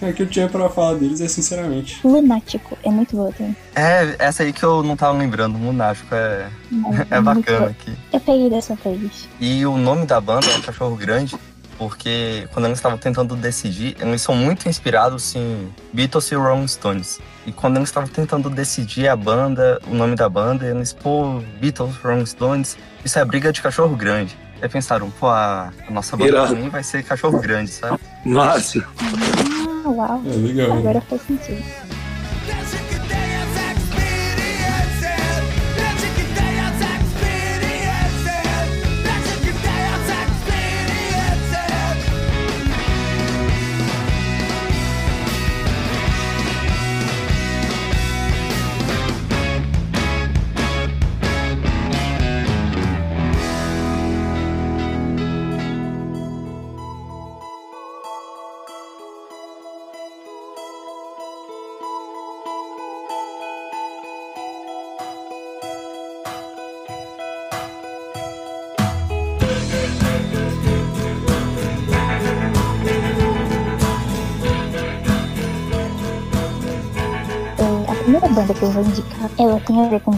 é 0.00 0.12
que 0.12 0.22
eu 0.22 0.26
tinha 0.28 0.48
pra 0.48 0.68
falar 0.68 0.94
deles 0.94 1.20
é 1.20 1.28
sinceramente. 1.28 2.00
Lunático 2.06 2.78
é 2.84 2.90
muito 2.90 3.16
boa 3.16 3.32
também. 3.32 3.56
É, 3.74 4.14
essa 4.18 4.44
aí 4.44 4.52
que 4.52 4.62
eu 4.62 4.82
não 4.82 4.96
tava 4.96 5.18
lembrando, 5.18 5.58
Lunático, 5.58 6.14
é, 6.14 6.48
é 7.10 7.20
muito 7.20 7.22
bacana 7.22 7.66
aqui. 7.66 7.96
Eu 8.12 8.20
peguei 8.20 8.48
dessa 8.48 8.76
playlist. 8.76 9.26
E 9.40 9.66
o 9.66 9.76
nome 9.76 10.06
da 10.06 10.20
banda 10.20 10.46
é 10.46 10.60
Cachorro 10.60 10.96
Grande, 10.96 11.36
porque 11.80 12.46
quando 12.52 12.66
eles 12.66 12.76
estavam 12.76 12.98
tentando 12.98 13.34
decidir, 13.34 13.96
eles 13.98 14.20
são 14.20 14.34
muito 14.34 14.68
inspirados 14.68 15.34
em 15.34 15.72
Beatles 15.94 16.30
e 16.30 16.34
Rolling 16.34 16.68
Stones. 16.68 17.18
E 17.46 17.52
quando 17.52 17.78
eles 17.78 17.88
estavam 17.88 18.06
tentando 18.06 18.50
decidir 18.50 19.08
a 19.08 19.16
banda, 19.16 19.80
o 19.86 19.94
nome 19.94 20.14
da 20.14 20.28
banda, 20.28 20.66
eles, 20.66 20.92
pô, 20.92 21.40
Beatles, 21.58 21.96
Rolling 21.96 22.26
Stones, 22.26 22.76
isso 23.02 23.18
é 23.18 23.24
briga 23.24 23.50
de 23.50 23.62
cachorro 23.62 23.96
grande. 23.96 24.36
Aí 24.60 24.68
pensaram, 24.68 25.10
pô, 25.10 25.28
a, 25.28 25.72
nossa 25.88 26.18
banda 26.18 26.30
Irado. 26.30 26.54
também 26.54 26.68
vai 26.68 26.84
ser 26.84 27.02
cachorro 27.02 27.40
grande, 27.40 27.70
sabe? 27.70 27.98
Massa. 28.26 28.84
Ah, 28.98 29.88
uau. 29.88 30.22
É 30.26 30.36
legal. 30.36 30.76
Agora 30.76 31.00
faz 31.00 31.22
sentido. 31.22 31.64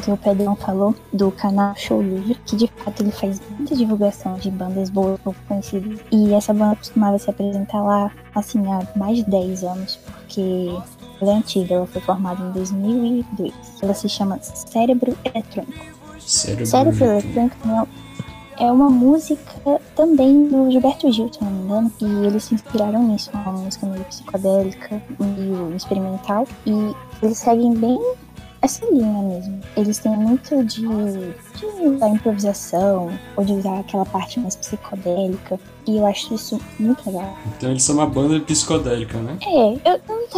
Que 0.03 0.11
o 0.11 0.17
Pedrão 0.17 0.57
falou, 0.57 0.95
do 1.13 1.31
canal 1.31 1.75
Show 1.77 2.03
Livre, 2.03 2.35
que 2.45 2.57
de 2.57 2.67
fato 2.67 3.03
ele 3.03 3.13
faz 3.13 3.41
muita 3.57 3.75
divulgação 3.77 4.35
de 4.35 4.51
bandas 4.51 4.91
boas, 4.91 5.21
pouco 5.21 5.39
conhecidas. 5.47 6.01
E 6.11 6.35
essa 6.35 6.53
banda 6.53 6.77
costumava 6.77 7.19
se 7.19 7.31
apresentar 7.31 7.83
lá, 7.83 8.11
assim, 8.35 8.61
há 8.71 8.87
mais 8.99 9.19
de 9.19 9.25
10 9.31 9.65
anos, 9.65 9.97
porque 9.97 10.71
ela 11.21 11.33
é 11.33 11.35
antiga, 11.37 11.75
ela 11.77 11.87
foi 11.87 12.03
formada 12.03 12.43
em 12.43 12.51
2002. 12.51 13.53
Ela 13.81 13.95
se 13.95 14.09
chama 14.09 14.39
Cérebro 14.43 15.17
Eletrônico. 15.25 15.73
Cérebro? 16.19 17.05
Eletrônico 17.05 17.57
é- 17.69 18.03
é 18.65 18.71
uma 18.71 18.91
música 18.91 19.81
também 19.97 20.49
do 20.49 20.71
Gilberto 20.71 21.11
Gil, 21.13 21.33
se 21.33 21.43
não 21.43 21.51
me 21.51 21.65
engano, 21.65 21.93
e 22.01 22.27
eles 22.27 22.45
se 22.45 22.55
inspiraram 22.55 23.03
nisso, 23.09 23.31
é 23.33 23.37
uma 23.37 23.53
música 23.53 23.87
meio 23.87 24.05
psicodélica, 24.05 25.03
meio 25.19 25.75
experimental, 25.75 26.47
e 26.67 26.95
eles 27.23 27.39
seguem 27.39 27.75
bem 27.75 27.99
essa 28.63 28.87
linha 28.87 29.23
mesmo. 29.23 29.61
Eles 29.77 29.99
têm 29.99 30.17
muito 30.17 30.65
de, 30.65 30.81
de 30.83 31.67
usar 31.87 32.09
improvisação, 32.09 33.11
ou 33.37 33.45
de 33.45 33.53
usar 33.53 33.81
aquela 33.81 34.07
parte 34.07 34.39
mais 34.41 34.57
psicodélica, 34.57 35.59
e 35.87 35.97
eu 35.97 36.07
acho 36.07 36.35
isso 36.35 36.61
muito 36.79 37.05
legal. 37.07 37.37
Então 37.57 37.71
eles 37.71 37.83
são 37.83 37.97
uma 37.97 38.07
banda 38.07 38.39
psicodélica, 38.41 39.19
né? 39.19 39.37
É, 39.43 39.73
eu 39.91 40.01
eu 40.09 40.17
não 40.17 40.29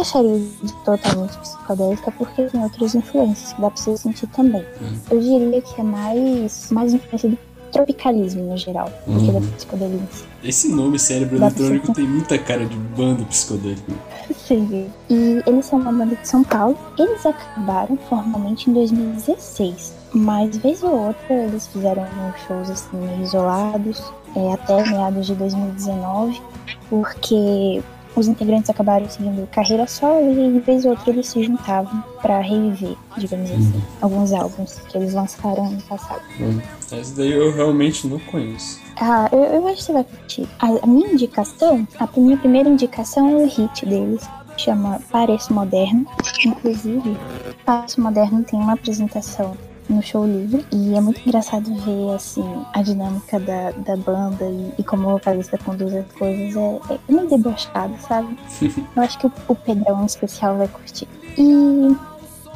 de 0.63 0.73
totalmente 0.83 1.37
psicodélica 1.37 2.11
porque 2.11 2.43
tem 2.43 2.63
outras 2.63 2.95
influências 2.95 3.53
que 3.53 3.61
dá 3.61 3.69
pra 3.69 3.81
você 3.81 3.95
sentir 3.97 4.27
também. 4.27 4.65
Hum. 4.81 4.97
Eu 5.11 5.19
diria 5.19 5.61
que 5.61 5.79
é 5.79 5.83
mais, 5.83 6.71
mais 6.71 6.93
influência 6.93 7.29
do 7.29 7.37
tropicalismo 7.71 8.43
no 8.43 8.57
geral, 8.57 8.91
do 9.05 9.19
que 9.19 9.31
da 9.31 9.39
Uhum. 9.39 9.51
psicodelia. 9.51 9.99
Esse 10.43 10.69
nome 10.69 10.97
cérebro 10.97 11.35
eletrônico 11.37 11.93
tem 11.93 12.07
muita 12.07 12.37
cara 12.37 12.65
de 12.65 12.75
banda 12.75 13.23
psicodélica. 13.25 13.91
Sim. 14.33 14.89
E 15.09 15.43
eles 15.45 15.65
são 15.65 15.79
uma 15.79 15.91
banda 15.91 16.15
de 16.15 16.27
São 16.27 16.43
Paulo. 16.43 16.77
Eles 16.97 17.25
acabaram 17.25 17.97
formalmente 18.09 18.69
em 18.69 18.73
2016. 18.73 19.93
Mas 20.13 20.57
vez 20.57 20.81
ou 20.81 21.07
outra 21.07 21.33
eles 21.33 21.67
fizeram 21.67 22.07
shows 22.47 22.69
assim 22.69 23.21
isolados, 23.21 24.01
é, 24.35 24.53
até 24.53 24.89
meados 24.89 25.27
de 25.27 25.35
2019, 25.35 26.41
porque 26.89 27.83
os 28.15 28.27
integrantes 28.27 28.69
acabaram 28.69 29.09
seguindo 29.09 29.47
carreira 29.47 29.87
solo 29.87 30.31
e 30.31 30.59
vez 30.59 30.85
ou 30.85 30.91
outra 30.91 31.09
eles 31.09 31.27
se 31.27 31.43
juntavam 31.43 32.03
pra 32.21 32.39
reviver, 32.39 32.95
digamos 33.17 33.51
assim, 33.51 33.81
alguns 34.01 34.31
álbuns 34.33 34.73
que 34.87 34.97
eles 34.97 35.13
lançaram 35.13 35.71
no 35.71 35.81
passado. 35.83 36.21
Hum, 36.39 36.59
Essa 36.91 37.15
daí 37.15 37.31
eu 37.31 37.53
realmente 37.53 38.07
não 38.07 38.19
conheço. 38.19 38.81
Ah, 38.99 39.29
eu, 39.31 39.39
eu 39.39 39.67
acho 39.67 39.77
que 39.77 39.83
você 39.83 39.93
vai 39.93 40.03
curtir. 40.03 40.47
A, 40.59 40.67
a 40.83 40.87
minha 40.87 41.11
indicação, 41.11 41.87
a 41.99 42.07
minha 42.17 42.37
primeira 42.37 42.69
indicação 42.69 43.29
é 43.29 43.43
o 43.43 43.47
hit 43.47 43.85
deles, 43.85 44.23
chama 44.57 44.99
Pareço 45.11 45.53
Moderno. 45.53 46.05
Inclusive, 46.45 47.17
Pareço 47.65 47.99
Moderno 48.01 48.43
tem 48.43 48.59
uma 48.59 48.73
apresentação 48.73 49.55
no 49.89 50.01
show 50.01 50.25
livre 50.25 50.65
e 50.71 50.95
é 50.95 51.01
muito 51.01 51.21
engraçado 51.25 51.73
ver 51.75 52.15
assim 52.15 52.43
a 52.73 52.81
dinâmica 52.81 53.39
da, 53.39 53.71
da 53.71 53.95
banda 53.95 54.45
e, 54.45 54.73
e 54.79 54.83
como 54.83 55.07
o 55.07 55.11
vocalista 55.11 55.57
conduz 55.57 55.93
as 55.93 56.11
coisas 56.13 56.55
é, 56.55 56.93
é 56.93 57.11
meio 57.11 57.29
debochado, 57.29 57.95
sabe? 57.99 58.37
Eu 58.95 59.03
acho 59.03 59.17
que 59.19 59.27
o, 59.27 59.31
o 59.47 59.55
Pedrão 59.55 60.01
em 60.01 60.05
especial 60.05 60.57
vai 60.57 60.67
curtir. 60.67 61.07
E 61.37 61.95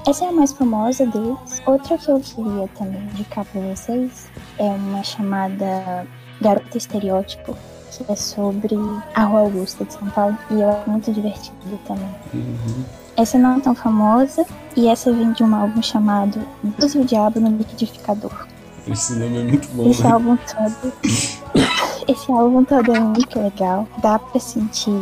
essa 0.08 0.26
é 0.26 0.30
a 0.30 0.32
mais 0.32 0.54
famosa 0.54 1.06
deles. 1.06 1.62
Outra 1.66 1.98
que 1.98 2.10
eu 2.10 2.20
queria 2.20 2.68
também 2.78 3.02
indicar 3.14 3.46
pra 3.46 3.62
vocês 3.62 4.28
é 4.58 4.64
uma 4.64 5.04
chamada 5.04 6.08
Garota 6.42 6.78
Estereótipo, 6.78 7.56
que 7.92 8.12
é 8.12 8.16
sobre 8.16 8.76
a 9.14 9.24
Rua 9.26 9.42
Augusta 9.42 9.84
de 9.84 9.94
São 9.94 10.10
Paulo. 10.12 10.38
E 10.52 10.62
eu 10.62 10.70
acho 10.70 10.90
muito 10.90 11.12
divertido 11.12 11.80
também. 11.86 12.16
Uhum. 12.34 12.99
Essa 13.20 13.38
não 13.38 13.58
é 13.58 13.60
tão 13.60 13.76
famosa, 13.76 14.46
e 14.78 14.88
essa 14.88 15.12
vem 15.12 15.34
de 15.34 15.44
um 15.44 15.54
álbum 15.54 15.82
chamado 15.82 16.40
Deus 16.64 16.96
e 16.96 17.00
o 17.00 17.04
Diabo 17.04 17.42
no 17.42 17.50
Liquidificador. 17.50 18.48
Esse 18.88 19.12
nome 19.12 19.40
é 19.40 19.44
muito 19.44 19.68
bom, 19.74 19.90
Esse 19.90 20.04
né? 20.04 20.12
álbum 20.12 20.38
todo. 20.38 20.94
Esse 22.08 22.32
álbum 22.32 22.64
todo 22.64 22.96
é 22.96 23.00
muito 23.02 23.38
legal. 23.38 23.86
Dá 24.02 24.18
pra 24.18 24.40
sentir 24.40 24.98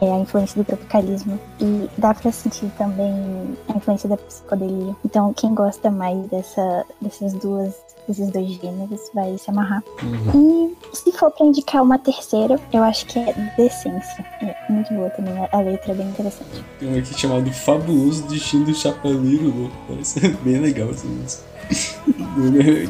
é, 0.00 0.12
a 0.12 0.18
influência 0.18 0.60
do 0.60 0.66
tropicalismo 0.66 1.38
e 1.60 1.88
dá 1.96 2.12
pra 2.12 2.32
sentir 2.32 2.68
também 2.76 3.56
a 3.68 3.76
influência 3.76 4.08
da 4.08 4.16
psicodelia. 4.16 4.96
Então, 5.04 5.32
quem 5.32 5.54
gosta 5.54 5.92
mais 5.92 6.18
dessa, 6.26 6.84
dessas 7.00 7.32
duas, 7.34 7.72
desses 8.08 8.32
dois 8.32 8.48
gêneros 8.48 9.00
vai 9.14 9.38
se 9.38 9.48
amarrar. 9.48 9.84
Uhum. 10.02 10.74
E 10.92 10.96
se 10.96 11.12
for 11.12 11.30
pra 11.30 11.46
indicar 11.46 11.84
uma 11.84 12.00
terceira, 12.00 12.58
eu 12.72 12.82
acho 12.82 13.06
que 13.06 13.20
é 13.20 13.32
Decência. 13.56 14.26
É 14.42 14.59
muito 14.70 14.92
boa 14.94 15.10
também, 15.10 15.34
a- 15.52 15.60
letra 15.60 15.92
é 15.92 15.94
bem 15.94 16.08
interessante. 16.08 16.64
Tem 16.78 16.88
um 16.94 16.98
aqui 16.98 17.18
chamado 17.18 17.50
Fabuloso 17.52 18.26
Destino 18.28 18.64
do 18.66 18.74
Chapeleiro 18.74 19.44
Louco. 19.54 19.76
Parece 19.88 20.20
bem 20.42 20.58
legal 20.58 20.90
essa 20.90 21.06
música. 21.06 21.42
É 21.68 22.88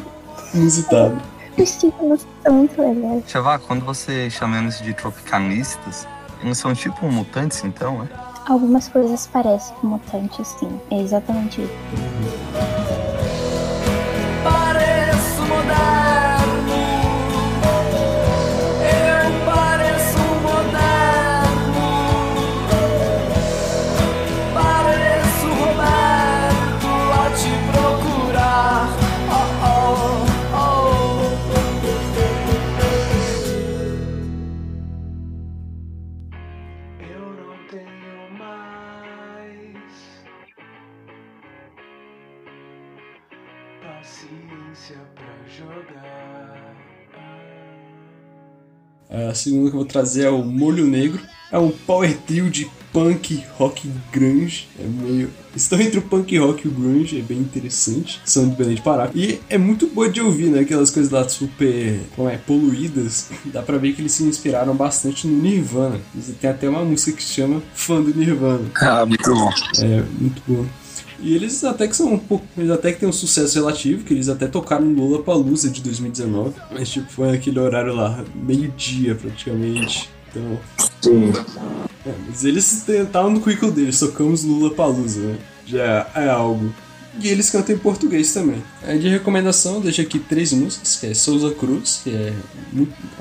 Inusitado. 0.57 1.21
Os 1.57 1.71
títulos 1.77 2.25
são 2.43 2.53
muito 2.53 2.81
legais. 2.81 3.23
Chavá, 3.27 3.59
quando 3.59 3.85
você 3.85 4.29
chama 4.29 4.57
eles 4.59 4.79
de 4.81 4.93
tropicalistas, 4.93 6.07
eles 6.43 6.57
são 6.57 6.73
tipo 6.73 7.05
mutantes, 7.11 7.63
então, 7.63 8.03
é? 8.03 8.07
Algumas 8.47 8.87
coisas 8.87 9.27
parecem 9.27 9.75
com 9.75 9.87
mutantes, 9.87 10.47
sim. 10.59 10.79
É 10.89 10.99
exatamente 10.99 11.61
isso. 11.61 12.80
A 49.31 49.33
segunda 49.33 49.69
que 49.69 49.75
eu 49.75 49.79
vou 49.79 49.85
trazer 49.85 50.25
é 50.25 50.29
o 50.29 50.43
Molho 50.43 50.85
Negro. 50.85 51.21
É 51.49 51.57
um 51.57 51.71
power 51.71 52.17
trio 52.27 52.49
de 52.49 52.69
punk 52.91 53.41
rock 53.57 53.89
grunge. 54.11 54.67
É 54.77 54.83
meio. 54.83 55.29
Estão 55.55 55.79
entre 55.79 55.99
o 55.99 56.01
punk 56.01 56.37
rock 56.37 56.65
e 56.65 56.69
o 56.69 56.71
grunge, 56.73 57.17
é 57.17 57.21
bem 57.21 57.37
interessante. 57.37 58.19
São 58.25 58.49
do 58.49 58.55
Belém 58.57 58.75
de 58.75 58.81
Pará. 58.81 59.09
E 59.15 59.39
é 59.49 59.57
muito 59.57 59.87
boa 59.87 60.09
de 60.09 60.19
ouvir, 60.21 60.49
né? 60.49 60.59
Aquelas 60.59 60.89
coisas 60.89 61.09
lá 61.09 61.27
super. 61.29 62.01
como 62.13 62.27
é? 62.27 62.35
poluídas. 62.37 63.29
Dá 63.47 63.61
pra 63.61 63.77
ver 63.77 63.93
que 63.93 64.01
eles 64.01 64.11
se 64.11 64.23
inspiraram 64.23 64.75
bastante 64.75 65.25
no 65.25 65.41
Nirvana. 65.41 65.99
Tem 66.41 66.49
até 66.49 66.67
uma 66.67 66.83
música 66.83 67.15
que 67.15 67.23
se 67.23 67.33
chama 67.33 67.63
Fã 67.73 68.01
do 68.01 68.13
Nirvana. 68.13 68.69
Ah, 68.75 69.05
muito 69.05 69.33
bom. 69.33 69.49
É, 69.79 70.03
muito 70.19 70.41
bom. 70.45 70.65
E 71.21 71.35
eles 71.35 71.63
até 71.63 71.87
que 71.87 71.95
são 71.95 72.13
um 72.13 72.19
pouco. 72.19 72.45
Eles 72.57 72.71
até 72.71 72.91
que 72.91 72.99
têm 72.99 73.09
um 73.09 73.13
sucesso 73.13 73.55
relativo, 73.55 74.03
que 74.03 74.13
eles 74.13 74.27
até 74.27 74.47
tocaram 74.47 74.85
no 74.85 75.07
Lula 75.07 75.23
Palusa 75.23 75.69
de 75.69 75.81
2019. 75.81 76.53
Mas 76.71 76.89
tipo, 76.89 77.11
foi 77.11 77.35
aquele 77.35 77.59
horário 77.59 77.93
lá, 77.93 78.23
meio-dia 78.35 79.15
praticamente. 79.15 80.09
Então. 80.29 80.59
Sim. 81.01 81.31
É, 82.05 82.13
mas 82.27 82.43
eles 82.43 82.83
tentaram 82.85 83.29
no 83.29 83.39
currículo 83.41 83.71
deles, 83.71 83.99
tocamos 83.99 84.43
Lula 84.43 84.71
Palusa, 84.71 85.19
né? 85.19 85.37
Já 85.65 86.09
é 86.15 86.29
algo. 86.29 86.73
E 87.19 87.27
eles 87.27 87.49
cantam 87.49 87.75
em 87.75 87.77
português 87.77 88.33
também. 88.33 88.63
É 88.83 88.95
de 88.97 89.09
recomendação, 89.09 89.75
eu 89.75 89.81
deixo 89.81 90.01
aqui 90.01 90.17
três 90.17 90.53
músicas, 90.53 90.95
que 90.95 91.07
é 91.07 91.13
Souza 91.13 91.53
Cruz, 91.53 92.01
que 92.03 92.09
é 92.09 92.33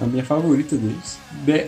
a 0.00 0.06
minha 0.06 0.24
favorita 0.24 0.76
deles. 0.76 1.18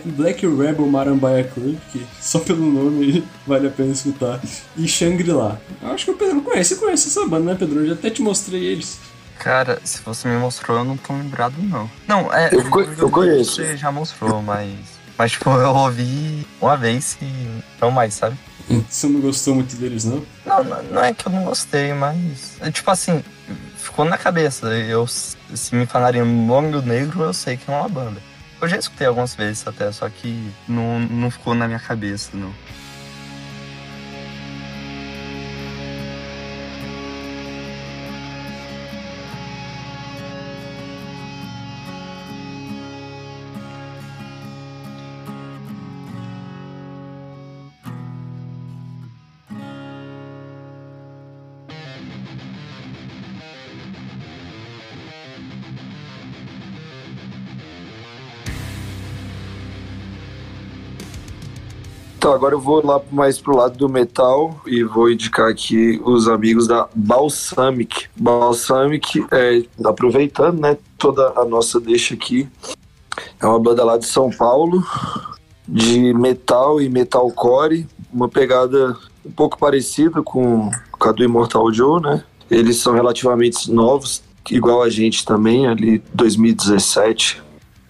Black 0.05 0.45
Rebel 0.47 0.87
Marambaia 0.87 1.43
Club, 1.43 1.77
que 1.91 2.05
só 2.21 2.39
pelo 2.39 2.65
nome 2.71 3.23
vale 3.45 3.67
a 3.67 3.69
pena 3.69 3.91
escutar. 3.91 4.39
E 4.77 4.87
Shangri-La. 4.87 5.57
Eu 5.81 5.89
acho 5.91 6.05
que 6.05 6.11
o 6.11 6.15
Pedro 6.15 6.41
conhece, 6.41 6.75
você 6.75 6.81
conhece 6.81 7.07
essa 7.09 7.25
banda, 7.27 7.51
né, 7.51 7.55
Pedro? 7.59 7.81
Eu 7.81 7.87
já 7.87 7.93
até 7.93 8.09
te 8.09 8.21
mostrei 8.21 8.63
eles. 8.63 8.97
Cara, 9.39 9.81
se 9.83 9.99
você 10.01 10.27
me 10.29 10.37
mostrou, 10.37 10.77
eu 10.77 10.85
não 10.85 10.95
tô 10.95 11.11
lembrado, 11.13 11.55
não. 11.61 11.89
Não, 12.07 12.31
é. 12.33 12.49
Eu 12.53 12.69
co- 12.69 12.81
eu 12.81 13.09
conheço. 13.09 13.55
Você 13.55 13.75
já 13.75 13.91
mostrou, 13.91 14.41
mas. 14.41 14.71
Mas, 15.17 15.31
tipo, 15.33 15.49
eu 15.49 15.69
ouvi 15.75 16.47
uma 16.61 16.75
vez 16.77 17.17
e 17.21 17.25
não 17.81 17.91
mais, 17.91 18.13
sabe? 18.13 18.37
Você 18.89 19.07
não 19.07 19.19
gostou 19.19 19.55
muito 19.55 19.75
deles, 19.75 20.05
não? 20.05 20.25
Não, 20.45 20.63
não, 20.63 21.03
é 21.03 21.13
que 21.13 21.27
eu 21.27 21.31
não 21.31 21.43
gostei, 21.43 21.93
mas. 21.93 22.57
é 22.61 22.71
Tipo 22.71 22.91
assim, 22.91 23.23
ficou 23.77 24.05
na 24.05 24.17
cabeça. 24.17 24.67
Eu, 24.67 25.05
se 25.07 25.75
me 25.75 25.85
falarem 25.85 26.21
o 26.21 26.25
nome 26.25 26.71
do 26.71 26.81
negro, 26.81 27.23
eu 27.23 27.33
sei 27.33 27.57
que 27.57 27.69
é 27.69 27.73
uma 27.73 27.89
banda. 27.89 28.21
Eu 28.61 28.67
já 28.67 28.77
escutei 28.77 29.05
algumas 29.05 29.35
vezes 29.35 29.67
até, 29.67 29.91
só 29.91 30.07
que 30.09 30.49
não, 30.67 30.99
não 30.99 31.29
ficou 31.29 31.53
na 31.53 31.67
minha 31.67 31.79
cabeça, 31.79 32.31
não. 32.33 32.53
Então, 62.23 62.31
agora 62.31 62.55
eu 62.55 62.59
vou 62.61 62.81
lá 62.81 63.01
mais 63.11 63.37
pro 63.37 63.53
lado 63.53 63.77
do 63.77 63.89
metal 63.89 64.61
e 64.65 64.81
vou 64.81 65.11
indicar 65.11 65.49
aqui 65.49 66.01
os 66.05 66.29
amigos 66.29 66.65
da 66.65 66.87
Balsamic. 66.95 68.05
Balsamic, 68.15 69.25
é, 69.29 69.61
aproveitando, 69.83 70.57
né, 70.57 70.77
toda 70.97 71.33
a 71.35 71.43
nossa 71.43 71.81
deixa 71.81 72.13
aqui, 72.13 72.47
é 73.41 73.45
uma 73.45 73.59
banda 73.59 73.83
lá 73.83 73.97
de 73.97 74.05
São 74.05 74.29
Paulo, 74.29 74.81
de 75.67 76.13
metal 76.13 76.81
e 76.81 76.87
metalcore, 76.87 77.85
uma 78.13 78.29
pegada 78.29 78.97
um 79.25 79.31
pouco 79.31 79.59
parecida 79.59 80.23
com, 80.23 80.71
com 80.93 81.09
a 81.09 81.11
do 81.11 81.25
Immortal 81.25 81.73
Joe, 81.73 82.01
né? 82.01 82.23
Eles 82.49 82.77
são 82.77 82.93
relativamente 82.93 83.69
novos, 83.69 84.23
igual 84.49 84.81
a 84.81 84.89
gente 84.89 85.25
também, 85.25 85.67
ali 85.67 86.01
2017. 86.13 87.43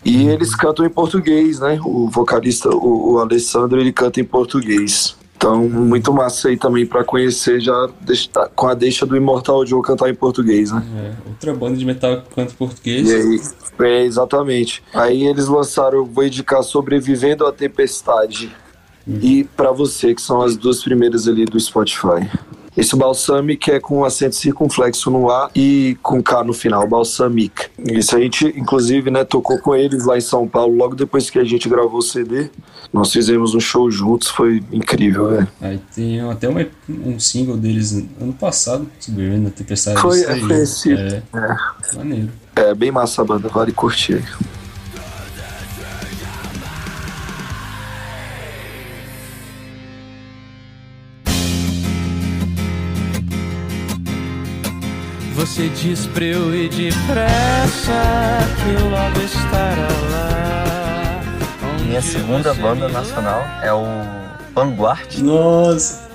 E 0.06 0.28
eles 0.28 0.54
cantam 0.56 0.86
em 0.86 0.90
português, 0.90 1.60
né? 1.60 1.80
O 1.84 2.10
vocalista, 2.10 2.70
o, 2.70 3.14
o 3.14 3.20
Alessandro, 3.20 3.80
ele 3.80 3.92
canta 3.92 4.20
em 4.20 4.24
português. 4.24 5.16
Então, 5.38 5.68
muito 5.68 6.14
massa 6.14 6.48
aí 6.48 6.58
também 6.58 6.86
pra 6.86 7.04
conhecer 7.04 7.60
já 7.60 7.90
deixa- 8.02 8.30
com 8.56 8.68
a 8.68 8.74
deixa 8.74 9.06
do 9.06 9.16
Immortal 9.18 9.66
Joe 9.66 9.82
cantar 9.82 10.10
em 10.10 10.16
português, 10.16 10.72
né? 10.72 10.82
É, 10.98 11.30
outra 11.30 11.54
banda 11.54 11.76
de 11.78 11.86
metal 11.86 12.22
que 12.22 12.34
canta 12.34 12.54
em 12.54 12.56
português. 12.56 13.10
Aí, 13.12 13.42
é, 13.88 14.04
exatamente. 14.06 14.82
Aí 14.94 15.26
eles 15.26 15.48
lançaram, 15.48 16.06
vou 16.06 16.24
indicar 16.26 16.64
Sobrevivendo 16.64 17.46
à 17.46 17.52
Tempestade. 17.52 18.56
E 19.06 19.44
Pra 19.58 19.72
Você, 19.74 20.16
que 20.16 20.22
são 20.22 20.42
as 20.42 20.56
duas 20.56 20.82
primeiras 20.82 21.28
ali 21.28 21.44
do 21.44 21.60
Spotify. 21.60 22.30
Esse 22.76 22.96
Balsamic 22.96 23.70
é 23.70 23.80
com 23.80 24.04
acento 24.04 24.36
circunflexo 24.36 25.12
no 25.12 25.30
A 25.30 25.50
e 25.56 25.96
com 26.02 26.22
K 26.24 26.44
no 26.44 26.54
final, 26.54 26.88
Balsamic. 26.88 27.68
Isso 27.78 28.16
a 28.16 28.20
gente, 28.20 28.48
inclusive, 28.58 29.12
né, 29.12 29.24
tocou 29.24 29.60
com 29.60 29.76
eles 29.76 30.06
lá 30.06 30.18
em 30.18 30.22
São 30.22 30.48
Paulo, 30.48 30.76
logo 30.76 30.96
depois 30.96 31.30
que 31.30 31.38
a 31.38 31.44
gente 31.44 31.70
gravou 31.70 32.00
o 32.00 32.02
CD. 32.02 32.50
Nós 32.92 33.12
fizemos 33.12 33.54
um 33.54 33.60
show 33.60 33.90
juntos, 33.92 34.28
foi 34.28 34.64
incrível, 34.72 35.30
velho. 35.30 35.48
Aí 35.62 35.80
tem 35.96 36.20
até 36.22 36.50
um, 36.50 36.66
um 36.90 37.20
single 37.20 37.58
deles 37.58 38.06
ano 38.20 38.34
passado, 38.34 38.88
Sobrevivendo 39.00 39.44
na 39.44 39.50
Tempestade. 39.52 40.00
Foi, 40.00 40.22
é, 40.22 40.40
foi 40.40 40.62
esse. 40.62 40.94
É, 40.94 41.24
É. 41.34 41.96
maneiro. 41.96 42.30
É 42.56 42.74
bem 42.74 42.92
massa 42.92 43.22
a 43.22 43.26
banda, 43.26 43.50
vale 43.50 43.72
curtir 43.72 44.24
Você 55.44 55.68
diz 55.68 56.08
pra 56.08 56.24
eu 56.24 56.56
ir 56.56 56.70
depressa 56.70 57.92
que 58.56 58.82
eu 58.82 58.90
logo 58.90 59.20
estará 59.20 59.90
lá. 60.10 61.22
Minha 61.86 62.02
segunda 62.02 62.54
banda 62.54 62.88
nacional 62.88 63.44
é 63.62 63.74
o 63.74 63.84
Vanguard. 64.56 65.18
Nossa! 65.18 66.10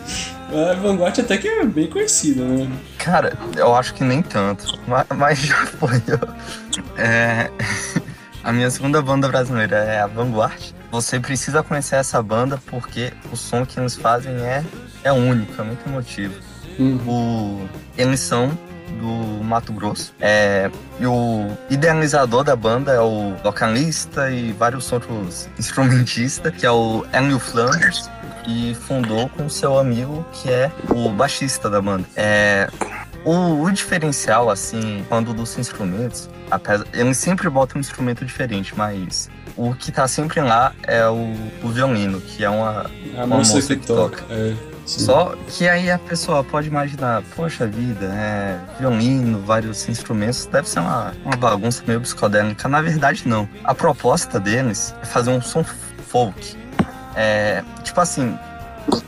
A 0.50 0.72
Vanguard 0.76 1.18
até 1.20 1.36
que 1.36 1.46
é 1.46 1.62
bem 1.66 1.88
conhecida, 1.88 2.42
né? 2.42 2.72
Cara, 2.96 3.36
eu 3.54 3.74
acho 3.76 3.92
que 3.92 4.02
nem 4.02 4.22
tanto, 4.22 4.80
mas, 4.88 5.06
mas 5.14 5.38
já 5.44 5.66
foi. 5.66 6.02
É, 6.96 7.50
a 8.42 8.50
minha 8.50 8.70
segunda 8.70 9.02
banda 9.02 9.28
brasileira 9.28 9.76
é 9.76 10.00
a 10.00 10.06
Vanguard. 10.06 10.72
Você 10.90 11.20
precisa 11.20 11.62
conhecer 11.62 11.96
essa 11.96 12.22
banda 12.22 12.58
porque 12.64 13.12
o 13.30 13.36
som 13.36 13.66
que 13.66 13.78
eles 13.78 13.94
fazem 13.94 14.32
é, 14.36 14.64
é 15.04 15.12
único, 15.12 15.60
é 15.60 15.64
muito 15.66 15.86
emotivo. 15.86 16.32
O, 17.06 17.68
eles 17.98 18.20
são 18.20 18.56
do 19.00 19.44
Mato 19.44 19.72
Grosso. 19.72 20.14
É, 20.20 20.70
e 20.98 21.06
o 21.06 21.46
idealizador 21.70 22.44
da 22.44 22.56
banda 22.56 22.92
é 22.92 23.00
o 23.00 23.34
vocalista 23.42 24.30
e 24.30 24.52
vários 24.52 24.90
outros 24.92 25.48
instrumentistas, 25.58 26.54
que 26.54 26.66
é 26.66 26.70
o 26.70 27.04
Enio 27.12 27.38
Flanders, 27.38 28.10
e 28.46 28.74
fundou 28.74 29.28
com 29.28 29.48
seu 29.48 29.78
amigo, 29.78 30.26
que 30.32 30.50
é 30.50 30.70
o 30.90 31.10
baixista 31.10 31.68
da 31.68 31.80
banda. 31.80 32.04
É, 32.16 32.68
o, 33.24 33.62
o 33.62 33.70
diferencial, 33.70 34.48
assim, 34.48 35.04
quando 35.08 35.34
dos 35.34 35.58
instrumentos, 35.58 36.28
apesar, 36.50 36.86
eles 36.92 37.16
sempre 37.18 37.48
botam 37.50 37.76
um 37.76 37.80
instrumento 37.80 38.24
diferente, 38.24 38.74
mas 38.76 39.28
o 39.56 39.74
que 39.74 39.90
tá 39.90 40.06
sempre 40.06 40.40
lá 40.40 40.72
é 40.84 41.06
o, 41.08 41.34
o 41.62 41.68
violino, 41.68 42.20
que 42.20 42.44
é 42.44 42.48
uma, 42.48 42.86
A 43.16 43.24
uma 43.24 43.38
moça 43.38 43.54
moça 43.56 43.76
que 43.76 43.86
toca. 43.86 44.24
É, 44.30 44.54
sim. 44.54 44.77
Só 44.88 45.34
que 45.48 45.68
aí 45.68 45.90
a 45.90 45.98
pessoa 45.98 46.42
pode 46.42 46.68
imaginar, 46.68 47.22
poxa 47.36 47.66
vida, 47.66 48.06
é, 48.06 48.58
violino, 48.78 49.38
vários 49.40 49.86
instrumentos, 49.88 50.46
deve 50.46 50.66
ser 50.68 50.80
uma, 50.80 51.12
uma 51.24 51.36
bagunça 51.36 51.82
meio 51.86 52.00
psicodélica. 52.00 52.66
Na 52.68 52.80
verdade, 52.80 53.28
não. 53.28 53.46
A 53.64 53.74
proposta 53.74 54.40
deles 54.40 54.94
é 55.02 55.04
fazer 55.04 55.30
um 55.30 55.42
som 55.42 55.62
folk. 56.08 56.56
É, 57.14 57.62
tipo 57.82 58.00
assim, 58.00 58.38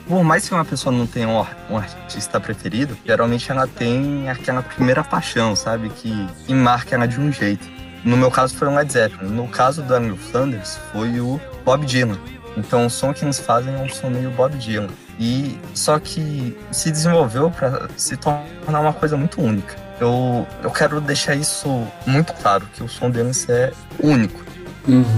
por 0.07 0.23
mais 0.23 0.47
que 0.47 0.55
uma 0.55 0.67
pessoa 0.67 0.95
não 0.95 1.07
tenha 1.07 1.29
um, 1.29 1.41
ar- 1.41 1.57
artista 1.79 2.39
preferido, 2.39 2.95
geralmente 3.07 3.51
ela 3.51 3.67
tem 3.67 4.29
aquela 4.29 4.63
primeira 4.63 5.03
paixão, 5.03 5.57
sabe? 5.57 5.89
Que, 5.89 6.29
marca 6.53 6.95
ela 6.95 7.09
de 7.09 7.19
um 7.19 7.33
jeito. 7.33 7.67
No 8.05 8.17
meu 8.19 8.31
caso 8.31 8.55
foi 8.55 8.69
o 8.69 8.75
Led 8.75 8.93
Zeppelin. 8.93 9.31
No 9.31 9.49
caso 9.49 9.81
do 9.81 9.89
Daniel 9.89 10.17
Flanders 10.17 10.79
foi 10.93 11.21
o 11.21 11.41
Bob 11.65 11.87
Dylan. 11.87 12.19
Então 12.57 12.85
o 12.85 12.91
som 12.91 13.15
que 13.15 13.25
eles 13.25 13.39
fazem 13.39 13.75
é 13.75 13.79
um 13.79 13.89
som 13.89 14.11
meio 14.11 14.31
Bob 14.33 14.55
Dylan. 14.59 14.89
E 15.21 15.61
só 15.75 15.99
que 15.99 16.59
se 16.73 16.91
desenvolveu 16.91 17.51
para 17.51 17.89
se 17.97 18.17
tornar 18.17 18.81
uma 18.81 18.93
coisa 18.93 19.17
muito 19.17 19.41
única. 19.41 19.77
Eu, 20.01 20.47
eu 20.63 20.71
quero 20.71 20.99
deixar 21.01 21.35
isso 21.35 21.87
muito 22.07 22.33
claro, 22.33 22.67
que 22.75 22.83
o 22.83 22.89
som 22.89 23.11
deles 23.11 23.47
é 23.49 23.71
único. 24.03 24.43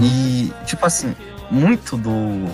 E, 0.01 0.51
tipo 0.65 0.85
assim, 0.85 1.15
muito 1.49 1.95
do. 1.95 2.45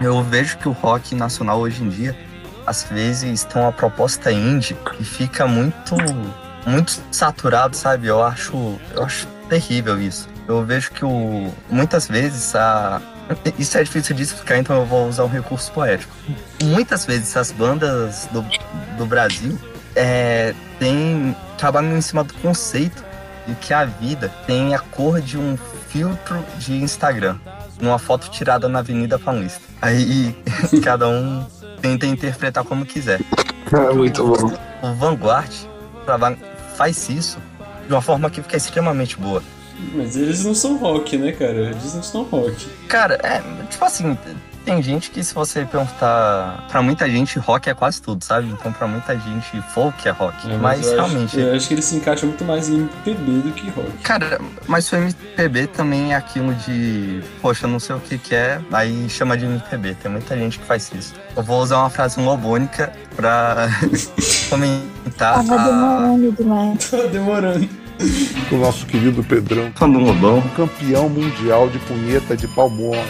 Eu 0.00 0.22
vejo 0.22 0.56
que 0.58 0.68
o 0.68 0.72
rock 0.72 1.14
nacional 1.14 1.58
hoje 1.58 1.82
em 1.82 1.88
dia, 1.88 2.16
às 2.64 2.84
vezes, 2.84 3.44
tem 3.44 3.60
uma 3.60 3.72
proposta 3.72 4.30
indie 4.30 4.76
e 5.00 5.04
fica 5.04 5.46
muito 5.46 5.96
muito 6.66 7.00
saturado, 7.10 7.76
sabe? 7.76 8.06
Eu 8.06 8.22
acho, 8.22 8.78
eu 8.94 9.02
acho 9.02 9.26
terrível 9.48 10.00
isso. 10.00 10.28
Eu 10.46 10.64
vejo 10.64 10.90
que 10.92 11.04
o, 11.04 11.52
muitas 11.68 12.06
vezes 12.06 12.54
a. 12.54 13.00
Isso 13.58 13.78
é 13.78 13.84
difícil 13.84 14.14
de 14.14 14.22
explicar, 14.22 14.58
então 14.58 14.76
eu 14.76 14.86
vou 14.86 15.08
usar 15.08 15.24
um 15.24 15.28
recurso 15.28 15.70
poético. 15.72 16.12
Muitas 16.62 17.06
vezes 17.06 17.36
as 17.36 17.50
bandas 17.50 18.28
do, 18.32 18.44
do 18.96 19.06
Brasil 19.06 19.58
é, 19.94 20.54
tem, 20.78 21.36
trabalham 21.58 21.96
em 21.96 22.00
cima 22.00 22.24
do 22.24 22.34
conceito 22.34 23.04
de 23.46 23.54
que 23.56 23.74
a 23.74 23.84
vida 23.84 24.30
tem 24.46 24.74
a 24.74 24.78
cor 24.78 25.20
de 25.20 25.36
um 25.36 25.56
filtro 25.88 26.42
de 26.58 26.74
Instagram, 26.74 27.36
numa 27.80 27.98
foto 27.98 28.30
tirada 28.30 28.68
na 28.68 28.78
Avenida 28.78 29.18
Paulista. 29.18 29.60
Aí 29.80 30.36
cada 30.82 31.08
um 31.08 31.44
tenta 31.80 32.06
interpretar 32.06 32.64
como 32.64 32.86
quiser. 32.86 33.20
Muito 33.94 34.26
bom. 34.26 34.52
O 34.82 34.94
Vanguard 34.94 35.52
faz 36.76 37.08
isso 37.08 37.38
de 37.86 37.92
uma 37.92 38.02
forma 38.02 38.30
que 38.30 38.42
fica 38.42 38.56
extremamente 38.56 39.16
boa. 39.18 39.42
Mas 39.94 40.16
eles 40.16 40.44
não 40.44 40.54
são 40.54 40.76
rock, 40.76 41.16
né, 41.16 41.32
cara? 41.32 41.52
Eles 41.70 41.94
não 41.94 42.02
são 42.02 42.22
rock. 42.24 42.66
Cara, 42.88 43.18
é, 43.22 43.42
tipo 43.68 43.84
assim, 43.84 44.16
tem 44.64 44.80
gente 44.82 45.10
que 45.10 45.22
se 45.24 45.34
você 45.34 45.64
perguntar, 45.64 46.66
pra 46.70 46.80
muita 46.80 47.10
gente 47.10 47.38
rock 47.38 47.68
é 47.68 47.74
quase 47.74 48.00
tudo, 48.00 48.24
sabe? 48.24 48.48
Então 48.48 48.72
pra 48.72 48.86
muita 48.86 49.18
gente 49.18 49.60
folk 49.74 50.06
é 50.06 50.10
rock. 50.12 50.50
É, 50.50 50.56
mas 50.56 50.86
eu 50.86 50.94
realmente, 50.94 51.36
Acho, 51.36 51.40
eu 51.40 51.56
acho 51.56 51.68
que 51.68 51.74
eles 51.74 51.84
se 51.84 51.96
encaixam 51.96 52.28
muito 52.28 52.44
mais 52.44 52.68
em 52.68 52.76
MPB 52.76 53.30
do 53.48 53.52
que 53.52 53.68
rock. 53.70 53.90
Cara, 54.04 54.40
mas 54.68 54.90
o 54.92 54.96
MPB 54.96 55.66
também 55.68 56.12
é 56.12 56.16
aquilo 56.16 56.54
de, 56.54 57.22
poxa, 57.40 57.66
não 57.66 57.80
sei 57.80 57.96
o 57.96 58.00
que 58.00 58.16
que 58.18 58.34
é, 58.34 58.60
aí 58.72 59.08
chama 59.10 59.36
de 59.36 59.44
MPB. 59.46 59.94
Tem 59.94 60.10
muita 60.10 60.36
gente 60.36 60.58
que 60.60 60.64
faz 60.64 60.90
isso. 60.94 61.12
Eu 61.36 61.42
vou 61.42 61.60
usar 61.60 61.78
uma 61.78 61.90
frase 61.90 62.20
lobônica 62.20 62.92
pra 63.16 63.68
comentar. 64.48 65.34
Tava 65.44 65.54
a- 65.54 65.64
demorando 65.66 66.32
demais. 66.32 66.78
Tá 66.90 66.96
demorando. 67.06 67.81
O 68.50 68.56
nosso 68.56 68.86
querido 68.86 69.22
Pedrão. 69.22 69.72
Um 69.80 69.98
lobão. 69.98 70.42
Campeão 70.56 71.08
mundial 71.08 71.68
de 71.68 71.78
punheta 71.80 72.36
de 72.36 72.48
palmona. 72.48 73.02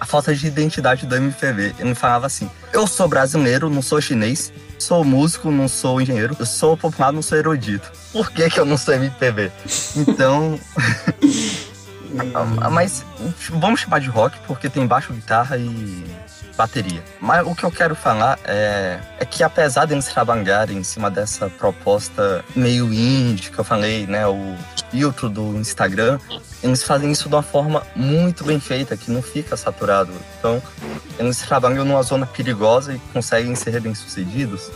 a 0.00 0.06
falta 0.06 0.34
de 0.34 0.46
identidade 0.46 1.06
do 1.06 1.16
MPB. 1.16 1.74
Ele 1.78 1.94
falava 1.94 2.26
assim: 2.26 2.48
eu 2.72 2.86
sou 2.86 3.08
brasileiro, 3.08 3.70
não 3.70 3.82
sou 3.82 4.00
chinês, 4.00 4.52
sou 4.78 5.04
músico, 5.04 5.50
não 5.50 5.68
sou 5.68 6.00
engenheiro, 6.00 6.36
eu 6.38 6.46
sou 6.46 6.76
popular, 6.76 7.12
não 7.12 7.22
sou 7.22 7.38
erudito. 7.38 7.90
Por 8.12 8.30
que, 8.30 8.48
que 8.50 8.60
eu 8.60 8.64
não 8.64 8.76
sou 8.76 8.94
MPB? 8.94 9.50
Então. 9.96 10.58
Mas 12.70 13.04
vamos 13.50 13.80
chamar 13.80 14.00
de 14.00 14.08
rock 14.08 14.38
porque 14.46 14.68
tem 14.68 14.86
baixo, 14.86 15.12
guitarra 15.12 15.56
e 15.56 16.04
bateria. 16.56 17.02
Mas 17.20 17.46
o 17.46 17.54
que 17.54 17.64
eu 17.64 17.70
quero 17.70 17.94
falar 17.94 18.38
é, 18.44 19.00
é 19.18 19.24
que 19.24 19.42
apesar 19.42 19.86
deles 19.86 20.06
trabalharem 20.06 20.78
em 20.78 20.84
cima 20.84 21.10
dessa 21.10 21.48
proposta 21.48 22.44
meio 22.54 22.92
indie 22.92 23.50
que 23.50 23.58
eu 23.58 23.64
falei, 23.64 24.06
né, 24.06 24.26
o 24.26 24.56
filtro 24.90 25.28
do 25.28 25.56
Instagram, 25.56 26.18
eles 26.62 26.82
fazem 26.82 27.10
isso 27.10 27.28
de 27.28 27.34
uma 27.34 27.42
forma 27.42 27.82
muito 27.94 28.44
bem 28.44 28.60
feita, 28.60 28.96
que 28.96 29.10
não 29.10 29.20
fica 29.20 29.56
saturado. 29.56 30.12
Então, 30.38 30.62
eles 31.18 31.38
trabalham 31.38 31.84
numa 31.84 32.02
zona 32.02 32.26
perigosa 32.26 32.94
e 32.94 32.98
conseguem 33.12 33.54
ser 33.54 33.80
bem 33.80 33.94
sucedidos. 33.94 34.70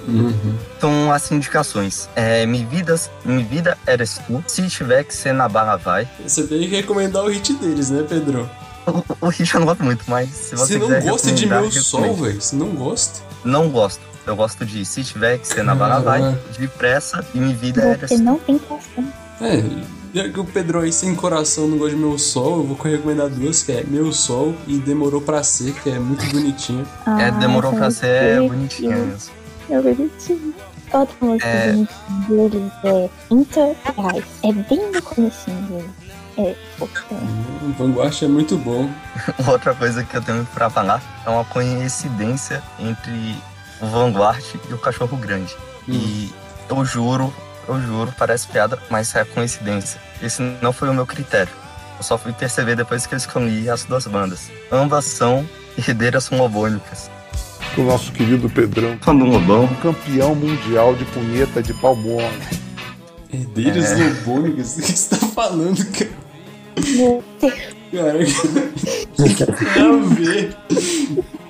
Então, 0.77 1.13
as 1.13 1.31
indicações. 1.31 2.09
É, 2.15 2.45
Mi, 2.47 2.65
Vidas, 2.65 3.11
Mi 3.25 3.43
Vida 3.43 3.79
Eres 3.87 4.21
Tu. 4.27 4.45
Se 4.47 4.69
tiver 4.69 5.05
que 5.05 5.15
ser 5.15 5.33
na 5.33 5.49
bala, 5.49 5.77
vai. 5.77 6.09
Você 6.27 6.47
tem 6.47 6.61
que 6.61 6.77
recomendar 6.77 7.25
o 7.25 7.29
hit 7.29 7.55
deles, 7.55 7.91
né, 7.91 8.05
Pedro? 8.09 8.49
O, 8.91 9.05
o 9.27 9.29
hit 9.29 9.53
eu 9.55 9.61
não 9.61 9.67
gosto 9.67 9.85
muito, 9.85 10.05
mas 10.09 10.29
se 10.31 10.57
você 10.57 10.75
Você 10.75 10.79
não 10.79 10.87
quiser 10.87 11.03
gosta 11.11 11.33
de 11.33 11.47
Meu 11.47 11.71
Sol, 11.73 12.15
velho? 12.15 12.41
Você 12.41 12.57
não 12.57 12.69
gosta? 12.71 13.21
Não 13.45 13.69
gosto. 13.69 14.01
Eu 14.27 14.37
gosto 14.37 14.65
de 14.67 14.85
Se 14.85 15.03
tiver 15.05 15.39
que 15.39 15.49
ser 15.49 15.63
na 15.63 15.75
bala, 15.75 16.01
vai. 16.01 16.23
Ah. 16.23 16.35
Depressa 16.59 17.25
e 17.35 17.39
Mi 17.39 17.55
Vida 17.55 17.83
Eres 17.83 18.11
Você 18.11 18.19
não 18.19 18.39
tem 18.39 18.59
coração. 18.59 19.13
É, 19.41 19.63
já 20.13 20.29
que 20.29 20.41
o 20.41 20.45
Pedro 20.45 20.81
aí 20.81 20.93
sem 20.93 21.15
coração 21.15 21.69
não 21.69 21.79
gosta 21.79 21.95
de 21.95 22.01
Meu 22.01 22.19
Sol, 22.19 22.59
eu 22.59 22.65
vou 22.65 22.77
recomendar 22.77 23.29
duas, 23.29 23.63
que 23.63 23.73
é 23.73 23.85
Meu 23.85 24.13
Sol 24.13 24.55
e 24.67 24.79
Demorou 24.79 25.21
Pra 25.21 25.43
Ser, 25.43 25.73
que 25.83 25.91
é 25.91 25.99
muito 25.99 26.25
bonitinha. 26.33 26.85
É, 27.19 27.31
demorou 27.33 27.73
pra 27.73 27.91
ser 27.91 28.07
é 28.07 28.37
bonitinho. 28.41 28.91
bonitinha 28.91 28.97
mesmo. 28.97 29.31
É 29.71 29.81
bonitinho. 29.95 30.55
Outra 30.93 31.15
música 31.21 31.47
É. 31.47 31.73
bonitinha 31.73 32.49
deles 32.49 32.73
é 32.85 33.11
Inter 33.31 33.77
Rise. 33.87 34.25
É 34.43 34.53
bem 34.53 34.91
no 34.93 35.03
comecinho 35.03 35.61
dele. 35.69 35.91
É. 36.39 36.55
O 36.81 37.73
Vanguard 37.77 38.23
é 38.23 38.29
muito 38.29 38.57
bom. 38.57 38.89
Outra 39.47 39.75
coisa 39.75 40.05
que 40.05 40.17
eu 40.17 40.23
tenho 40.23 40.47
pra 40.55 40.71
falar 40.71 41.03
é 41.27 41.31
uma 41.31 41.45
coincidência 41.45 42.63
entre 42.79 43.35
o 43.81 43.87
Vanguard 43.87 44.43
e 44.71 44.73
o 44.73 44.79
Cachorro 44.79 45.17
Grande. 45.17 45.55
E 45.89 46.33
eu 46.71 46.85
juro, 46.85 47.33
eu 47.67 47.81
juro, 47.81 48.15
parece 48.17 48.47
piada, 48.47 48.79
mas 48.89 49.15
é 49.15 49.25
coincidência. 49.25 50.01
Esse 50.23 50.41
não 50.63 50.73
foi 50.73 50.89
o 50.89 50.95
meu 50.95 51.07
critério. 51.07 51.53
Eu 51.99 52.05
só 52.05 52.17
fui 52.17 52.33
perceber 52.33 52.77
depois 52.77 53.07
que 53.07 53.15
eu 53.15 53.19
escolhi 53.19 53.69
as 53.69 53.85
duas 53.85 54.07
bandas. 54.07 54.51
Ambas 54.71 55.05
são 55.07 55.49
herdeiras 55.77 56.31
lobônicas. 56.31 57.11
O 57.77 57.83
nosso 57.83 58.13
querido 58.13 58.49
Pedrão. 58.49 58.97
Um 59.09 59.25
lobão. 59.25 59.67
Campeão 59.83 60.35
mundial 60.35 60.95
de 60.95 61.05
punheta 61.07 61.61
de 61.63 61.75
palmona. 61.75 62.31
Herdeiros 63.33 63.85
É. 63.87 63.97
lobônicas? 64.09 64.77
O 64.79 64.83
que 64.83 64.93
você 64.93 65.17
tá 65.17 65.27
falando, 65.27 65.85
cara? 65.93 66.08
Meu. 66.97 67.25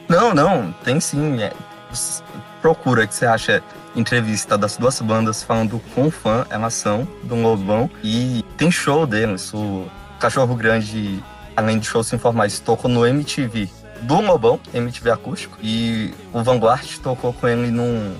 Não, 0.08 0.34
não, 0.34 0.72
tem 0.84 1.00
sim. 1.00 1.42
é. 1.42 1.52
Procura 2.62 3.06
que 3.06 3.14
você 3.14 3.26
acha 3.26 3.62
entrevista 3.94 4.56
das 4.56 4.76
duas 4.76 5.00
bandas 5.00 5.42
falando 5.42 5.80
com 5.94 6.10
fã 6.10 6.46
elas 6.50 6.74
são 6.74 7.06
do 7.24 7.34
Lobão 7.34 7.90
e 8.02 8.44
tem 8.56 8.70
show 8.70 9.06
deles. 9.06 9.52
O 9.52 9.86
Cachorro 10.18 10.54
Grande, 10.54 11.22
além 11.56 11.78
de 11.78 11.86
shows 11.86 12.12
informais, 12.12 12.58
tocou 12.58 12.90
no 12.90 13.06
MTV 13.06 13.68
do 14.02 14.20
Lobão, 14.20 14.60
MTV 14.72 15.10
acústico, 15.10 15.58
e 15.62 16.12
o 16.32 16.42
Vanguard 16.42 16.86
tocou 17.02 17.32
com 17.32 17.48
ele 17.48 17.70
num, 17.70 18.14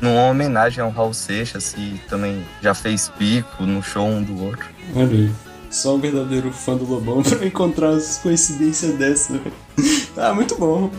numa 0.00 0.24
homenagem 0.24 0.82
ao 0.82 0.90
Raul 0.90 1.14
Seixas 1.14 1.74
e 1.76 2.00
também 2.08 2.44
já 2.60 2.74
fez 2.74 3.08
pico 3.08 3.64
no 3.64 3.82
show 3.82 4.06
um 4.06 4.22
do 4.22 4.44
outro. 4.44 4.68
Olha 4.94 5.06
aí. 5.06 5.32
Só 5.72 5.96
um 5.96 5.98
verdadeiro 5.98 6.52
fã 6.52 6.76
do 6.76 6.84
Lobão 6.84 7.22
pra 7.24 7.46
encontrar 7.46 7.90
as 7.90 8.18
coincidências 8.18 8.94
dessa. 8.94 9.40
Ah, 10.16 10.34
muito 10.34 10.54
bom. 10.56 10.90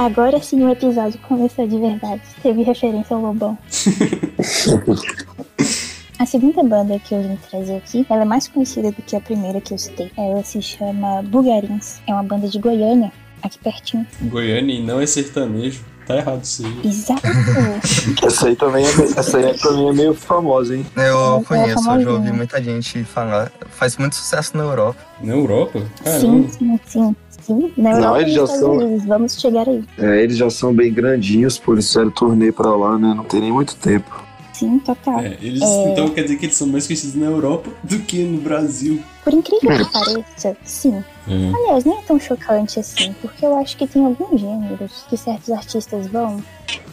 Agora 0.00 0.40
sim 0.40 0.64
o 0.64 0.70
episódio 0.70 1.20
começou 1.28 1.68
de 1.68 1.78
verdade. 1.78 2.22
Teve 2.42 2.62
referência 2.62 3.14
ao 3.14 3.20
Lobão. 3.20 3.58
A 6.18 6.24
segunda 6.24 6.62
banda 6.62 6.98
que 6.98 7.14
eu 7.14 7.22
vim 7.22 7.36
trazer 7.50 7.76
aqui, 7.76 8.06
ela 8.08 8.22
é 8.22 8.24
mais 8.24 8.48
conhecida 8.48 8.90
do 8.92 9.02
que 9.02 9.14
a 9.14 9.20
primeira 9.20 9.60
que 9.60 9.74
eu 9.74 9.78
citei. 9.78 10.10
Ela 10.16 10.42
se 10.42 10.62
chama 10.62 11.22
Bugarins. 11.22 12.00
É 12.06 12.14
uma 12.14 12.22
banda 12.22 12.48
de 12.48 12.58
Goiânia, 12.58 13.12
aqui 13.42 13.58
pertinho. 13.58 14.06
Goiânia 14.22 14.74
e 14.74 14.82
não 14.82 14.98
é 15.02 15.06
sertanejo. 15.06 15.84
Tá 16.10 16.16
errado 16.16 16.42
isso 16.44 16.66
aí. 16.66 16.80
Exato. 16.84 17.22
Essa 18.26 18.46
aí 18.48 18.56
também 18.56 18.84
é, 18.86 18.96
meio- 18.96 19.18
essa 19.18 19.38
aí 19.38 19.58
também 19.58 19.88
é 19.88 19.92
meio 19.92 20.14
famosa, 20.14 20.76
hein? 20.76 20.84
Eu 20.96 21.36
É, 21.36 21.44
conheço, 21.44 21.90
eu 21.90 22.00
já 22.02 22.10
ouvi 22.10 22.32
muita 22.32 22.62
gente 22.62 23.04
falar. 23.04 23.52
Faz 23.70 23.96
muito 23.96 24.16
sucesso 24.16 24.56
na 24.56 24.64
Europa. 24.64 24.98
Na 25.22 25.32
Europa? 25.34 25.80
sim, 26.04 26.48
sim, 26.50 26.80
sim. 26.86 27.16
Sim, 27.42 27.72
na 27.76 27.90
Não, 27.92 27.98
Europa 28.00 28.20
eles 28.20 28.32
e 28.32 28.36
já 28.36 28.46
são- 28.46 28.72
Unidos. 28.76 29.06
Vamos 29.06 29.40
chegar 29.40 29.66
aí. 29.68 29.82
É, 29.98 30.22
eles 30.22 30.36
já 30.36 30.50
são 30.50 30.74
bem 30.74 30.92
grandinhos, 30.92 31.58
por 31.58 31.78
isso 31.78 31.88
fizeram 31.88 32.10
turnê 32.10 32.52
pra 32.52 32.70
lá, 32.76 32.98
né? 32.98 33.14
Não 33.16 33.24
tem 33.24 33.40
nem 33.40 33.50
muito 33.52 33.74
tempo. 33.76 34.22
Sim, 34.60 34.78
total. 34.80 35.20
É, 35.20 35.38
eles, 35.40 35.62
É, 35.62 35.92
Então 35.92 36.10
quer 36.10 36.22
dizer 36.22 36.36
que 36.36 36.44
eles 36.46 36.56
são 36.56 36.66
mais 36.66 36.86
conhecidos 36.86 37.16
na 37.16 37.26
Europa 37.26 37.70
do 37.82 37.98
que 38.00 38.22
no 38.22 38.40
Brasil. 38.42 39.02
Por 39.24 39.32
incrível 39.32 39.84
que 39.86 39.92
pareça, 39.92 40.56
sim. 40.64 41.02
É. 41.26 41.56
Aliás, 41.56 41.84
nem 41.84 41.96
é 41.96 42.02
tão 42.02 42.20
chocante 42.20 42.78
assim, 42.78 43.14
porque 43.22 43.46
eu 43.46 43.56
acho 43.58 43.76
que 43.76 43.86
tem 43.86 44.04
alguns 44.04 44.38
gêneros 44.38 45.04
que 45.08 45.16
certos 45.16 45.50
artistas 45.50 46.06
vão 46.08 46.42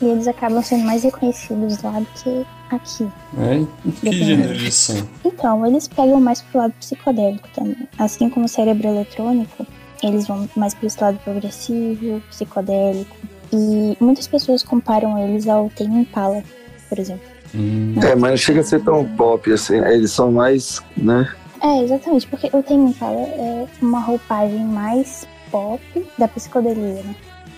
e 0.02 0.06
eles 0.06 0.28
acabam 0.28 0.62
sendo 0.64 0.86
mais 0.86 1.04
reconhecidos 1.04 1.82
lá 1.82 2.00
do 2.00 2.06
que 2.06 2.46
aqui. 2.74 3.08
É? 3.38 3.92
Que 4.00 4.12
gênero 4.12 4.54
eles 4.54 4.76
são? 4.76 5.08
Então, 5.26 5.66
eles 5.66 5.88
pegam 5.90 6.22
mais 6.22 6.42
pro 6.42 6.60
lado 6.60 6.74
psicodélico 6.80 7.50
também. 7.54 7.88
Assim 7.98 8.30
como 8.30 8.46
o 8.46 8.50
cérebro 8.50 8.88
eletrônico, 8.88 9.68
eles 10.02 10.26
vão 10.28 10.48
mais 10.56 10.74
pro 10.74 10.88
esse 10.88 11.02
lado 11.02 11.20
progressivo, 11.20 12.22
psicodélico. 12.30 13.16
E 13.52 13.98
muitas 14.00 14.28
pessoas 14.28 14.64
comparam 14.64 15.18
eles 15.18 15.48
ao 15.48 15.70
Tame 15.70 16.02
Impala, 16.02 16.44
por 16.90 17.00
exemplo. 17.00 17.37
É, 17.54 18.16
mas 18.16 18.32
não 18.32 18.38
chega 18.38 18.62
a 18.62 18.64
ser 18.64 18.84
tão 18.84 19.06
pop, 19.16 19.52
assim. 19.52 19.78
Eles 19.78 20.12
são 20.12 20.32
mais, 20.32 20.82
né? 20.96 21.32
É, 21.62 21.84
exatamente, 21.84 22.28
porque 22.28 22.48
o 22.54 22.62
Tame 22.62 22.92
Impala 22.92 23.20
é 23.20 23.66
uma 23.82 24.00
roupagem 24.00 24.64
mais 24.66 25.28
pop 25.52 25.82
da 26.18 26.28
psicodelia, 26.28 27.02
né? 27.04 27.16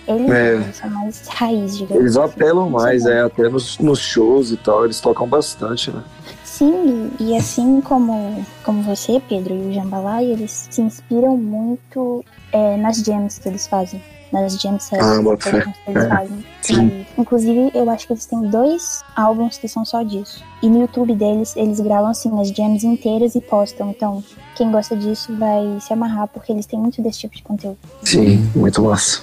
Eles, 0.08 0.30
É. 0.30 0.54
eles 0.54 0.76
são 0.76 0.90
mais 0.90 1.28
raiz, 1.28 1.76
digamos. 1.76 2.02
Eles 2.02 2.16
assim. 2.16 2.32
apelam 2.32 2.70
mais, 2.70 3.04
é, 3.06 3.20
até 3.20 3.48
nos, 3.48 3.78
nos 3.78 3.98
shows 3.98 4.50
e 4.50 4.56
tal, 4.56 4.84
eles 4.84 5.00
tocam 5.00 5.26
bastante, 5.28 5.90
né? 5.90 6.02
Sim, 6.44 7.10
e, 7.20 7.36
assim 7.36 7.80
como, 7.80 8.44
como 8.64 8.82
você, 8.82 9.20
Pedro, 9.28 9.54
e 9.54 9.68
o 9.68 9.72
Jambalaya, 9.72 10.32
eles 10.32 10.68
se 10.70 10.82
inspiram 10.82 11.36
muito 11.36 12.24
é, 12.52 12.76
nas 12.76 12.98
jams 12.98 13.38
que 13.38 13.48
eles 13.48 13.66
fazem. 13.66 14.02
Nas 14.32 14.60
jam 14.60 14.76
Ah, 14.76 14.78
sessions 14.78 15.24
boto 15.24 15.42
fé. 15.44 15.60
que 15.62 15.90
eles 15.90 16.04
É. 16.04 16.08
fazem. 16.08 16.44
Sim. 16.62 16.86
E, 16.86 17.06
inclusive, 17.20 17.70
eu 17.74 17.90
acho 17.90 18.06
que 18.06 18.12
eles 18.12 18.26
têm 18.26 18.42
dois 18.48 19.02
álbuns 19.16 19.58
que 19.58 19.66
são 19.66 19.84
só 19.84 20.02
disso. 20.02 20.44
E 20.62 20.68
no 20.68 20.80
YouTube 20.82 21.14
deles, 21.14 21.56
eles 21.56 21.80
gravam 21.80 22.10
assim 22.10 22.40
as 22.40 22.48
jams 22.50 22.84
inteiras 22.84 23.34
e 23.34 23.40
postam. 23.40 23.90
Então, 23.90 24.22
quem 24.54 24.70
gosta 24.70 24.94
disso 24.96 25.34
vai 25.36 25.78
se 25.80 25.92
amarrar, 25.92 26.28
porque 26.28 26.52
eles 26.52 26.66
têm 26.66 26.78
muito 26.78 27.02
desse 27.02 27.18
tipo 27.20 27.34
de 27.34 27.42
conteúdo. 27.42 27.78
Sim, 28.04 28.36
muito 28.54 28.82
massa. 28.82 29.22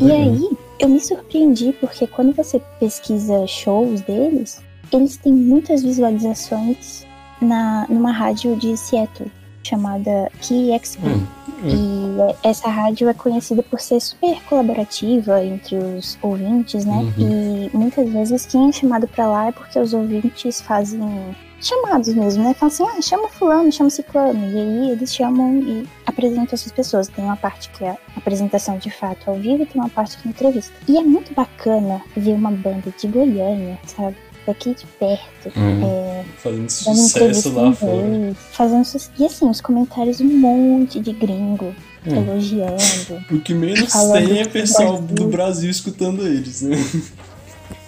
E 0.00 0.10
aí, 0.12 0.50
eu 0.78 0.88
me 0.88 1.00
surpreendi 1.00 1.72
porque 1.80 2.06
quando 2.06 2.32
você 2.34 2.60
pesquisa 2.78 3.46
shows 3.46 4.00
deles, 4.02 4.60
eles 4.92 5.16
têm 5.16 5.32
muitas 5.32 5.82
visualizações 5.82 7.06
na, 7.40 7.86
numa 7.88 8.12
rádio 8.12 8.56
de 8.56 8.76
Seattle 8.76 9.30
chamada 9.62 10.30
KXP. 10.40 11.00
E 11.64 11.70
é- 11.72 11.74
essa 12.42 12.68
rádio 12.68 13.08
é 13.08 13.14
conhecida 13.14 13.62
por 13.62 13.80
ser 13.80 14.00
super 14.00 14.42
colaborativa 14.44 15.42
entre 15.44 15.76
os 15.76 16.18
ouvintes, 16.22 16.84
né? 16.84 17.12
E 17.18 17.70
muitas 17.76 18.08
vezes 18.08 18.46
quem 18.46 18.68
é 18.68 18.72
chamado 18.72 19.06
pra 19.08 19.26
lá 19.26 19.48
é 19.48 19.52
porque 19.52 19.78
os 19.78 19.92
ouvintes 19.92 20.60
fazem 20.60 21.34
chamados 21.60 22.08
mesmo, 22.08 22.44
né? 22.44 22.54
Falam 22.54 22.72
assim, 22.72 22.84
ah, 22.84 23.02
chama 23.02 23.28
fulano, 23.28 23.72
chama 23.72 23.90
ciclano. 23.90 24.38
E 24.38 24.58
aí 24.58 24.90
eles 24.90 25.14
chamam 25.14 25.58
e 25.60 25.88
apresentam 26.06 26.54
essas 26.54 26.72
pessoas. 26.72 27.08
Tem 27.08 27.24
uma 27.24 27.36
parte 27.36 27.70
que 27.70 27.84
é 27.84 27.90
a 27.90 27.98
apresentação 28.16 28.78
de 28.78 28.90
fato 28.90 29.30
ao 29.30 29.36
vivo 29.36 29.62
e 29.62 29.66
tem 29.66 29.80
uma 29.80 29.90
parte 29.90 30.16
que 30.18 30.28
é 30.28 30.30
entrevista. 30.30 30.72
E 30.88 30.96
é 30.96 31.02
muito 31.02 31.34
bacana 31.34 32.02
ver 32.16 32.32
uma 32.32 32.50
banda 32.50 32.92
de 32.96 33.06
Goiânia, 33.08 33.78
sabe? 33.86 34.16
Daqui 34.46 34.74
de 34.74 34.86
perto. 34.86 35.52
Hum. 35.56 35.84
é, 35.84 36.24
Fazendo 36.36 36.70
sucesso 36.70 37.52
lá 37.52 37.72
fora. 37.72 38.34
Fazendo 38.52 38.84
sucesso. 38.84 39.10
E 39.18 39.26
assim, 39.26 39.50
os 39.50 39.60
comentários, 39.60 40.20
um 40.20 40.38
monte 40.38 41.00
de 41.00 41.12
gringo 41.12 41.74
Hum. 42.06 42.16
elogiando. 42.16 43.24
O 43.30 43.40
que 43.40 43.54
menos 43.54 43.92
tem 43.92 44.40
é 44.40 44.44
do 44.44 44.50
pessoal 44.50 44.98
do 44.98 45.26
Brasil 45.28 45.70
escutando 45.70 46.26
eles, 46.26 46.62
né? 46.62 46.76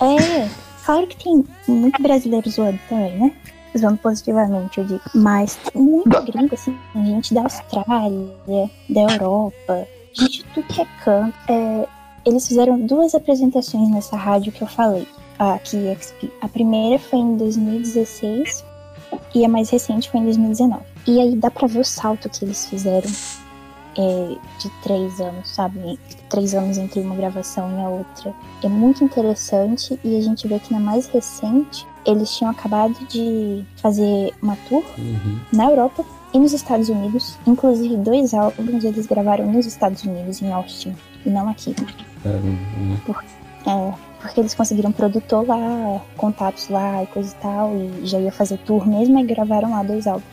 É, 0.00 0.48
claro 0.84 1.06
que 1.06 1.22
tem 1.22 1.44
muito 1.66 2.00
brasileiro 2.02 2.48
zoando 2.50 2.78
também, 2.88 3.18
né? 3.18 3.32
Zoando 3.76 3.98
positivamente, 3.98 4.78
eu 4.78 4.84
digo. 4.84 5.00
Mas 5.14 5.56
tem 5.56 5.82
muito 5.82 6.22
gringo, 6.22 6.54
assim, 6.54 6.76
gente 6.94 7.34
da 7.34 7.42
Austrália, 7.42 8.70
da 8.88 9.00
Europa, 9.00 9.86
gente 10.12 10.38
de 10.38 10.44
tudo 10.54 10.66
que 10.66 10.80
é 10.80 10.86
canto. 11.04 11.34
É, 11.48 11.86
eles 12.24 12.46
fizeram 12.46 12.78
duas 12.80 13.14
apresentações 13.14 13.88
nessa 13.90 14.16
rádio 14.16 14.52
que 14.52 14.62
eu 14.62 14.68
falei, 14.68 15.06
a 15.38 15.58
KXP. 15.58 16.30
A 16.40 16.48
primeira 16.48 16.98
foi 16.98 17.18
em 17.20 17.36
2016 17.36 18.64
e 19.34 19.44
a 19.44 19.48
mais 19.48 19.70
recente 19.70 20.10
foi 20.10 20.20
em 20.20 20.24
2019. 20.24 20.82
E 21.06 21.20
aí 21.20 21.36
dá 21.36 21.50
pra 21.50 21.66
ver 21.66 21.80
o 21.80 21.84
salto 21.84 22.28
que 22.28 22.44
eles 22.44 22.66
fizeram 22.66 23.08
de 24.58 24.68
três 24.82 25.20
anos, 25.20 25.48
sabe? 25.48 25.98
Três 26.28 26.54
anos 26.54 26.78
entre 26.78 27.00
uma 27.00 27.14
gravação 27.16 27.70
e 27.78 27.82
a 27.82 27.88
outra. 27.88 28.32
É 28.62 28.68
muito 28.68 29.02
interessante 29.04 29.98
e 30.04 30.16
a 30.16 30.20
gente 30.20 30.46
vê 30.46 30.58
que 30.58 30.72
na 30.72 30.80
mais 30.80 31.06
recente 31.08 31.86
eles 32.06 32.30
tinham 32.36 32.50
acabado 32.50 32.94
de 33.08 33.64
fazer 33.76 34.32
uma 34.40 34.56
tour 34.68 34.84
na 35.52 35.64
Europa 35.66 36.04
e 36.32 36.38
nos 36.38 36.52
Estados 36.52 36.88
Unidos. 36.88 37.36
Inclusive, 37.46 37.96
dois 37.96 38.34
álbuns 38.34 38.84
eles 38.84 39.06
gravaram 39.06 39.46
nos 39.50 39.66
Estados 39.66 40.02
Unidos, 40.04 40.40
em 40.42 40.52
Austin, 40.52 40.94
e 41.26 41.30
não 41.30 41.48
aqui. 41.48 41.74
Por- 43.04 43.24
é, 43.66 43.92
porque 44.20 44.40
eles 44.40 44.54
conseguiram 44.54 44.90
produtor 44.92 45.46
lá, 45.46 46.00
contatos 46.16 46.68
lá 46.68 47.02
e 47.02 47.06
coisa 47.08 47.34
e 47.34 47.42
tal, 47.42 47.72
e 47.76 48.06
já 48.06 48.18
ia 48.18 48.32
fazer 48.32 48.58
tour 48.58 48.86
mesmo, 48.86 49.18
e 49.18 49.22
gravaram 49.24 49.70
lá 49.70 49.82
dois 49.82 50.06
álbuns. 50.06 50.24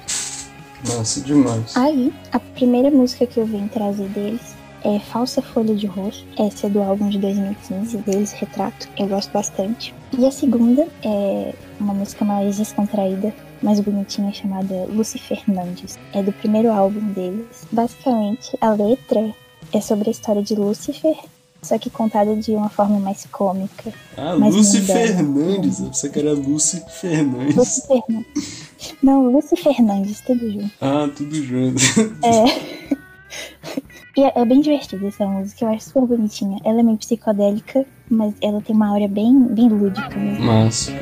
Nossa, 0.83 1.21
demais. 1.21 1.75
Aí, 1.75 2.13
a 2.31 2.39
primeira 2.39 2.91
música 2.91 3.25
que 3.25 3.39
eu 3.39 3.45
vim 3.45 3.67
trazer 3.67 4.07
deles 4.09 4.55
é 4.83 4.99
Falsa 4.99 5.41
Folha 5.41 5.75
de 5.75 5.87
Rosto. 5.87 6.25
Essa 6.37 6.67
é 6.67 6.69
do 6.69 6.81
álbum 6.81 7.09
de 7.09 7.17
2015 7.17 7.97
deles, 7.97 8.31
Retrato. 8.33 8.87
Eu 8.97 9.07
gosto 9.07 9.31
bastante. 9.31 9.93
E 10.17 10.25
a 10.25 10.31
segunda 10.31 10.87
é 11.03 11.53
uma 11.79 11.93
música 11.93 12.23
mais 12.23 12.57
descontraída, 12.57 13.33
mais 13.63 13.79
bonitinha, 13.79 14.31
chamada 14.31 14.85
Lucy 14.85 15.17
Fernandes. 15.17 15.97
É 16.13 16.21
do 16.21 16.31
primeiro 16.31 16.71
álbum 16.71 17.01
deles. 17.13 17.47
Basicamente, 17.71 18.55
a 18.61 18.69
letra 18.69 19.33
é 19.73 19.81
sobre 19.81 20.09
a 20.09 20.11
história 20.11 20.43
de 20.43 20.53
Lúcifer, 20.53 21.17
só 21.63 21.79
que 21.79 21.89
contada 21.89 22.35
de 22.35 22.51
uma 22.51 22.69
forma 22.69 22.99
mais 22.99 23.25
cômica. 23.31 23.91
Ah, 24.15 24.35
mais 24.37 24.53
Lucy 24.53 24.81
mundana. 24.81 24.99
Fernandes. 24.99 25.79
Eu 25.79 25.85
pensei 25.87 26.09
que 26.11 26.19
era 26.19 26.33
Lucy 26.33 26.83
Fernandes. 26.87 27.55
Lucy 27.55 27.87
Fernandes. 27.87 28.64
Não, 29.01 29.31
Lucy 29.31 29.55
Fernandes, 29.55 30.21
tudo 30.21 30.51
junto. 30.51 30.71
Ah, 30.81 31.09
tudo 31.15 31.35
junto. 31.35 31.81
É. 32.23 32.95
E 34.17 34.23
é, 34.23 34.31
é 34.33 34.45
bem 34.45 34.61
divertida 34.61 35.07
essa 35.07 35.25
música, 35.25 35.65
eu 35.65 35.69
acho 35.69 35.89
super 35.89 36.07
bonitinha. 36.07 36.57
Ela 36.63 36.79
é 36.79 36.83
meio 36.83 36.97
psicodélica, 36.97 37.85
mas 38.09 38.33
ela 38.41 38.61
tem 38.61 38.73
uma 38.73 38.87
aura 38.87 39.09
bem, 39.09 39.37
bem 39.47 39.67
lúdica 39.67 40.15
mesmo. 40.17 40.45
Massa. 40.45 40.93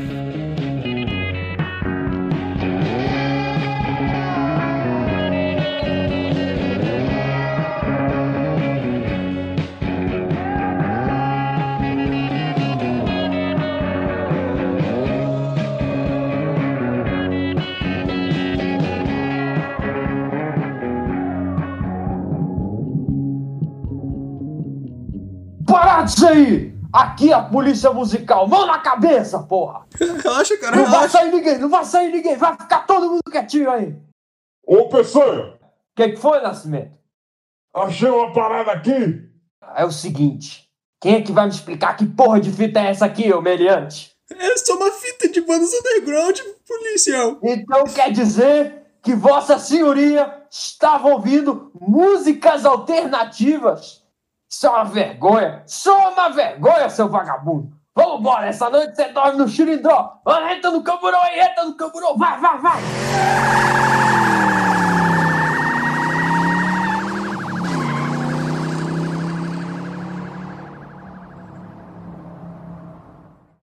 Aqui 26.94 27.34
a 27.34 27.42
polícia 27.42 27.92
musical, 27.92 28.48
mão 28.48 28.68
na 28.68 28.78
cabeça, 28.78 29.40
porra! 29.40 29.88
Relaxa, 30.00 30.56
cara, 30.58 30.76
Não 30.76 30.84
vai 30.84 30.92
relaxa. 30.94 31.18
sair 31.18 31.32
ninguém, 31.32 31.58
não 31.58 31.70
vai 31.70 31.86
sair 31.86 32.12
ninguém, 32.12 32.38
vai 32.38 32.56
ficar 32.56 32.86
todo 32.86 33.10
mundo 33.10 33.24
quietinho 33.32 33.72
aí! 33.72 33.96
Ô, 34.66 34.88
Peçanha, 34.90 35.56
O 35.56 35.58
que, 35.96 36.10
que 36.10 36.18
foi, 36.18 36.40
Nascimento? 36.42 36.96
achei 37.76 38.08
uma 38.10 38.32
parada 38.32 38.72
aqui. 38.72 39.28
É 39.76 39.84
o 39.84 39.92
seguinte, 39.92 40.70
quem 41.02 41.16
é 41.16 41.22
que 41.24 41.32
vai 41.32 41.46
me 41.46 41.52
explicar 41.52 41.98
que 41.98 42.06
porra 42.06 42.40
de 42.40 42.52
fita 42.52 42.80
é 42.80 42.92
essa 42.92 43.06
aqui, 43.06 43.34
ô 43.34 43.42
meliante? 43.42 44.12
É 44.30 44.58
só 44.58 44.76
uma 44.76 44.92
fita 44.92 45.28
de 45.30 45.42
bandas 45.42 45.72
underground, 45.74 46.40
policial. 46.68 47.40
Então 47.44 47.86
quer 47.86 48.12
dizer 48.12 48.84
que 49.02 49.16
Vossa 49.16 49.58
Senhoria 49.58 50.32
estava 50.52 51.08
ouvindo 51.08 51.72
músicas 51.80 52.66
alternativas? 52.66 54.03
Isso 54.54 54.68
é 54.68 54.70
uma 54.70 54.84
vergonha! 54.84 55.64
É 55.66 55.90
uma 56.10 56.30
vergonha, 56.30 56.88
seu 56.88 57.10
vagabundo! 57.10 57.72
Vamos 57.96 58.20
embora, 58.20 58.46
essa 58.46 58.70
noite 58.70 58.96
você 58.96 59.06
dorme 59.06 59.40
no 59.40 59.48
xilindró! 59.48 60.22
Entra 60.52 60.70
no 60.70 60.84
camburão 60.84 61.20
aí, 61.24 61.40
entra 61.40 61.66
no 61.66 61.76
camburão! 61.76 62.16
Vai, 62.16 62.40
vai, 62.40 62.60
vai! 62.60 64.03